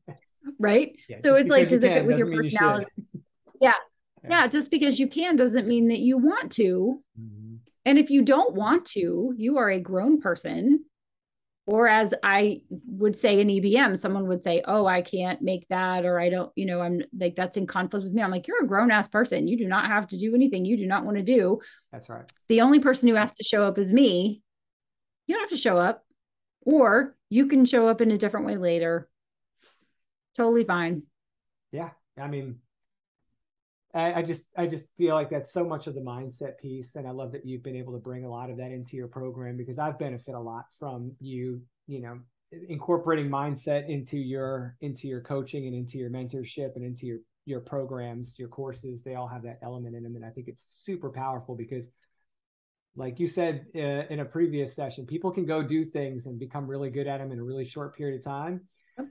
yes. 0.07 0.15
Right. 0.59 0.97
Yeah, 1.09 1.17
so 1.21 1.35
it's 1.35 1.49
like, 1.49 1.67
does 1.67 1.83
it 1.83 1.93
fit 1.93 2.05
with 2.05 2.17
your 2.17 2.31
personality? 2.31 2.85
You 2.95 3.21
yeah. 3.59 3.73
yeah. 4.23 4.29
yeah. 4.29 4.47
Just 4.47 4.71
because 4.71 4.97
you 4.97 5.07
can 5.07 5.35
doesn't 5.35 5.67
mean 5.67 5.89
that 5.89 5.99
you 5.99 6.17
want 6.17 6.53
to. 6.53 7.03
Mm-hmm. 7.19 7.55
And 7.85 7.99
if 7.99 8.09
you 8.09 8.23
don't 8.23 8.55
want 8.55 8.85
to, 8.87 9.33
you 9.37 9.57
are 9.57 9.69
a 9.69 9.79
grown 9.79 10.19
person 10.19 10.85
or 11.67 11.88
as 11.88 12.13
I 12.23 12.62
would 12.88 13.15
say 13.15 13.41
in 13.41 13.49
EBM, 13.49 13.97
someone 13.97 14.27
would 14.30 14.41
say, 14.41 14.63
Oh, 14.65 14.88
I 14.88 15.01
can't 15.01 15.41
make 15.41 15.67
that, 15.67 16.06
or 16.06 16.19
I 16.19 16.30
don't, 16.30 16.51
you 16.56 16.65
know, 16.65 16.82
I'm 16.82 17.03
like, 17.19 17.36
that's 17.36 17.58
in 17.58 17.67
conflict 17.67 18.06
with 18.06 18.13
me. 18.13 18.23
I'm 18.23 18.32
like, 18.32 18.47
You're 18.47 18.63
a 18.63 18.67
grown 18.67 18.89
ass 18.89 19.10
person. 19.10 19.47
You 19.47 19.58
do 19.58 19.67
not 19.67 19.88
have 19.88 20.08
to 20.08 20.17
do 20.17 20.34
anything 20.34 20.65
you 20.65 20.77
do 20.77 20.88
not 20.88 21.03
want 21.06 21.17
to 21.17 21.23
do. 21.23 21.60
That's 21.91 22.10
right. 22.10 22.23
The 22.47 22.62
only 22.62 22.80
person 22.80 23.10
who 23.10 23.15
has 23.15 23.34
to 23.36 23.43
show 23.43 23.63
up 23.63 23.77
is 23.77 23.91
me. 23.91 24.41
You 25.27 25.36
don't 25.36 25.43
have 25.43 25.49
to 25.49 25.58
show 25.58 25.77
up, 25.77 26.06
or 26.62 27.15
you 27.30 27.47
can 27.47 27.65
show 27.65 27.89
up 27.89 27.99
in 27.99 28.12
a 28.12 28.17
different 28.17 28.45
way 28.45 28.56
later. 28.56 29.10
Totally 30.36 30.63
fine. 30.63 31.03
Yeah. 31.73 31.89
I 32.17 32.27
mean, 32.27 32.60
I, 33.97 34.19
I 34.19 34.21
just 34.21 34.45
I 34.55 34.67
just 34.67 34.86
feel 34.95 35.15
like 35.15 35.29
that's 35.29 35.51
so 35.51 35.65
much 35.65 35.88
of 35.88 35.95
the 35.95 36.01
mindset 36.01 36.60
piece, 36.60 36.95
and 36.95 37.07
I 37.07 37.12
love 37.12 37.31
that 37.31 37.45
you've 37.45 37.63
been 37.63 37.75
able 37.75 37.93
to 37.93 37.99
bring 37.99 38.25
a 38.25 38.29
lot 38.29 38.49
of 38.51 38.57
that 38.57 38.71
into 38.71 38.95
your 38.95 39.07
program 39.07 39.57
because 39.57 39.79
I've 39.79 39.97
benefit 39.97 40.36
a 40.36 40.39
lot 40.39 40.65
from 40.77 41.13
you. 41.19 41.62
You 41.88 42.01
know, 42.01 42.19
incorporating 42.69 43.29
mindset 43.29 43.89
into 43.89 44.17
your 44.17 44.75
into 44.81 45.07
your 45.07 45.21
coaching 45.21 45.65
and 45.65 45.75
into 45.75 45.97
your 45.97 46.12
mentorship 46.12 46.75
and 46.75 46.86
into 46.86 47.07
your 47.07 47.19
your 47.45 47.60
programs, 47.60 48.38
your 48.38 48.49
courses. 48.49 49.01
They 49.03 49.15
all 49.15 49.27
have 49.27 49.43
that 49.43 49.60
element 49.63 49.95
in 49.95 50.03
them, 50.03 50.15
and 50.15 50.25
I 50.25 50.29
think 50.29 50.47
it's 50.47 50.83
super 50.83 51.10
powerful 51.10 51.55
because 51.55 51.89
like 52.95 53.19
you 53.19 53.27
said 53.27 53.65
uh, 53.75 54.05
in 54.10 54.19
a 54.19 54.25
previous 54.25 54.75
session, 54.75 55.05
people 55.05 55.31
can 55.31 55.45
go 55.45 55.63
do 55.63 55.86
things 55.86 56.25
and 56.27 56.39
become 56.39 56.67
really 56.67 56.89
good 56.89 57.07
at 57.07 57.17
them 57.19 57.31
in 57.31 57.39
a 57.39 57.43
really 57.43 57.65
short 57.65 57.95
period 57.95 58.19
of 58.19 58.23
time 58.23 58.62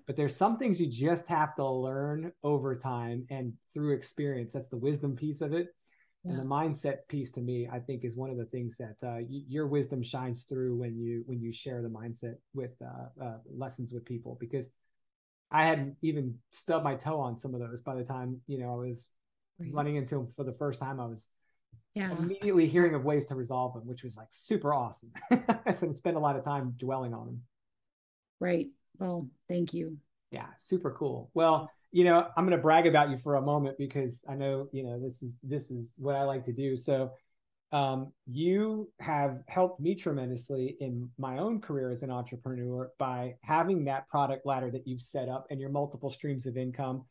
but 0.07 0.17
there's 0.17 0.37
some 0.37 0.59
things 0.59 0.81
you 0.81 0.87
just 0.87 1.27
have 1.27 1.55
to 1.57 1.69
learn 1.69 2.33
over 2.43 2.75
time 2.75 3.27
and 3.31 3.53
through 3.75 3.95
experience. 3.95 4.53
That's 4.53 4.69
the 4.69 4.77
wisdom 4.77 5.17
piece 5.17 5.41
of 5.41 5.53
it. 5.53 5.69
Yeah. 6.25 6.33
and 6.33 6.41
the 6.41 6.45
mindset 6.45 7.07
piece 7.09 7.31
to 7.33 7.41
me 7.41 7.69
i 7.71 7.79
think 7.79 8.05
is 8.05 8.17
one 8.17 8.31
of 8.31 8.37
the 8.37 8.47
things 8.47 8.77
that 8.79 8.97
uh, 9.05 9.21
y- 9.21 9.45
your 9.47 9.69
wisdom 9.69 10.03
shines 10.03 10.43
through 10.43 10.77
when 10.77 10.99
you 10.99 11.23
when 11.27 11.41
you 11.41 11.53
share 11.53 11.83
the 11.83 11.89
mindset 11.89 12.35
with 12.53 12.73
uh, 12.83 13.25
uh, 13.25 13.39
lessons 13.55 13.93
with 13.93 14.05
people. 14.05 14.37
Because 14.41 14.69
i 15.51 15.65
hadn't 15.65 15.95
even 16.03 16.35
stubbed 16.51 16.83
my 16.83 16.97
toe 16.97 17.21
on 17.21 17.39
some 17.39 17.55
of 17.55 17.61
those 17.61 17.81
by 17.81 17.95
the 17.95 18.03
time 18.03 18.41
you 18.49 18.59
know 18.59 18.73
i 18.73 18.87
was 18.89 19.09
right. 19.61 19.73
running 19.73 19.97
into 19.97 20.17
them 20.17 20.29
for 20.37 20.43
the 20.43 20.53
first 20.53 20.81
time. 20.81 20.99
I 20.99 21.07
was 21.07 21.29
yeah. 21.95 22.11
immediately 22.11 22.67
hearing 22.67 22.95
of 22.95 23.05
ways 23.05 23.27
to 23.27 23.37
resolve 23.37 23.75
them 23.75 23.87
which 23.87 24.03
was 24.03 24.17
like 24.17 24.29
super 24.31 24.75
awesome. 24.75 25.13
I 25.67 25.73
spent 25.73 26.17
a 26.17 26.21
lot 26.21 26.37
of 26.37 26.45
time 26.45 26.75
dwelling 26.77 27.15
on 27.15 27.27
them 27.27 27.43
right 28.41 28.67
well, 28.99 29.29
thank 29.49 29.75
you. 29.75 29.97
Yeah, 30.31 30.47
super 30.57 30.91
cool. 30.91 31.31
Well, 31.35 31.71
you 31.93 32.05
know, 32.05 32.27
I'm 32.37 32.45
going 32.45 32.57
to 32.57 32.63
brag 32.63 32.87
about 32.87 33.11
you 33.11 33.17
for 33.17 33.37
a 33.37 33.43
moment 33.43 33.79
because 33.79 34.25
I 34.29 34.35
know, 34.35 34.69
you 34.73 34.83
know, 34.83 35.01
this 35.01 35.23
is 35.23 35.35
this 35.43 35.71
is 35.71 35.95
what 35.97 36.17
I 36.17 36.25
like 36.25 36.45
to 36.45 36.53
do. 36.53 36.77
So, 36.77 37.13
um, 37.73 38.13
you 38.27 38.91
have 39.01 39.41
helped 39.49 39.81
me 39.81 39.95
tremendously 39.95 40.77
in 40.81 41.11
my 41.19 41.39
own 41.39 41.61
career 41.61 41.91
as 41.91 42.03
an 42.03 42.11
entrepreneur 42.11 42.91
by 42.99 43.35
having 43.43 43.85
that 43.85 44.09
product 44.09 44.47
ladder 44.47 44.71
that 44.71 44.87
you've 44.87 45.03
set 45.03 45.29
up 45.29 45.47
and 45.51 45.61
your 45.61 45.71
multiple 45.71 46.11
streams 46.11 46.47
of 46.47 46.57
income 46.57 47.05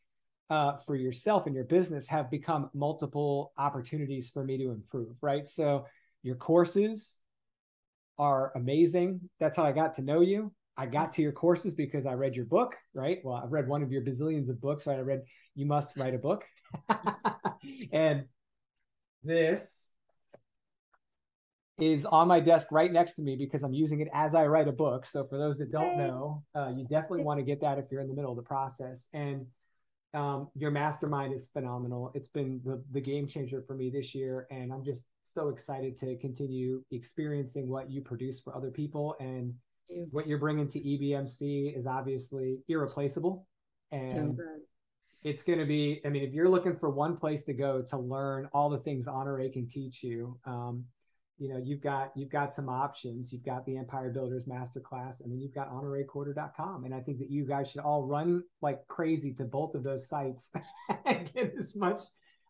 uh, 0.49 0.77
for 0.77 0.95
yourself 0.95 1.45
and 1.45 1.55
your 1.55 1.65
business 1.65 2.07
have 2.07 2.29
become 2.29 2.69
multiple 2.73 3.51
opportunities 3.57 4.29
for 4.29 4.43
me 4.43 4.57
to 4.57 4.71
improve. 4.71 5.15
Right. 5.21 5.47
So 5.47 5.87
your 6.23 6.35
courses 6.35 7.17
are 8.17 8.51
amazing. 8.55 9.21
That's 9.39 9.57
how 9.57 9.63
I 9.63 9.71
got 9.71 9.95
to 9.95 10.01
know 10.01 10.21
you. 10.21 10.53
I 10.77 10.85
got 10.85 11.13
to 11.13 11.21
your 11.21 11.31
courses 11.31 11.73
because 11.73 12.05
I 12.05 12.13
read 12.13 12.35
your 12.35 12.45
book, 12.45 12.75
right? 12.93 13.19
Well, 13.23 13.35
I've 13.35 13.51
read 13.51 13.67
one 13.67 13.81
of 13.81 13.91
your 13.91 14.01
bazillions 14.01 14.49
of 14.49 14.59
books, 14.59 14.87
right? 14.87 14.97
I 14.97 15.01
read 15.01 15.23
You 15.55 15.65
Must 15.65 15.95
Write 15.97 16.13
a 16.13 16.17
Book. 16.17 16.43
and 17.93 18.25
this 19.23 19.89
is 21.77 22.05
on 22.05 22.27
my 22.27 22.39
desk 22.39 22.71
right 22.71 22.91
next 22.91 23.15
to 23.15 23.21
me 23.21 23.35
because 23.35 23.63
I'm 23.63 23.73
using 23.73 23.99
it 23.99 24.07
as 24.13 24.35
I 24.35 24.45
write 24.47 24.67
a 24.67 24.73
book. 24.73 25.05
So 25.05 25.25
for 25.25 25.37
those 25.37 25.57
that 25.59 25.71
don't 25.71 25.97
know, 25.97 26.43
uh, 26.55 26.69
you 26.75 26.85
definitely 26.87 27.23
want 27.23 27.39
to 27.39 27.43
get 27.43 27.61
that 27.61 27.77
if 27.77 27.85
you're 27.91 28.01
in 28.01 28.07
the 28.07 28.13
middle 28.13 28.31
of 28.31 28.37
the 28.37 28.43
process. 28.43 29.09
And 29.13 29.45
um, 30.13 30.49
your 30.55 30.71
mastermind 30.71 31.33
is 31.33 31.49
phenomenal. 31.49 32.11
It's 32.15 32.29
been 32.29 32.61
the, 32.63 32.81
the 32.91 33.01
game 33.01 33.27
changer 33.27 33.61
for 33.61 33.75
me 33.75 33.89
this 33.89 34.15
year. 34.15 34.47
And 34.51 34.71
I'm 34.71 34.83
just 34.83 35.03
so 35.25 35.49
excited 35.49 35.97
to 35.99 36.15
continue 36.17 36.81
experiencing 36.91 37.67
what 37.67 37.89
you 37.89 38.01
produce 38.01 38.39
for 38.39 38.55
other 38.55 38.71
people 38.71 39.15
and 39.19 39.53
you. 39.89 40.07
What 40.11 40.27
you're 40.27 40.39
bringing 40.39 40.67
to 40.69 40.79
EBMC 40.79 41.77
is 41.77 41.87
obviously 41.87 42.59
irreplaceable. 42.67 43.47
And 43.91 44.37
so 44.37 44.43
it's 45.23 45.43
going 45.43 45.59
to 45.59 45.65
be, 45.65 46.01
I 46.05 46.09
mean, 46.09 46.23
if 46.23 46.33
you're 46.33 46.49
looking 46.49 46.75
for 46.75 46.89
one 46.89 47.17
place 47.17 47.43
to 47.45 47.53
go 47.53 47.81
to 47.89 47.97
learn 47.97 48.47
all 48.53 48.69
the 48.69 48.77
things 48.77 49.07
Honorée 49.07 49.51
can 49.51 49.67
teach 49.67 50.03
you, 50.03 50.39
um, 50.45 50.85
you 51.37 51.49
know, 51.49 51.57
you've 51.57 51.81
got 51.81 52.11
you've 52.15 52.29
got 52.29 52.53
some 52.53 52.69
options. 52.69 53.33
You've 53.33 53.43
got 53.43 53.65
the 53.65 53.75
Empire 53.75 54.09
Builders 54.09 54.45
Masterclass, 54.45 55.21
and 55.21 55.29
then 55.29 55.39
you've 55.41 55.53
got 55.53 55.69
honoreecorder.com. 55.69 56.85
And 56.85 56.93
I 56.93 57.01
think 57.01 57.19
that 57.19 57.29
you 57.29 57.45
guys 57.45 57.69
should 57.69 57.81
all 57.81 58.03
run 58.05 58.43
like 58.61 58.87
crazy 58.87 59.33
to 59.33 59.43
both 59.43 59.75
of 59.75 59.83
those 59.83 60.07
sites 60.07 60.53
and 61.05 61.31
get 61.33 61.53
as 61.59 61.75
much 61.75 61.99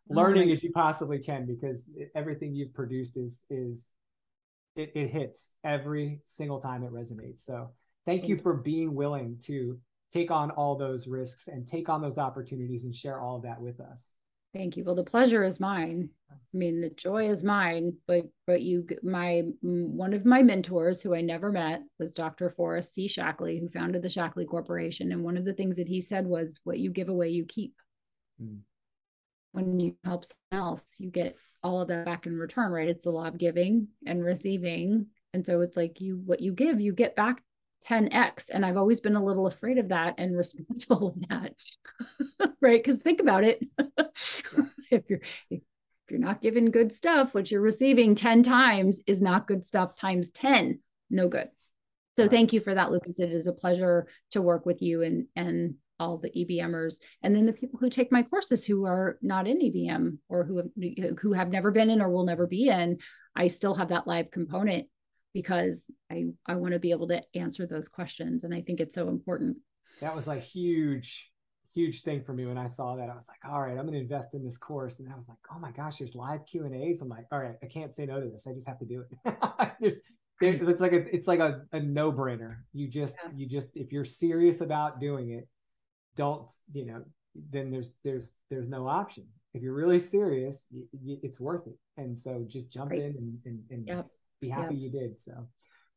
learning 0.10 0.50
oh 0.50 0.54
as 0.54 0.64
you 0.64 0.72
possibly 0.72 1.20
can 1.20 1.46
because 1.46 1.90
everything 2.14 2.54
you've 2.54 2.74
produced 2.74 3.18
is 3.18 3.46
is 3.50 3.92
it, 4.76 4.92
it 4.96 5.10
hits 5.10 5.52
every 5.64 6.22
single 6.24 6.60
time 6.60 6.84
it 6.84 6.92
resonates. 6.92 7.40
So 7.40 7.72
thank 8.06 8.28
you 8.28 8.38
for 8.38 8.54
being 8.54 8.94
willing 8.94 9.38
to 9.44 9.80
take 10.14 10.32
on 10.32 10.52
all 10.52 10.78
those 10.78 11.08
risks 11.08 11.48
and 11.48 11.68
take 11.68 11.90
on 11.90 12.02
those 12.02 12.18
opportunities 12.18 12.86
and 12.86 12.96
share 12.96 13.20
all 13.22 13.38
of 13.38 13.44
that 13.44 13.60
with 13.60 13.80
us. 13.80 14.14
Thank 14.54 14.78
you. 14.78 14.86
Well, 14.86 14.96
the 14.96 15.04
pleasure 15.04 15.44
is 15.44 15.60
mine. 15.60 16.10
I 16.32 16.36
mean, 16.54 16.80
the 16.80 16.90
joy 16.92 17.30
is 17.30 17.44
mine. 17.44 17.94
But 18.08 18.24
but 18.48 18.62
you, 18.62 18.88
my 19.04 19.44
one 19.62 20.14
of 20.14 20.26
my 20.26 20.42
mentors, 20.44 21.02
who 21.02 21.14
I 21.14 21.20
never 21.20 21.52
met, 21.52 21.84
was 22.00 22.16
Dr. 22.16 22.50
Forrest 22.50 22.94
C. 22.94 23.06
Shaklee, 23.08 23.60
who 23.60 23.68
founded 23.68 24.02
the 24.02 24.08
Shaklee 24.08 24.48
Corporation. 24.48 25.12
And 25.12 25.26
one 25.26 25.36
of 25.36 25.44
the 25.44 25.54
things 25.54 25.76
that 25.76 25.90
he 25.90 26.00
said 26.00 26.26
was, 26.26 26.62
"What 26.64 26.80
you 26.80 26.90
give 26.90 27.10
away, 27.10 27.30
you 27.30 27.44
keep." 27.44 27.76
Mm. 28.42 28.60
When 29.56 29.80
you 29.80 29.96
help 30.04 30.26
someone 30.26 30.68
else, 30.68 30.96
you 31.00 31.10
get 31.10 31.38
all 31.64 31.82
of 31.82 31.88
that 31.88 32.06
back 32.06 32.28
in 32.28 32.38
return, 32.38 32.72
right? 32.72 32.90
It's 32.90 33.06
the 33.06 33.12
law 33.12 33.28
of 33.28 33.38
giving 33.38 33.88
and 34.06 34.24
receiving. 34.24 35.08
And 35.34 35.46
so 35.46 35.62
it's 35.62 35.78
like 35.78 36.02
you 36.02 36.22
what 36.26 36.42
you 36.42 36.52
give, 36.52 36.82
you 36.82 36.92
get 36.92 37.16
back 37.16 37.42
10x. 37.90 38.50
And 38.54 38.66
I've 38.66 38.76
always 38.76 39.00
been 39.00 39.16
a 39.16 39.24
little 39.24 39.48
afraid 39.48 39.78
of 39.78 39.90
that 39.90 40.16
and 40.18 40.36
responsible 40.38 41.08
of 41.08 41.30
that. 41.30 41.54
right. 42.62 42.84
Because 42.84 43.02
think 43.02 43.22
about 43.22 43.46
it. 43.46 43.66
if 44.92 45.04
you're 45.10 45.22
if 45.50 45.62
you're 46.10 46.20
not 46.20 46.42
giving 46.42 46.70
good 46.70 46.94
stuff, 46.94 47.34
what 47.34 47.50
you're 47.50 47.62
receiving 47.62 48.14
10 48.14 48.44
times 48.44 49.02
is 49.08 49.22
not 49.22 49.48
good 49.48 49.66
stuff 49.66 49.96
times 49.96 50.32
10. 50.32 50.80
No 51.10 51.30
good. 51.30 51.50
So 52.18 52.28
thank 52.28 52.54
you 52.54 52.60
for 52.60 52.74
that, 52.74 52.92
Lucas. 52.92 53.20
It 53.20 53.32
is 53.32 53.48
a 53.48 53.54
pleasure 53.54 54.08
to 54.32 54.42
work 54.42 54.66
with 54.66 54.82
you 54.82 55.02
and 55.02 55.28
and 55.36 55.76
all 56.00 56.18
the 56.18 56.32
EBMers, 56.32 56.96
and 57.24 57.36
then 57.36 57.46
the 57.46 57.54
people 57.54 57.80
who 57.80 57.90
take 57.90 58.12
my 58.12 58.24
courses 58.24 58.66
who 58.66 58.86
are 58.86 59.18
not 59.22 59.48
in 59.48 59.60
EBM 59.60 60.18
or 60.30 60.44
who 60.44 60.58
have, 60.58 61.18
who 61.22 61.34
have 61.34 61.50
never 61.50 61.72
been 61.72 61.90
in 61.90 62.02
or 62.02 62.10
will 62.10 62.26
never 62.26 62.48
be 62.48 62.70
in. 62.70 62.98
I 63.36 63.48
still 63.48 63.76
have 63.76 63.90
that 63.90 64.08
live 64.08 64.32
component 64.32 64.88
because 65.34 65.84
I 66.10 66.26
I 66.46 66.56
want 66.56 66.74
to 66.74 66.80
be 66.80 66.92
able 66.92 67.10
to 67.10 67.22
answer 67.34 67.68
those 67.68 67.90
questions 67.90 68.44
and 68.44 68.54
I 68.54 68.62
think 68.62 68.80
it's 68.80 68.96
so 68.96 69.10
important. 69.10 69.60
That 70.02 70.16
was 70.16 70.28
like 70.28 70.44
huge 70.44 71.30
huge 71.76 72.04
thing 72.04 72.24
for 72.24 72.34
me 72.34 72.46
when 72.46 72.58
I 72.58 72.68
saw 72.68 72.96
that. 72.96 73.10
I 73.10 73.16
was 73.16 73.28
like, 73.28 73.52
all 73.52 73.62
right, 73.62 73.78
I'm 73.78 73.86
going 73.86 73.94
to 73.94 74.00
invest 74.00 74.34
in 74.34 74.44
this 74.44 74.58
course. 74.58 75.00
And 75.00 75.12
I 75.12 75.16
was 75.18 75.28
like, 75.28 75.38
oh 75.54 75.60
my 75.60 75.72
gosh, 75.72 75.98
there's 75.98 76.16
live 76.16 76.46
Q 76.46 76.64
and 76.64 76.74
A's. 76.74 77.02
I'm 77.02 77.10
like, 77.10 77.26
all 77.34 77.40
right, 77.40 77.56
I 77.62 77.66
can't 77.66 77.94
say 77.94 78.06
no 78.06 78.22
to 78.22 78.30
this. 78.30 78.48
I 78.48 78.54
just 78.54 78.66
have 78.66 78.80
to 78.80 78.86
do 78.86 79.04
it. 79.26 79.38
just, 79.84 80.02
it's 80.40 80.82
like 80.82 80.94
a, 80.94 81.14
it's 81.14 81.28
like 81.28 81.40
a, 81.40 81.64
a 81.74 81.80
no 81.82 82.14
brainer. 82.14 82.56
You 82.72 82.88
just, 82.88 83.16
yeah. 83.22 83.30
you 83.36 83.48
just, 83.48 83.68
if 83.76 83.92
you're 83.92 84.06
serious 84.06 84.62
about 84.62 85.02
doing 85.02 85.32
it, 85.32 85.50
don't, 86.16 86.52
you 86.74 86.86
know, 86.86 87.04
then 87.52 87.72
there's, 87.72 87.92
there's, 88.04 88.34
there's 88.50 88.68
no 88.68 88.88
option. 88.88 89.26
If 89.54 89.62
you're 89.62 89.74
really 89.74 90.00
serious, 90.00 90.68
it's 91.08 91.40
worth 91.40 91.68
it. 91.68 91.78
And 91.98 92.18
so 92.18 92.46
just 92.48 92.70
jump 92.70 92.92
right. 92.92 93.00
in 93.02 93.16
and, 93.16 93.38
and, 93.46 93.60
and 93.70 93.88
yep. 93.88 94.08
be 94.42 94.50
happy 94.50 94.76
yep. 94.76 94.94
you 94.94 95.00
did. 95.00 95.20
So, 95.20 95.48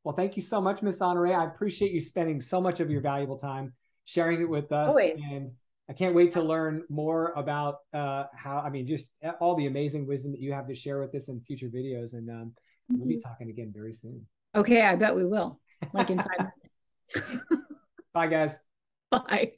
well, 0.05 0.15
thank 0.15 0.37
you 0.37 0.43
so 0.43 0.61
much, 0.61 0.81
Miss 0.83 1.01
Honorée. 1.01 1.37
I 1.37 1.45
appreciate 1.45 1.93
you 1.93 2.01
spending 2.01 2.41
so 2.41 2.61
much 2.61 2.81
of 2.81 2.91
your 2.91 3.01
valuable 3.01 3.37
time 3.37 3.73
sharing 4.05 4.41
it 4.41 4.49
with 4.49 4.71
us. 4.73 4.91
Always. 4.91 5.21
And 5.31 5.51
I 5.91 5.93
can't 5.93 6.15
wait 6.15 6.33
to 6.33 6.43
learn 6.43 6.85
more 6.89 7.33
about 7.35 7.79
uh, 7.93 8.25
how, 8.35 8.59
I 8.59 8.71
mean, 8.71 8.87
just 8.87 9.07
all 9.41 9.57
the 9.57 9.67
amazing 9.67 10.07
wisdom 10.07 10.33
that 10.33 10.41
you 10.41 10.53
have 10.53 10.69
to 10.69 10.75
share 10.75 11.01
with 11.01 11.15
us 11.15 11.29
in 11.29 11.41
future 11.41 11.69
videos. 11.69 12.13
And 12.13 12.31
um, 12.31 12.53
we'll 12.91 13.09
be 13.09 13.21
talking 13.21 13.51
again 13.51 13.73
very 13.75 13.93
soon. 13.93 14.25
Okay, 14.55 14.83
I 14.83 14.97
bet 14.97 15.15
we 15.15 15.25
will. 15.25 15.61
Like 15.93 16.11
in 16.11 16.19
five 16.19 16.51
minutes. 17.15 17.45
Bye, 18.13 18.27
guys. 18.27 18.59
Bye. 19.11 19.58